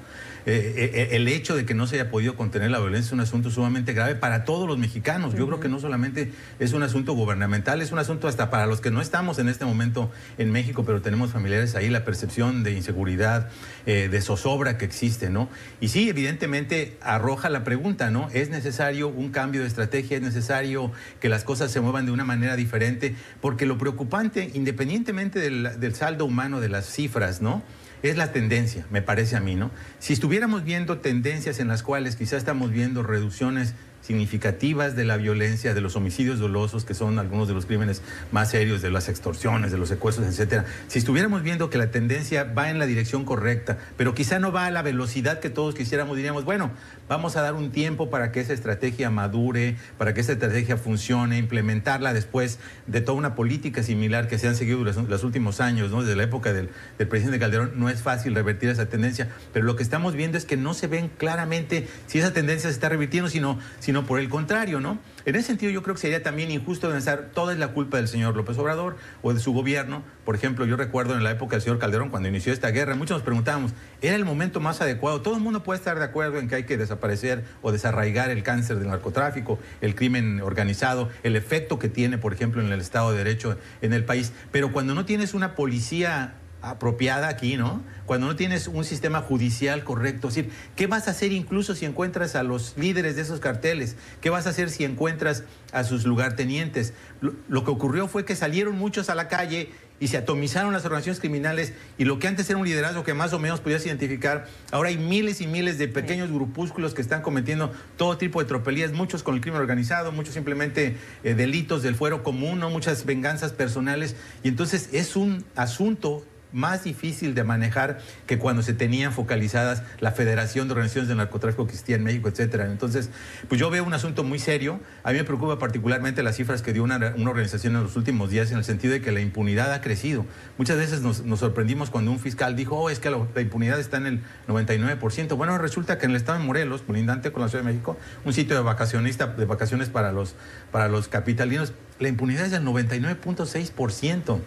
Eh, 0.45 0.73
eh, 0.75 0.91
eh, 0.93 1.07
el 1.11 1.27
hecho 1.27 1.55
de 1.55 1.65
que 1.65 1.73
no 1.73 1.85
se 1.85 1.95
haya 1.95 2.09
podido 2.09 2.35
contener 2.35 2.71
la 2.71 2.79
violencia 2.79 3.07
es 3.07 3.13
un 3.13 3.19
asunto 3.19 3.51
sumamente 3.51 3.93
grave 3.93 4.15
para 4.15 4.43
todos 4.43 4.67
los 4.67 4.77
mexicanos. 4.77 5.35
Yo 5.35 5.45
creo 5.45 5.59
que 5.59 5.69
no 5.69 5.79
solamente 5.79 6.31
es 6.59 6.73
un 6.73 6.83
asunto 6.83 7.13
gubernamental, 7.13 7.81
es 7.81 7.91
un 7.91 7.99
asunto 7.99 8.27
hasta 8.27 8.49
para 8.49 8.65
los 8.65 8.81
que 8.81 8.89
no 8.89 9.01
estamos 9.01 9.37
en 9.39 9.49
este 9.49 9.65
momento 9.65 10.11
en 10.37 10.51
México, 10.51 10.83
pero 10.83 11.01
tenemos 11.01 11.31
familiares 11.31 11.75
ahí, 11.75 11.89
la 11.89 12.03
percepción 12.03 12.63
de 12.63 12.71
inseguridad, 12.71 13.49
de 13.85 14.21
zozobra 14.21 14.77
que 14.77 14.85
existe, 14.85 15.29
¿no? 15.29 15.49
Y 15.79 15.89
sí, 15.89 16.09
evidentemente 16.09 16.97
arroja 17.01 17.49
la 17.49 17.63
pregunta, 17.63 18.11
¿no? 18.11 18.29
¿Es 18.33 18.49
necesario 18.49 19.07
un 19.09 19.29
cambio 19.29 19.61
de 19.61 19.67
estrategia? 19.67 20.17
¿Es 20.17 20.23
necesario 20.23 20.91
que 21.19 21.29
las 21.29 21.43
cosas 21.43 21.71
se 21.71 21.81
muevan 21.81 22.05
de 22.05 22.11
una 22.11 22.23
manera 22.23 22.55
diferente? 22.55 23.15
Porque 23.41 23.65
lo 23.65 23.77
preocupante, 23.77 24.51
independientemente 24.53 25.39
del, 25.39 25.79
del 25.79 25.95
saldo 25.95 26.25
humano 26.25 26.59
de 26.61 26.69
las 26.69 26.85
cifras, 26.85 27.41
¿no? 27.41 27.63
Es 28.03 28.17
la 28.17 28.31
tendencia, 28.31 28.85
me 28.89 29.01
parece 29.01 29.35
a 29.35 29.39
mí, 29.39 29.55
¿no? 29.55 29.69
Si 29.99 30.13
estuviéramos 30.13 30.63
viendo 30.63 30.99
tendencias 30.99 31.59
en 31.59 31.67
las 31.67 31.83
cuales 31.83 32.15
quizás 32.15 32.39
estamos 32.39 32.71
viendo 32.71 33.03
reducciones 33.03 33.75
significativas 34.11 34.97
de 34.97 35.05
la 35.05 35.15
violencia, 35.15 35.73
de 35.73 35.79
los 35.79 35.95
homicidios 35.95 36.37
dolosos, 36.37 36.83
que 36.83 36.93
son 36.93 37.17
algunos 37.17 37.47
de 37.47 37.53
los 37.53 37.65
crímenes 37.65 38.01
más 38.33 38.49
serios, 38.49 38.81
de 38.81 38.91
las 38.91 39.07
extorsiones, 39.07 39.71
de 39.71 39.77
los 39.77 39.87
secuestros, 39.87 40.27
etcétera. 40.27 40.65
Si 40.89 40.99
estuviéramos 40.99 41.43
viendo 41.43 41.69
que 41.69 41.77
la 41.77 41.91
tendencia 41.91 42.43
va 42.43 42.69
en 42.69 42.77
la 42.77 42.85
dirección 42.85 43.23
correcta, 43.23 43.77
pero 43.95 44.13
quizá 44.13 44.37
no 44.37 44.51
va 44.51 44.65
a 44.65 44.71
la 44.71 44.81
velocidad 44.81 45.39
que 45.39 45.49
todos 45.49 45.75
quisiéramos, 45.75 46.17
diríamos, 46.17 46.43
bueno, 46.43 46.71
vamos 47.07 47.37
a 47.37 47.41
dar 47.41 47.53
un 47.53 47.71
tiempo 47.71 48.09
para 48.09 48.33
que 48.33 48.41
esa 48.41 48.51
estrategia 48.51 49.09
madure, 49.09 49.77
para 49.97 50.13
que 50.13 50.19
esa 50.19 50.33
estrategia 50.33 50.75
funcione, 50.75 51.37
implementarla 51.37 52.13
después 52.13 52.59
de 52.87 52.99
toda 52.99 53.17
una 53.17 53.33
política 53.33 53.81
similar 53.81 54.27
que 54.27 54.37
se 54.37 54.49
han 54.49 54.57
seguido 54.57 54.83
los, 54.83 54.97
los 54.97 55.23
últimos 55.23 55.61
años, 55.61 55.89
desde 55.91 56.17
la 56.17 56.23
época 56.23 56.51
del, 56.51 56.69
del 56.97 57.07
presidente 57.07 57.39
Calderón. 57.39 57.71
No 57.75 57.87
es 57.87 58.01
fácil 58.01 58.35
revertir 58.35 58.69
esa 58.69 58.87
tendencia, 58.87 59.29
pero 59.53 59.65
lo 59.65 59.77
que 59.77 59.83
estamos 59.83 60.15
viendo 60.15 60.37
es 60.37 60.43
que 60.43 60.57
no 60.57 60.73
se 60.73 60.87
ven 60.87 61.09
claramente 61.17 61.87
si 62.07 62.19
esa 62.19 62.33
tendencia 62.33 62.69
se 62.69 62.73
está 62.73 62.89
revirtiendo, 62.89 63.29
sino, 63.29 63.57
sino 63.79 64.00
por 64.05 64.19
el 64.19 64.29
contrario, 64.29 64.79
¿no? 64.79 64.99
En 65.25 65.35
ese 65.35 65.47
sentido 65.47 65.71
yo 65.71 65.83
creo 65.83 65.95
que 65.95 66.01
sería 66.01 66.23
también 66.23 66.49
injusto 66.49 66.89
pensar 66.89 67.29
toda 67.33 67.53
es 67.53 67.59
la 67.59 67.69
culpa 67.69 67.97
del 67.97 68.07
señor 68.07 68.35
López 68.35 68.57
Obrador 68.57 68.97
o 69.21 69.33
de 69.33 69.39
su 69.39 69.53
gobierno. 69.53 70.03
Por 70.25 70.35
ejemplo, 70.35 70.65
yo 70.65 70.77
recuerdo 70.77 71.15
en 71.15 71.23
la 71.23 71.31
época 71.31 71.55
del 71.55 71.61
señor 71.61 71.79
Calderón, 71.79 72.09
cuando 72.09 72.29
inició 72.29 72.53
esta 72.53 72.69
guerra, 72.69 72.95
muchos 72.95 73.17
nos 73.17 73.23
preguntábamos, 73.23 73.73
¿era 74.01 74.15
el 74.15 74.25
momento 74.25 74.59
más 74.59 74.81
adecuado? 74.81 75.21
Todo 75.21 75.35
el 75.35 75.41
mundo 75.41 75.63
puede 75.63 75.77
estar 75.77 75.97
de 75.99 76.05
acuerdo 76.05 76.39
en 76.39 76.47
que 76.47 76.55
hay 76.55 76.63
que 76.63 76.77
desaparecer 76.77 77.43
o 77.61 77.71
desarraigar 77.71 78.29
el 78.29 78.43
cáncer 78.43 78.79
del 78.79 78.87
narcotráfico, 78.87 79.59
el 79.81 79.95
crimen 79.95 80.41
organizado, 80.41 81.09
el 81.23 81.35
efecto 81.35 81.77
que 81.77 81.89
tiene, 81.89 82.17
por 82.17 82.33
ejemplo, 82.33 82.61
en 82.61 82.71
el 82.71 82.81
Estado 82.81 83.11
de 83.11 83.17
Derecho 83.19 83.57
en 83.81 83.93
el 83.93 84.03
país. 84.03 84.33
Pero 84.51 84.71
cuando 84.71 84.95
no 84.95 85.05
tienes 85.05 85.33
una 85.33 85.55
policía 85.55 86.33
apropiada 86.61 87.27
aquí, 87.27 87.57
¿no? 87.57 87.83
Cuando 88.05 88.27
no 88.27 88.35
tienes 88.35 88.67
un 88.67 88.83
sistema 88.83 89.21
judicial 89.21 89.83
correcto, 89.83 90.27
es 90.27 90.35
decir, 90.35 90.51
¿qué 90.75 90.87
vas 90.87 91.07
a 91.07 91.11
hacer 91.11 91.31
incluso 91.31 91.75
si 91.75 91.85
encuentras 91.85 92.35
a 92.35 92.43
los 92.43 92.77
líderes 92.77 93.15
de 93.15 93.23
esos 93.23 93.39
carteles? 93.39 93.95
¿Qué 94.21 94.29
vas 94.29 94.47
a 94.47 94.51
hacer 94.51 94.69
si 94.69 94.83
encuentras 94.83 95.43
a 95.71 95.83
sus 95.83 96.05
lugartenientes? 96.05 96.93
Lo, 97.21 97.33
lo 97.47 97.63
que 97.63 97.71
ocurrió 97.71 98.07
fue 98.07 98.25
que 98.25 98.35
salieron 98.35 98.77
muchos 98.77 99.09
a 99.09 99.15
la 99.15 99.27
calle 99.27 99.69
y 100.01 100.07
se 100.07 100.17
atomizaron 100.17 100.73
las 100.73 100.83
organizaciones 100.83 101.19
criminales 101.19 101.73
y 101.99 102.05
lo 102.05 102.17
que 102.17 102.27
antes 102.27 102.49
era 102.49 102.57
un 102.57 102.65
liderazgo 102.65 103.03
que 103.03 103.13
más 103.13 103.33
o 103.33 103.39
menos 103.39 103.61
podías 103.61 103.85
identificar, 103.85 104.47
ahora 104.71 104.89
hay 104.89 104.97
miles 104.97 105.41
y 105.41 105.47
miles 105.47 105.77
de 105.77 105.87
pequeños 105.87 106.31
grupúsculos 106.31 106.95
que 106.95 107.03
están 107.03 107.21
cometiendo 107.21 107.71
todo 107.97 108.17
tipo 108.17 108.41
de 108.41 108.47
tropelías, 108.47 108.93
muchos 108.93 109.21
con 109.21 109.35
el 109.35 109.41
crimen 109.41 109.61
organizado, 109.61 110.11
muchos 110.11 110.33
simplemente 110.33 110.97
eh, 111.23 111.35
delitos 111.35 111.83
del 111.83 111.93
fuero 111.93 112.23
común, 112.23 112.59
¿no? 112.59 112.71
muchas 112.71 113.05
venganzas 113.05 113.53
personales 113.53 114.15
y 114.43 114.47
entonces 114.47 114.89
es 114.91 115.15
un 115.15 115.45
asunto 115.55 116.25
más 116.53 116.83
difícil 116.83 117.35
de 117.35 117.43
manejar 117.43 117.99
que 118.27 118.37
cuando 118.37 118.61
se 118.61 118.73
tenían 118.73 119.13
focalizadas 119.13 119.83
la 119.99 120.11
Federación 120.11 120.67
de 120.67 120.73
Organizaciones 120.73 121.09
de 121.09 121.15
Narcotráfico 121.15 121.65
que 121.65 121.71
existía 121.73 121.95
en 121.95 122.03
México, 122.03 122.29
etcétera. 122.29 122.65
Entonces, 122.65 123.09
pues 123.47 123.59
yo 123.59 123.69
veo 123.69 123.83
un 123.83 123.93
asunto 123.93 124.23
muy 124.23 124.39
serio. 124.39 124.79
A 125.03 125.11
mí 125.11 125.17
me 125.17 125.23
preocupa 125.23 125.59
particularmente 125.59 126.23
las 126.23 126.35
cifras 126.35 126.61
que 126.61 126.73
dio 126.73 126.83
una, 126.83 127.13
una 127.17 127.29
organización 127.29 127.75
en 127.75 127.83
los 127.83 127.95
últimos 127.95 128.29
días 128.29 128.51
en 128.51 128.57
el 128.57 128.63
sentido 128.63 128.93
de 128.93 129.01
que 129.01 129.11
la 129.11 129.21
impunidad 129.21 129.73
ha 129.73 129.81
crecido. 129.81 130.25
Muchas 130.57 130.77
veces 130.77 131.01
nos, 131.01 131.23
nos 131.23 131.39
sorprendimos 131.39 131.89
cuando 131.89 132.11
un 132.11 132.19
fiscal 132.19 132.55
dijo, 132.55 132.77
oh, 132.77 132.89
es 132.89 132.99
que 132.99 133.09
la, 133.09 133.17
impunidad 133.41 133.79
está 133.79 133.97
en 133.97 134.05
el 134.05 134.21
99%. 134.47 135.35
Bueno, 135.35 135.57
resulta 135.57 135.97
que 135.97 136.05
en 136.05 136.11
el 136.11 136.17
estado 136.17 136.39
de 136.39 136.45
Morelos, 136.45 136.81
colindante 136.81 137.31
con 137.31 137.41
la 137.41 137.49
Ciudad 137.49 137.63
de 137.63 137.71
México, 137.71 137.97
un 138.25 138.33
sitio 138.33 138.55
de 138.55 138.61
vacacionista, 138.61 139.27
de 139.27 139.45
vacaciones 139.45 139.89
para 139.89 140.11
los, 140.11 140.35
para 140.71 140.87
los 140.87 141.07
capitalinos, 141.07 141.73
la 142.01 142.09
impunidad 142.09 142.45
es 142.45 142.51
del 142.51 142.65
99.6%. 142.65 144.39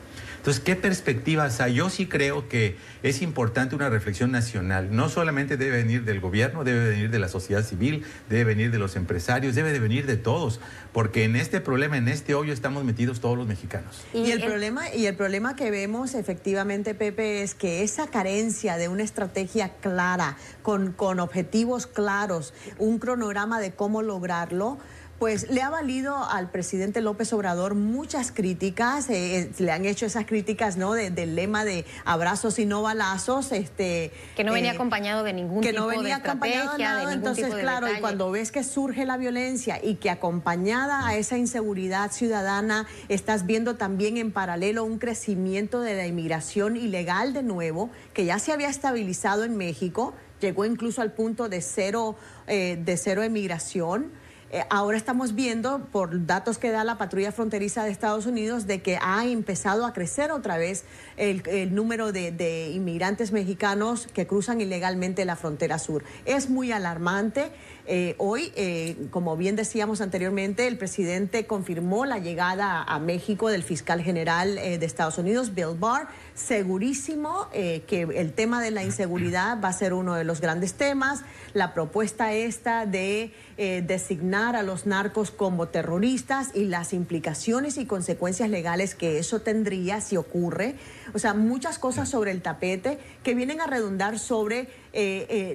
Entonces, 0.45 0.63
¿qué 0.63 0.77
perspectivas 0.77 1.63
hay? 1.63 1.73
Yo 1.73 1.89
sí 1.89 2.07
creo 2.07 2.51
que 2.51 2.77
es 3.03 3.23
importante 3.23 3.75
una 3.75 3.89
reflexión 3.89 4.31
nacional. 4.31 4.95
No 4.95 5.09
solamente 5.09 5.57
debe 5.57 5.79
venir 5.79 6.05
del 6.05 6.21
gobierno, 6.21 6.65
debe 6.65 6.91
venir 6.91 7.11
de 7.11 7.19
la 7.19 7.29
sociedad 7.29 7.65
civil, 7.65 8.05
debe 8.29 8.45
venir 8.45 8.71
de 8.71 8.79
los 8.79 8.95
empresarios, 8.95 9.55
debe 9.55 9.73
de 9.73 9.79
venir 9.79 10.05
de 10.05 10.19
todos, 10.19 10.61
porque 10.93 11.25
en 11.25 11.37
este 11.37 11.63
problema, 11.63 11.97
en 11.97 12.09
este 12.09 12.35
hoyo 12.35 12.53
estamos 12.53 12.85
metidos 12.85 13.21
todos 13.21 13.39
los 13.39 13.47
mexicanos. 13.47 14.05
Y, 14.13 14.33
el, 14.33 14.43
problema, 14.43 14.93
y 14.95 15.07
el 15.07 15.17
problema 15.17 15.57
que 15.57 15.71
vemos 15.71 16.15
efectivamente, 16.15 16.95
Pepe, 16.95 17.43
es 17.43 17.55
que 17.55 17.83
esa 17.83 18.09
carencia 18.09 18.77
de 18.77 18.89
una 18.89 19.03
estrategia 19.03 19.71
clara, 19.81 20.37
con, 20.61 20.93
con 20.93 21.21
objetivos 21.21 21.87
claros, 21.87 22.53
un 22.77 22.99
cronograma 22.99 23.61
de 23.61 23.73
cómo 23.73 24.03
lograrlo, 24.03 24.79
pues 25.19 25.51
le 25.51 25.62
ha 25.62 25.71
valido 25.71 26.17
al 26.17 26.51
presidente 26.51 27.01
López 27.01 27.33
Obrador 27.33 27.75
muchas 27.75 28.33
críticas, 28.33 29.09
eh, 29.11 29.39
eh, 29.39 29.51
le 29.59 29.71
han 29.73 29.85
hecho 29.85 30.07
esas 30.07 30.27
críticas, 30.27 30.77
¿no? 30.77 30.93
De, 30.93 31.11
del 31.11 31.35
lema 31.37 31.65
de 31.65 31.85
abrazos 32.05 32.59
y 32.59 32.67
no 32.67 32.83
balazos, 32.83 33.53
este 33.53 34.12
que 34.37 34.45
no 34.45 34.53
venía 34.53 34.73
eh, 34.73 34.75
acompañado 34.75 35.23
de 35.23 35.33
ningún 35.33 35.61
que 35.61 35.71
tipo 35.71 35.83
no 35.83 35.87
venía 35.87 36.19
de 36.19 36.29
acompañado 36.29 36.73
de 36.73 36.79
nada, 36.83 37.12
entonces 37.12 37.45
tipo 37.45 37.57
de 37.57 37.62
claro, 37.62 37.87
detalle. 37.87 37.99
y 37.99 38.03
cuando 38.03 38.31
ves 38.31 38.51
que 38.51 38.65
surge 38.65 39.05
la 39.05 39.17
violencia 39.17 39.81
y 39.83 39.97
que 39.97 40.11
acompañada 40.11 41.07
a 41.07 41.17
esa 41.17 41.39
inseguridad 41.39 42.11
ciudadana 42.11 42.87
estás 43.09 43.47
viendo 43.47 43.77
también 43.77 44.17
en 44.17 44.33
paralelo 44.33 44.85
un 44.85 44.99
crecimiento 44.99 45.81
de 45.81 45.95
la 45.95 46.07
inmigración 46.07 46.77
ilegal 46.77 47.33
de 47.33 47.43
nuevo, 47.43 47.91
que 48.12 48.25
ya 48.25 48.39
se 48.39 48.53
había 48.53 48.69
estabilizado 48.69 49.45
en 49.45 49.57
México, 49.57 50.15
llegó 50.41 50.65
incluso 50.65 51.03
al 51.03 51.12
punto 51.12 51.49
de 51.49 51.61
cero 51.61 52.17
eh, 52.47 52.79
de 52.83 52.97
cero 52.97 53.23
emigración. 53.23 54.12
Eh, 54.55 54.65
ahora 54.71 54.97
estamos 54.97 55.35
viendo, 55.35 55.81
por 55.91 56.27
datos 56.27 56.59
que 56.59 56.71
da 56.71 56.85
la 56.85 56.97
patrulla 56.97 57.33
fronteriza 57.33 57.83
de 57.83 57.91
Estados 57.91 58.25
Unidos, 58.25 58.69
de 58.69 58.83
que 58.83 59.01
ha 59.03 59.27
empezado 59.27 59.85
a 59.85 59.93
crecer 59.93 60.31
otra 60.31 60.59
vez 60.59 60.85
el, 61.17 61.75
número 61.75 62.13
de, 62.13 62.71
inmigrantes 62.73 63.33
mexicanos 63.33 64.07
que 64.07 64.29
cruzan 64.29 64.61
ilegalmente 64.61 65.25
la 65.25 65.35
frontera 65.35 65.81
sur. 65.81 66.05
Es 66.25 66.51
muy 66.51 66.71
alarmante. 66.71 67.51
Eh, 67.87 68.14
hoy, 68.16 68.51
eh, 68.57 68.97
como 69.11 69.37
bien 69.37 69.57
decíamos 69.57 70.01
anteriormente, 70.01 70.66
el 70.66 70.78
presidente 70.78 71.47
confirmó 71.47 72.07
la 72.07 72.18
llegada 72.18 72.82
a 72.82 72.99
México 72.99 73.51
del 73.51 73.62
fiscal 73.62 74.01
general 74.01 74.57
eh, 74.57 74.78
de 74.78 74.87
Estados 74.87 75.18
Unidos, 75.18 75.55
Bill 75.55 75.76
Barr. 75.78 76.09
Segurísimo 76.35 77.49
que 77.53 78.09
el 78.16 78.32
tema 78.32 78.61
de 78.61 78.72
la 78.72 78.82
inseguridad 78.82 79.61
va 79.62 79.68
a 79.68 79.72
ser 79.72 79.93
uno 79.93 80.14
de 80.14 80.24
los 80.24 80.41
grandes 80.41 80.74
temas. 80.74 81.20
La 81.53 81.72
propuesta 81.72 82.32
esta 82.32 82.87
de 82.87 83.32
designar 83.57 84.57
a 84.57 84.64
los 84.64 84.85
narcos 84.85 85.30
como 85.30 85.68
terroristas 85.68 86.51
y 86.53 86.64
las 86.64 86.93
implicaciones 86.93 87.78
y 87.78 87.87
consecuencias 87.87 88.51
legales 88.51 88.97
que 88.97 89.18
eso 89.18 89.43
tendría 89.43 90.01
si 90.01 90.16
ocurre. 90.16 90.74
O 91.14 91.20
sea, 91.20 91.35
muchas 91.35 91.78
cosas 91.78 92.09
sobre 92.09 92.32
el 92.32 92.43
tapete 92.43 92.99
que 93.22 93.37
vienen 93.37 93.61
a 93.61 93.68
redundar 93.68 94.18
sobre 94.18 94.68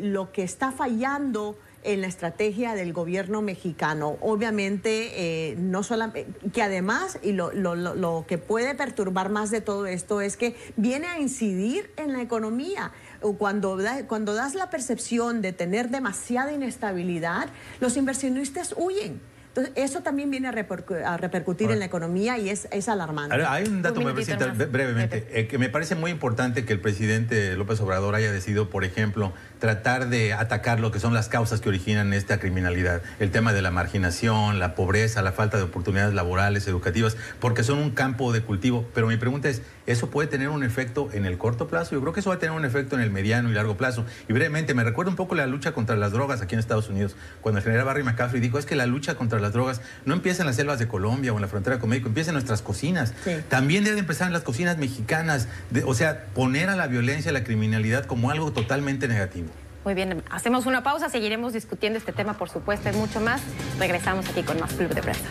lo 0.02 0.32
que 0.32 0.44
está 0.44 0.72
fallando 0.72 1.58
en 1.84 2.02
la 2.02 2.08
estrategia 2.08 2.76
del 2.76 2.94
gobierno 2.94 3.42
mexicano. 3.42 4.18
Obviamente, 4.22 5.12
eh, 5.52 5.56
no 5.58 5.84
solamente, 5.84 6.28
que 6.52 6.62
además, 6.62 7.20
y 7.22 7.32
lo, 7.32 7.52
lo, 7.54 7.76
lo, 7.76 8.26
que 8.28 8.38
puede 8.38 8.76
perturbar 8.76 9.30
más 9.30 9.52
de 9.52 9.62
todo 9.62 9.86
esto 9.86 10.22
es 10.22 10.38
que 10.38 10.56
viene 10.76 11.08
a 11.08 11.20
incidir 11.20 11.92
en 11.98 12.14
la 12.14 12.22
economía. 12.22 12.92
Cuando, 13.38 13.78
da, 13.78 14.08
cuando 14.08 14.34
das 14.34 14.56
la 14.56 14.70
percepción 14.70 15.42
de 15.42 15.54
tener 15.54 15.90
demasiada 15.90 16.52
inestabilidad, 16.54 17.50
los 17.80 17.98
inversionistas 17.98 18.74
huyen. 18.78 19.20
Entonces, 19.50 19.74
eso 19.76 20.02
también 20.02 20.30
viene 20.30 20.48
a, 20.48 20.52
repercu 20.52 20.94
a 20.94 21.18
repercutir 21.18 21.72
en 21.72 21.80
la 21.80 21.86
economía 21.86 22.38
y 22.38 22.50
es, 22.50 22.68
es 22.72 22.88
alarmante. 22.88 23.34
Ahora, 23.34 23.54
hay 23.54 23.66
un 23.68 23.82
dato, 23.82 24.00
un 24.00 24.06
me 24.06 24.14
brevemente, 24.14 25.28
eh, 25.32 25.48
que 25.48 25.58
me 25.58 25.70
parece 25.70 25.96
muy 25.96 26.12
importante 26.12 26.66
que 26.66 26.74
el 26.74 26.80
presidente 26.80 27.56
López 27.56 27.82
Obrador 27.82 28.14
haya 28.14 28.32
decidido, 28.32 28.70
por 28.70 28.84
ejemplo, 28.84 29.34
tratar 29.60 30.10
de 30.10 30.34
atacar 30.34 30.80
lo 30.80 30.92
que 30.92 31.00
son 31.00 31.14
las 31.14 31.28
causas 31.28 31.62
que 31.62 31.70
originan 31.70 32.14
esta 32.14 32.40
criminalidad. 32.40 33.02
El 33.20 33.32
tema 33.32 33.54
de 33.54 33.62
la 33.62 33.72
marginación, 33.72 34.60
la 34.60 34.76
pobreza, 34.76 35.22
la 35.22 35.32
falta 35.32 35.58
de 35.58 35.64
oportunidades 35.64 36.14
laborales, 36.14 36.68
educativas, 36.68 37.18
porque 37.40 37.64
son 37.64 37.78
un 37.80 37.92
campo 37.92 38.32
de 38.32 38.42
cultivo. 38.42 38.88
Pero 38.94 39.08
mi 39.08 39.18
pregunta 39.18 39.50
es, 39.50 39.62
¿eso 39.86 40.10
puede 40.10 40.28
tener 40.28 40.50
un 40.50 40.64
efecto 40.64 41.10
en 41.14 41.26
el 41.26 41.38
corto 41.38 41.68
plazo? 41.68 41.92
Yo 41.92 42.02
creo 42.02 42.14
que 42.14 42.22
eso 42.22 42.30
va 42.30 42.38
a 42.38 42.40
tener 42.40 42.56
un 42.56 42.66
efecto 42.66 42.96
en 42.96 43.02
el 43.02 43.12
mediano 43.12 43.50
y 43.50 43.54
largo 43.54 43.78
plazo. 43.78 44.06
Y 44.28 44.34
brevemente, 44.34 44.74
me 44.74 44.84
recuerda 44.84 45.10
un 45.10 45.18
poco 45.18 45.36
la 45.36 45.46
lucha 45.46 45.74
contra 45.74 45.96
las 45.96 46.12
drogas 46.12 46.42
aquí 46.42 46.56
en 46.56 46.60
Estados 46.60 46.90
Unidos, 46.90 47.16
cuando 47.42 47.60
el 47.60 47.64
general 47.64 47.86
Barry 47.86 48.04
McCaffrey 48.04 48.42
dijo, 48.42 48.60
es 48.60 48.66
que 48.66 48.76
la 48.76 48.86
lucha 48.86 49.16
contra 49.16 49.40
las 49.40 49.54
drogas 49.54 49.82
no 50.06 50.14
empieza 50.14 50.44
en 50.44 50.48
las 50.48 50.56
selvas 50.56 50.80
de 50.80 50.88
Colombia 50.88 51.34
o 51.34 51.36
en 51.36 51.42
la 51.42 51.48
frontera 51.48 51.80
con 51.80 51.90
México, 51.90 52.08
empieza 52.08 52.30
en 52.32 52.36
nuestras 52.36 52.62
cocinas. 52.62 53.14
Sí. 53.24 53.32
También 53.50 53.84
debe 53.84 54.00
empezar 54.00 54.28
en 54.28 54.34
las 54.34 54.44
cocinas 54.44 54.78
mexicanas. 54.78 55.48
De, 55.70 55.84
o 55.84 55.94
sea, 55.94 56.26
poner 56.34 56.70
a 56.70 56.76
la 56.76 56.88
violencia, 56.88 57.32
a 57.32 57.34
la 57.34 57.44
criminalidad 57.44 58.06
como 58.06 58.32
algo 58.32 58.54
totalmente 58.54 59.08
negativo. 59.08 59.49
Muy 59.90 59.96
bien, 59.96 60.24
hacemos 60.30 60.68
una 60.68 60.84
pausa, 60.84 61.10
seguiremos 61.10 61.52
discutiendo 61.52 61.98
este 61.98 62.14
tema, 62.14 62.36
por 62.36 62.48
supuesto, 62.48 62.88
y 62.90 62.94
mucho 62.94 63.20
más. 63.20 63.42
Regresamos 63.80 64.30
aquí 64.30 64.44
con 64.44 64.60
más 64.60 64.72
Club 64.74 64.94
de 64.94 65.02
Prensa. 65.02 65.26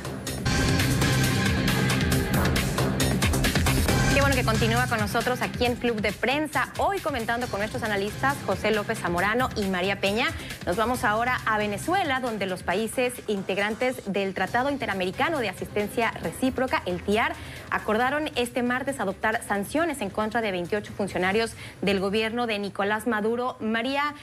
Qué 4.12 4.20
bueno 4.20 4.34
que 4.34 4.42
continúa 4.44 4.88
con 4.88 4.98
nosotros 4.98 5.42
aquí 5.42 5.64
en 5.64 5.76
Club 5.76 6.00
de 6.00 6.10
Prensa. 6.10 6.72
Hoy 6.78 6.98
comentando 6.98 7.46
con 7.46 7.60
nuestros 7.60 7.84
analistas 7.84 8.36
José 8.46 8.72
López 8.72 8.98
Zamorano 8.98 9.48
y 9.54 9.66
María 9.66 10.00
Peña. 10.00 10.26
Nos 10.66 10.76
vamos 10.76 11.04
ahora 11.04 11.38
a 11.46 11.56
Venezuela, 11.56 12.18
donde 12.18 12.46
los 12.46 12.64
países 12.64 13.12
integrantes 13.28 14.12
del 14.12 14.34
Tratado 14.34 14.70
Interamericano 14.70 15.38
de 15.38 15.50
Asistencia 15.50 16.10
Recíproca, 16.20 16.82
el 16.84 17.00
TIAR, 17.00 17.34
acordaron 17.70 18.28
este 18.34 18.64
martes 18.64 18.98
adoptar 18.98 19.40
sanciones 19.46 20.00
en 20.00 20.10
contra 20.10 20.40
de 20.40 20.50
28 20.50 20.92
funcionarios 20.94 21.52
del 21.80 22.00
gobierno 22.00 22.48
de 22.48 22.58
Nicolás 22.58 23.06
Maduro. 23.06 23.56
María, 23.60 24.14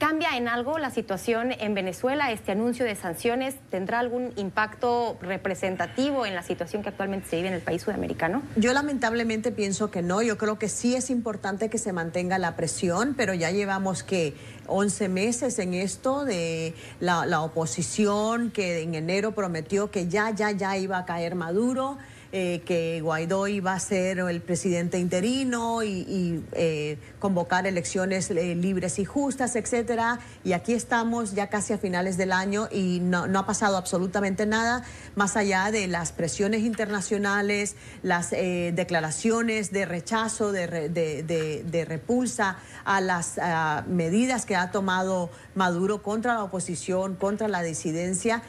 ¿Cambia 0.00 0.38
en 0.38 0.48
algo 0.48 0.78
la 0.78 0.88
situación 0.88 1.52
en 1.52 1.74
Venezuela? 1.74 2.32
¿Este 2.32 2.52
anuncio 2.52 2.86
de 2.86 2.94
sanciones 2.94 3.56
tendrá 3.68 3.98
algún 3.98 4.32
impacto 4.36 5.18
representativo 5.20 6.24
en 6.24 6.34
la 6.34 6.42
situación 6.42 6.82
que 6.82 6.88
actualmente 6.88 7.28
se 7.28 7.36
vive 7.36 7.48
en 7.48 7.54
el 7.54 7.60
país 7.60 7.82
sudamericano? 7.82 8.42
Yo 8.56 8.72
lamentablemente 8.72 9.52
pienso 9.52 9.90
que 9.90 10.00
no. 10.00 10.22
Yo 10.22 10.38
creo 10.38 10.58
que 10.58 10.70
sí 10.70 10.94
es 10.94 11.10
importante 11.10 11.68
que 11.68 11.76
se 11.76 11.92
mantenga 11.92 12.38
la 12.38 12.56
presión, 12.56 13.12
pero 13.14 13.34
ya 13.34 13.50
llevamos 13.50 14.02
que 14.02 14.32
11 14.68 15.10
meses 15.10 15.58
en 15.58 15.74
esto 15.74 16.24
de 16.24 16.74
la, 16.98 17.26
la 17.26 17.42
oposición 17.42 18.50
que 18.52 18.80
en 18.80 18.94
enero 18.94 19.32
prometió 19.32 19.90
que 19.90 20.08
ya, 20.08 20.30
ya, 20.30 20.50
ya 20.50 20.78
iba 20.78 20.96
a 20.96 21.04
caer 21.04 21.34
Maduro. 21.34 21.98
Eh, 22.32 22.62
que 22.64 23.00
Guaidó 23.00 23.48
iba 23.48 23.72
a 23.72 23.80
ser 23.80 24.20
el 24.20 24.40
presidente 24.40 25.00
interino 25.00 25.82
y, 25.82 26.44
eh, 26.52 26.96
convocar 27.18 27.66
elecciones 27.66 28.30
eh, 28.30 28.54
libres 28.54 29.00
y 29.00 29.04
justas, 29.04 29.56
etcétera. 29.56 30.20
Y 30.44 30.52
aquí 30.52 30.72
estamos 30.72 31.34
ya 31.34 31.48
casi 31.48 31.72
a 31.72 31.78
finales 31.78 32.16
del 32.16 32.30
año 32.30 32.68
y 32.70 33.00
no, 33.00 33.24
ha 33.36 33.46
pasado 33.46 33.76
absolutamente 33.76 34.46
nada 34.46 34.84
más 35.16 35.36
allá 35.36 35.72
de 35.72 35.88
las 35.88 36.12
presiones 36.12 36.60
internacionales, 36.60 37.74
las 38.04 38.30
declaraciones 38.30 39.72
de 39.72 39.84
rechazo, 39.86 40.52
de, 40.52 41.84
repulsa 41.88 42.58
a 42.84 43.00
las 43.00 43.40
medidas 43.88 44.46
que 44.46 44.54
ha 44.54 44.70
tomado 44.70 45.30
Maduro 45.56 46.00
contra 46.02 46.34
la 46.34 46.44
oposición, 46.44 47.16
contra 47.16 47.48
la 47.48 47.62
disidencia 47.62 48.42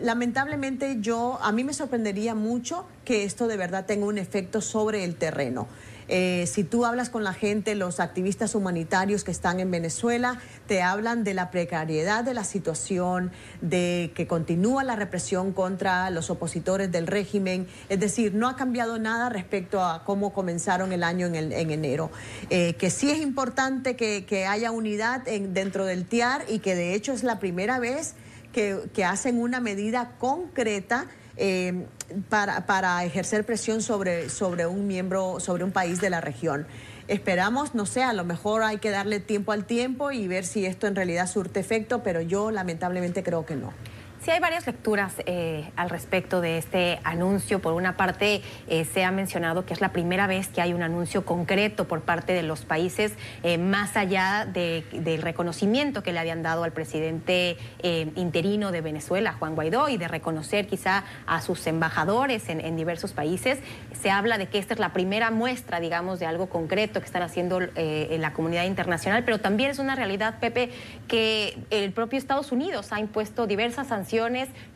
lamentablemente 0.00 0.98
yo, 1.00 1.38
a 1.42 1.52
mí 1.52 1.64
me 1.64 1.72
sorprendería 1.72 2.34
mucho 2.34 2.86
que 3.04 3.24
esto 3.24 3.46
de 3.46 3.56
verdad 3.56 3.86
tenga 3.86 4.06
un 4.06 4.18
efecto 4.18 4.60
sobre 4.60 5.04
el 5.04 5.16
terreno. 5.16 5.68
Eh, 6.08 6.46
si 6.46 6.62
tú 6.62 6.84
hablas 6.84 7.10
con 7.10 7.24
la 7.24 7.32
gente, 7.32 7.74
los 7.74 8.00
activistas 8.00 8.54
humanitarios 8.54 9.24
que 9.24 9.30
están 9.30 9.60
en 9.60 9.70
Venezuela, 9.70 10.38
te 10.66 10.82
hablan 10.82 11.24
de 11.24 11.34
la 11.34 11.50
precariedad 11.50 12.24
de 12.24 12.34
la 12.34 12.44
situación, 12.44 13.32
de 13.60 14.12
que 14.14 14.26
continúa 14.26 14.84
la 14.84 14.96
represión 14.96 15.52
contra 15.52 16.10
los 16.10 16.30
opositores 16.30 16.92
del 16.92 17.06
régimen. 17.06 17.66
Es 17.88 18.00
decir, 18.00 18.34
no 18.34 18.48
ha 18.48 18.56
cambiado 18.56 18.98
nada 18.98 19.28
respecto 19.28 19.82
a 19.82 20.04
cómo 20.04 20.32
comenzaron 20.32 20.92
el 20.92 21.02
año 21.02 21.26
en, 21.26 21.70
enero. 21.70 22.10
Eh, 22.50 22.74
que 22.74 22.90
sí 22.90 23.10
es 23.10 23.18
importante 23.18 23.96
que, 23.96 24.46
haya 24.46 24.70
unidad 24.70 25.22
dentro 25.24 25.84
del 25.86 26.04
TIAR 26.06 26.44
y 26.48 26.60
que 26.60 26.74
de 26.74 26.94
hecho 26.94 27.12
es 27.12 27.24
la 27.24 27.40
primera 27.40 27.78
vez 27.80 28.14
que, 28.56 29.04
hacen 29.04 29.38
una 29.38 29.60
medida 29.60 30.12
concreta 30.18 31.06
eh, 31.36 31.84
para, 32.30 32.64
para, 32.64 33.04
ejercer 33.04 33.44
presión 33.44 33.82
sobre, 33.82 34.30
sobre 34.30 34.66
un 34.66 34.86
miembro, 34.86 35.40
sobre 35.40 35.62
un 35.62 35.72
país 35.72 36.00
de 36.00 36.08
la 36.08 36.22
región. 36.22 36.66
Esperamos, 37.06 37.74
no 37.74 37.84
sé, 37.84 38.02
a 38.02 38.14
lo 38.14 38.24
mejor 38.24 38.62
hay 38.62 38.78
que 38.78 38.88
darle 38.88 39.20
tiempo 39.20 39.52
al 39.52 39.66
tiempo 39.66 40.10
y 40.10 40.26
ver 40.26 40.46
si 40.46 40.64
esto 40.64 40.86
en 40.86 40.96
realidad 40.96 41.26
surte 41.26 41.60
efecto, 41.60 42.02
pero 42.02 42.22
yo 42.22 42.50
lamentablemente 42.50 43.22
creo 43.22 43.44
que 43.44 43.56
no. 43.56 43.74
Sí, 44.22 44.30
hay 44.30 44.40
varias 44.40 44.66
lecturas 44.66 45.14
eh, 45.26 45.70
al 45.76 45.90
respecto 45.90 46.40
de 46.40 46.58
este 46.58 46.98
anuncio. 47.04 47.60
Por 47.60 47.74
una 47.74 47.96
parte, 47.96 48.42
eh, 48.66 48.84
se 48.84 49.04
ha 49.04 49.10
mencionado 49.12 49.66
que 49.66 49.74
es 49.74 49.80
la 49.80 49.90
primera 49.90 50.26
vez 50.26 50.48
que 50.48 50.60
hay 50.60 50.72
un 50.72 50.82
anuncio 50.82 51.24
concreto 51.24 51.86
por 51.86 52.00
parte 52.00 52.32
de 52.32 52.42
los 52.42 52.64
países, 52.64 53.12
eh, 53.42 53.58
más 53.58 53.96
allá 53.96 54.46
del 54.46 55.22
reconocimiento 55.22 56.02
que 56.02 56.12
le 56.12 56.18
habían 56.18 56.42
dado 56.42 56.64
al 56.64 56.72
presidente 56.72 57.56
interino 58.16 58.72
de 58.72 58.80
Venezuela, 58.80 59.34
Juan 59.38 59.54
Guaidó, 59.54 59.88
y 59.88 59.96
de 59.96 60.08
reconocer 60.08 60.66
quizá 60.66 61.04
a 61.26 61.40
sus 61.40 61.66
embajadores 61.66 62.48
en, 62.48 62.60
en, 62.60 62.76
diversos 62.76 63.12
países. 63.12 63.58
Se 64.00 64.10
habla 64.10 64.38
de 64.38 64.46
que 64.48 64.58
esta 64.58 64.74
es 64.74 64.80
la 64.80 64.92
primera 64.92 65.30
muestra, 65.30 65.78
digamos, 65.78 66.18
de 66.18 66.26
algo 66.26 66.48
concreto 66.48 67.00
que 67.00 67.06
están 67.06 67.22
haciendo 67.22 67.60
en 67.74 68.20
la 68.20 68.32
comunidad 68.32 68.64
internacional, 68.64 69.24
pero 69.24 69.38
también 69.38 69.70
es 69.70 69.78
una 69.78 69.94
realidad, 69.94 70.38
Pepe, 70.40 70.70
que 71.06 71.58
el 71.70 71.92
propio 71.92 72.18
Estados 72.18 72.52
Unidos 72.52 72.92
ha 72.92 73.00
impuesto 73.00 73.46
diversas 73.46 73.88
sanciones 73.88 74.15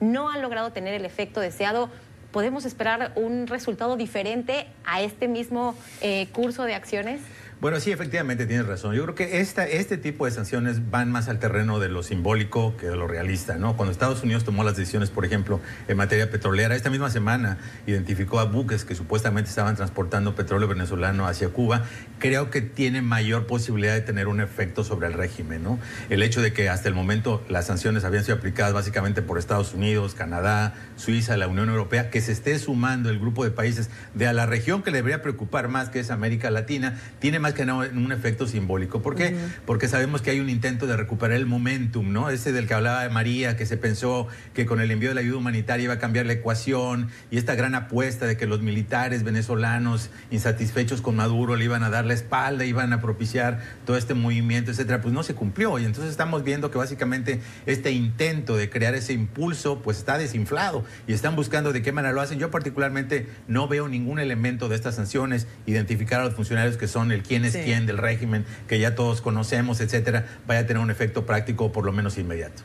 no 0.00 0.30
han 0.30 0.42
logrado 0.42 0.72
tener 0.72 0.94
el 0.94 1.04
efecto 1.04 1.40
deseado. 1.40 1.90
¿Podemos 2.30 2.64
esperar 2.64 3.12
un 3.16 3.46
resultado 3.46 3.96
diferente 3.96 4.66
a 4.84 5.02
este 5.02 5.28
mismo 5.28 5.74
eh, 6.00 6.28
curso 6.32 6.64
de 6.64 6.74
acciones? 6.74 7.20
Bueno, 7.60 7.78
sí, 7.78 7.92
efectivamente 7.92 8.46
tienes 8.46 8.66
razón. 8.66 8.94
Yo 8.94 9.02
creo 9.02 9.14
que 9.14 9.40
esta, 9.42 9.66
este 9.66 9.98
tipo 9.98 10.24
de 10.24 10.30
sanciones 10.30 10.90
van 10.90 11.12
más 11.12 11.28
al 11.28 11.38
terreno 11.38 11.78
de 11.78 11.90
lo 11.90 12.02
simbólico 12.02 12.74
que 12.78 12.86
de 12.86 12.96
lo 12.96 13.06
realista, 13.06 13.56
¿no? 13.56 13.76
Cuando 13.76 13.92
Estados 13.92 14.22
Unidos 14.22 14.44
tomó 14.44 14.64
las 14.64 14.76
decisiones, 14.76 15.10
por 15.10 15.26
ejemplo, 15.26 15.60
en 15.86 15.98
materia 15.98 16.30
petrolera, 16.30 16.74
esta 16.74 16.88
misma 16.88 17.10
semana 17.10 17.58
identificó 17.86 18.40
a 18.40 18.44
buques 18.44 18.86
que 18.86 18.94
supuestamente 18.94 19.50
estaban 19.50 19.76
transportando 19.76 20.34
petróleo 20.34 20.68
venezolano 20.68 21.26
hacia 21.26 21.50
Cuba, 21.50 21.84
creo 22.18 22.48
que 22.48 22.62
tiene 22.62 23.02
mayor 23.02 23.46
posibilidad 23.46 23.92
de 23.92 24.00
tener 24.00 24.26
un 24.26 24.40
efecto 24.40 24.82
sobre 24.82 25.08
el 25.08 25.12
régimen, 25.12 25.62
¿no? 25.62 25.78
El 26.08 26.22
hecho 26.22 26.40
de 26.40 26.54
que 26.54 26.70
hasta 26.70 26.88
el 26.88 26.94
momento 26.94 27.44
las 27.50 27.66
sanciones 27.66 28.04
habían 28.04 28.24
sido 28.24 28.38
aplicadas 28.38 28.72
básicamente 28.72 29.20
por 29.20 29.36
Estados 29.36 29.74
Unidos, 29.74 30.14
Canadá, 30.14 30.72
Suiza, 30.96 31.36
la 31.36 31.46
Unión 31.46 31.68
Europea, 31.68 32.08
que 32.08 32.22
se 32.22 32.32
esté 32.32 32.58
sumando 32.58 33.10
el 33.10 33.18
grupo 33.18 33.44
de 33.44 33.50
países 33.50 33.90
de 34.14 34.26
a 34.26 34.32
la 34.32 34.46
región 34.46 34.82
que 34.82 34.90
le 34.90 34.96
debería 34.96 35.20
preocupar 35.20 35.68
más, 35.68 35.90
que 35.90 36.00
es 36.00 36.10
América 36.10 36.50
Latina, 36.50 36.98
tiene 37.18 37.38
más 37.38 37.49
que 37.54 37.66
no 37.66 37.78
un 37.78 38.12
efecto 38.12 38.46
simbólico. 38.46 39.02
¿Por 39.02 39.14
qué? 39.14 39.36
Porque 39.66 39.88
sabemos 39.88 40.22
que 40.22 40.30
hay 40.30 40.40
un 40.40 40.50
intento 40.50 40.86
de 40.86 40.96
recuperar 40.96 41.36
el 41.36 41.46
momentum, 41.46 42.12
¿no? 42.12 42.30
Ese 42.30 42.52
del 42.52 42.66
que 42.66 42.74
hablaba 42.74 43.02
de 43.02 43.10
María, 43.10 43.56
que 43.56 43.66
se 43.66 43.76
pensó 43.76 44.28
que 44.54 44.66
con 44.66 44.80
el 44.80 44.90
envío 44.90 45.10
de 45.10 45.14
la 45.14 45.20
ayuda 45.20 45.38
humanitaria 45.38 45.84
iba 45.84 45.94
a 45.94 45.98
cambiar 45.98 46.26
la 46.26 46.32
ecuación 46.34 47.08
y 47.30 47.38
esta 47.38 47.54
gran 47.54 47.74
apuesta 47.74 48.26
de 48.26 48.36
que 48.36 48.46
los 48.46 48.62
militares 48.62 49.22
venezolanos 49.22 50.10
insatisfechos 50.30 51.02
con 51.02 51.16
Maduro 51.16 51.56
le 51.56 51.64
iban 51.64 51.82
a 51.82 51.90
dar 51.90 52.04
la 52.06 52.14
espalda, 52.14 52.64
iban 52.64 52.92
a 52.92 53.00
propiciar 53.00 53.60
todo 53.86 53.96
este 53.96 54.14
movimiento, 54.14 54.70
etcétera, 54.70 55.00
pues 55.00 55.14
no 55.14 55.22
se 55.22 55.34
cumplió. 55.34 55.78
Y 55.78 55.84
entonces 55.84 56.10
estamos 56.10 56.44
viendo 56.44 56.70
que 56.70 56.78
básicamente 56.78 57.40
este 57.66 57.92
intento 57.92 58.56
de 58.56 58.70
crear 58.70 58.94
ese 58.94 59.12
impulso, 59.12 59.80
pues 59.82 59.98
está 59.98 60.18
desinflado 60.18 60.84
y 61.06 61.12
están 61.12 61.36
buscando 61.36 61.72
de 61.72 61.82
qué 61.82 61.92
manera 61.92 62.12
lo 62.12 62.20
hacen. 62.20 62.38
Yo 62.38 62.50
particularmente 62.50 63.28
no 63.48 63.68
veo 63.68 63.88
ningún 63.88 64.18
elemento 64.18 64.68
de 64.68 64.76
estas 64.76 64.94
sanciones, 64.94 65.46
identificar 65.66 66.20
a 66.20 66.24
los 66.24 66.34
funcionarios 66.34 66.76
que 66.76 66.88
son 66.88 67.12
el 67.12 67.22
quién 67.40 67.80
es 67.80 67.86
del 67.86 67.98
régimen 67.98 68.44
que 68.68 68.78
ya 68.78 68.94
todos 68.94 69.20
conocemos, 69.20 69.80
etcétera, 69.80 70.26
vaya 70.46 70.60
a 70.60 70.66
tener 70.66 70.82
un 70.82 70.90
efecto 70.90 71.26
práctico 71.26 71.72
por 71.72 71.84
lo 71.84 71.92
menos 71.92 72.18
inmediato. 72.18 72.62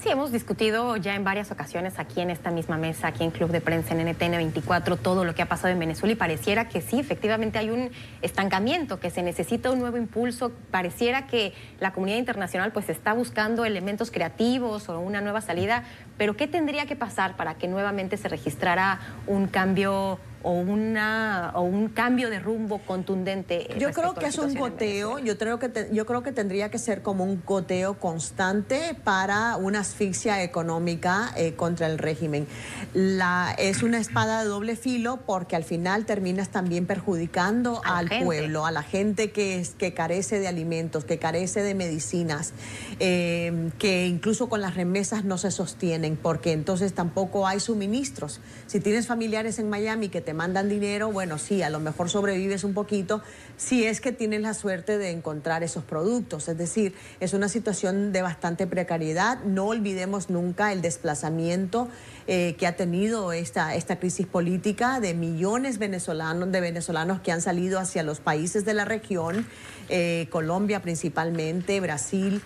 Sí, 0.00 0.10
hemos 0.10 0.30
discutido 0.30 0.96
ya 0.96 1.16
en 1.16 1.24
varias 1.24 1.50
ocasiones 1.50 1.98
aquí 1.98 2.20
en 2.20 2.30
esta 2.30 2.52
misma 2.52 2.76
mesa, 2.76 3.08
aquí 3.08 3.24
en 3.24 3.32
Club 3.32 3.50
de 3.50 3.60
Prensa, 3.60 3.94
en 3.94 4.08
NTN 4.08 4.30
24, 4.30 4.96
todo 4.96 5.24
lo 5.24 5.34
que 5.34 5.42
ha 5.42 5.48
pasado 5.48 5.72
en 5.72 5.78
Venezuela 5.80 6.12
y 6.12 6.14
pareciera 6.14 6.68
que 6.68 6.80
sí, 6.80 7.00
efectivamente 7.00 7.58
hay 7.58 7.70
un 7.70 7.90
estancamiento, 8.22 9.00
que 9.00 9.10
se 9.10 9.24
necesita 9.24 9.72
un 9.72 9.80
nuevo 9.80 9.96
impulso, 9.96 10.52
pareciera 10.70 11.26
que 11.26 11.52
la 11.80 11.92
comunidad 11.92 12.18
internacional 12.18 12.70
pues 12.70 12.88
está 12.90 13.12
buscando 13.12 13.64
elementos 13.64 14.12
creativos 14.12 14.88
o 14.88 15.00
una 15.00 15.20
nueva 15.20 15.40
salida, 15.40 15.82
pero 16.16 16.36
¿qué 16.36 16.46
tendría 16.46 16.86
que 16.86 16.94
pasar 16.94 17.36
para 17.36 17.54
que 17.54 17.66
nuevamente 17.66 18.16
se 18.18 18.28
registrara 18.28 19.00
un 19.26 19.48
cambio 19.48 20.20
o, 20.42 20.52
una, 20.52 21.52
o 21.54 21.62
un 21.62 21.88
cambio 21.88 22.30
de 22.30 22.38
rumbo 22.38 22.78
contundente? 22.78 23.68
Yo 23.78 23.90
creo 23.92 24.14
que 24.14 24.26
es 24.26 24.38
un 24.38 24.54
goteo, 24.54 25.18
yo 25.18 25.36
creo, 25.38 25.58
que 25.58 25.88
yo 25.92 26.06
creo 26.06 26.22
que 26.22 26.32
tendría 26.32 26.70
que 26.70 26.78
ser 26.78 27.02
como 27.02 27.24
un 27.24 27.42
goteo 27.44 27.98
constante 27.98 28.96
para 29.04 29.56
una 29.56 29.80
asfixia 29.80 30.42
económica 30.42 31.32
eh, 31.36 31.54
contra 31.54 31.86
el 31.86 31.98
régimen. 31.98 32.46
La, 32.94 33.54
es 33.58 33.82
una 33.82 33.98
espada 33.98 34.42
de 34.42 34.48
doble 34.48 34.76
filo 34.76 35.20
porque 35.26 35.56
al 35.56 35.64
final 35.64 36.06
terminas 36.06 36.48
también 36.50 36.86
perjudicando 36.86 37.80
al 37.84 38.08
pueblo, 38.24 38.66
a 38.66 38.70
la 38.70 38.82
gente 38.82 39.30
que, 39.30 39.60
es, 39.60 39.70
que 39.70 39.94
carece 39.94 40.40
de 40.40 40.48
alimentos, 40.48 41.04
que 41.04 41.18
carece 41.18 41.62
de 41.62 41.74
medicinas, 41.74 42.52
eh, 43.00 43.70
que 43.78 44.06
incluso 44.06 44.48
con 44.48 44.60
las 44.60 44.74
remesas 44.74 45.24
no 45.24 45.38
se 45.38 45.50
sostienen 45.50 46.16
porque 46.16 46.52
entonces 46.52 46.94
tampoco 46.94 47.46
hay 47.46 47.60
suministros. 47.60 48.40
Si 48.66 48.80
tienes 48.80 49.06
familiares 49.06 49.58
en 49.58 49.68
Miami 49.68 50.08
que 50.08 50.20
te 50.28 50.34
mandan 50.34 50.68
dinero, 50.68 51.10
bueno, 51.10 51.38
sí, 51.38 51.62
a 51.62 51.70
lo 51.70 51.80
mejor 51.80 52.10
sobrevives 52.10 52.62
un 52.62 52.74
poquito 52.74 53.22
si 53.56 53.86
es 53.86 54.02
que 54.02 54.12
tienes 54.12 54.42
la 54.42 54.52
suerte 54.52 54.98
de 54.98 55.10
encontrar 55.10 55.62
esos 55.62 55.84
productos. 55.84 56.48
Es 56.48 56.58
decir, 56.58 56.94
es 57.18 57.32
una 57.32 57.48
situación 57.48 58.12
de 58.12 58.20
bastante 58.20 58.66
precariedad. 58.66 59.42
No 59.44 59.68
olvidemos 59.68 60.28
nunca 60.28 60.70
el 60.70 60.82
desplazamiento 60.82 61.88
eh, 62.26 62.56
que 62.58 62.66
ha 62.66 62.76
tenido 62.76 63.32
esta, 63.32 63.74
esta 63.74 63.98
crisis 63.98 64.26
política 64.26 65.00
de 65.00 65.14
millones 65.14 65.78
de 65.78 66.60
venezolanos 66.60 67.20
que 67.20 67.32
han 67.32 67.40
salido 67.40 67.78
hacia 67.78 68.02
los 68.02 68.20
países 68.20 68.66
de 68.66 68.74
la 68.74 68.84
región, 68.84 69.46
eh, 69.88 70.26
Colombia 70.28 70.82
principalmente, 70.82 71.80
Brasil, 71.80 72.42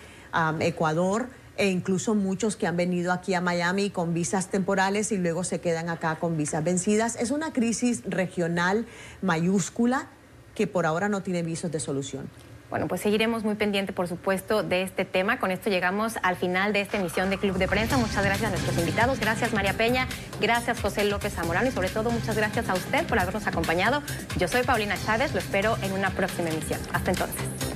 Ecuador. 0.61 1.31
E 1.57 1.69
incluso 1.69 2.15
muchos 2.15 2.57
que 2.57 2.67
han 2.67 2.77
venido 2.77 3.13
aquí 3.13 3.35
a 3.35 3.41
Miami 3.41 3.91
con 3.91 4.15
visas 4.15 4.49
temporales 4.49 5.13
y 5.13 5.19
luego 5.19 5.45
se 5.45 5.61
quedan 5.61 5.89
acá 5.89 6.17
con 6.17 6.37
visas 6.37 6.65
vencidas. 6.65 7.17
Es 7.17 7.31
una 7.31 7.53
crisis 7.53 8.03
regional 8.07 8.87
mayúscula 9.21 10.09
que 10.55 10.67
por 10.67 10.87
ahora 10.87 11.09
no 11.09 11.23
tiene 11.23 11.43
visos 11.43 11.71
de 11.71 11.81
solución. 11.81 12.29
Bueno, 12.73 12.89
pues 12.89 13.03
seguiremos 13.03 13.45
muy 13.45 13.55
pendiente, 13.55 13.93
por 13.93 14.09
supuesto, 14.09 14.63
de 14.63 14.81
este 14.81 15.05
tema. 15.05 15.39
Con 15.39 15.51
esto 15.51 15.69
llegamos 15.69 16.15
al 16.23 16.37
final 16.37 16.73
de 16.73 16.81
esta 16.81 16.97
emisión 16.97 17.29
de 17.29 17.37
Club 17.37 17.59
de 17.59 17.69
Prensa. 17.69 17.99
Muchas 17.99 18.25
gracias 18.25 18.47
a 18.47 18.51
nuestros 18.51 18.79
invitados. 18.79 19.21
Gracias, 19.21 19.53
María 19.53 19.75
Peña. 19.75 20.09
Gracias, 20.41 20.81
José 20.81 21.05
López 21.05 21.35
Zamorano. 21.35 21.69
Y 21.69 21.71
sobre 21.71 21.91
todo, 21.91 22.11
muchas 22.11 22.35
gracias 22.35 22.71
a 22.71 22.75
usted 22.75 23.07
por 23.07 23.19
habernos 23.19 23.47
acompañado. 23.47 24.03
Yo 24.39 24.49
soy 24.49 24.63
Paulina 24.63 24.97
Chávez. 24.97 25.35
Lo 25.35 25.41
espero 25.41 25.77
en 25.83 25.93
una 25.93 26.13
próxima 26.13 26.49
emisión. 26.49 26.81
Hasta 26.95 27.11
entonces. 27.11 27.72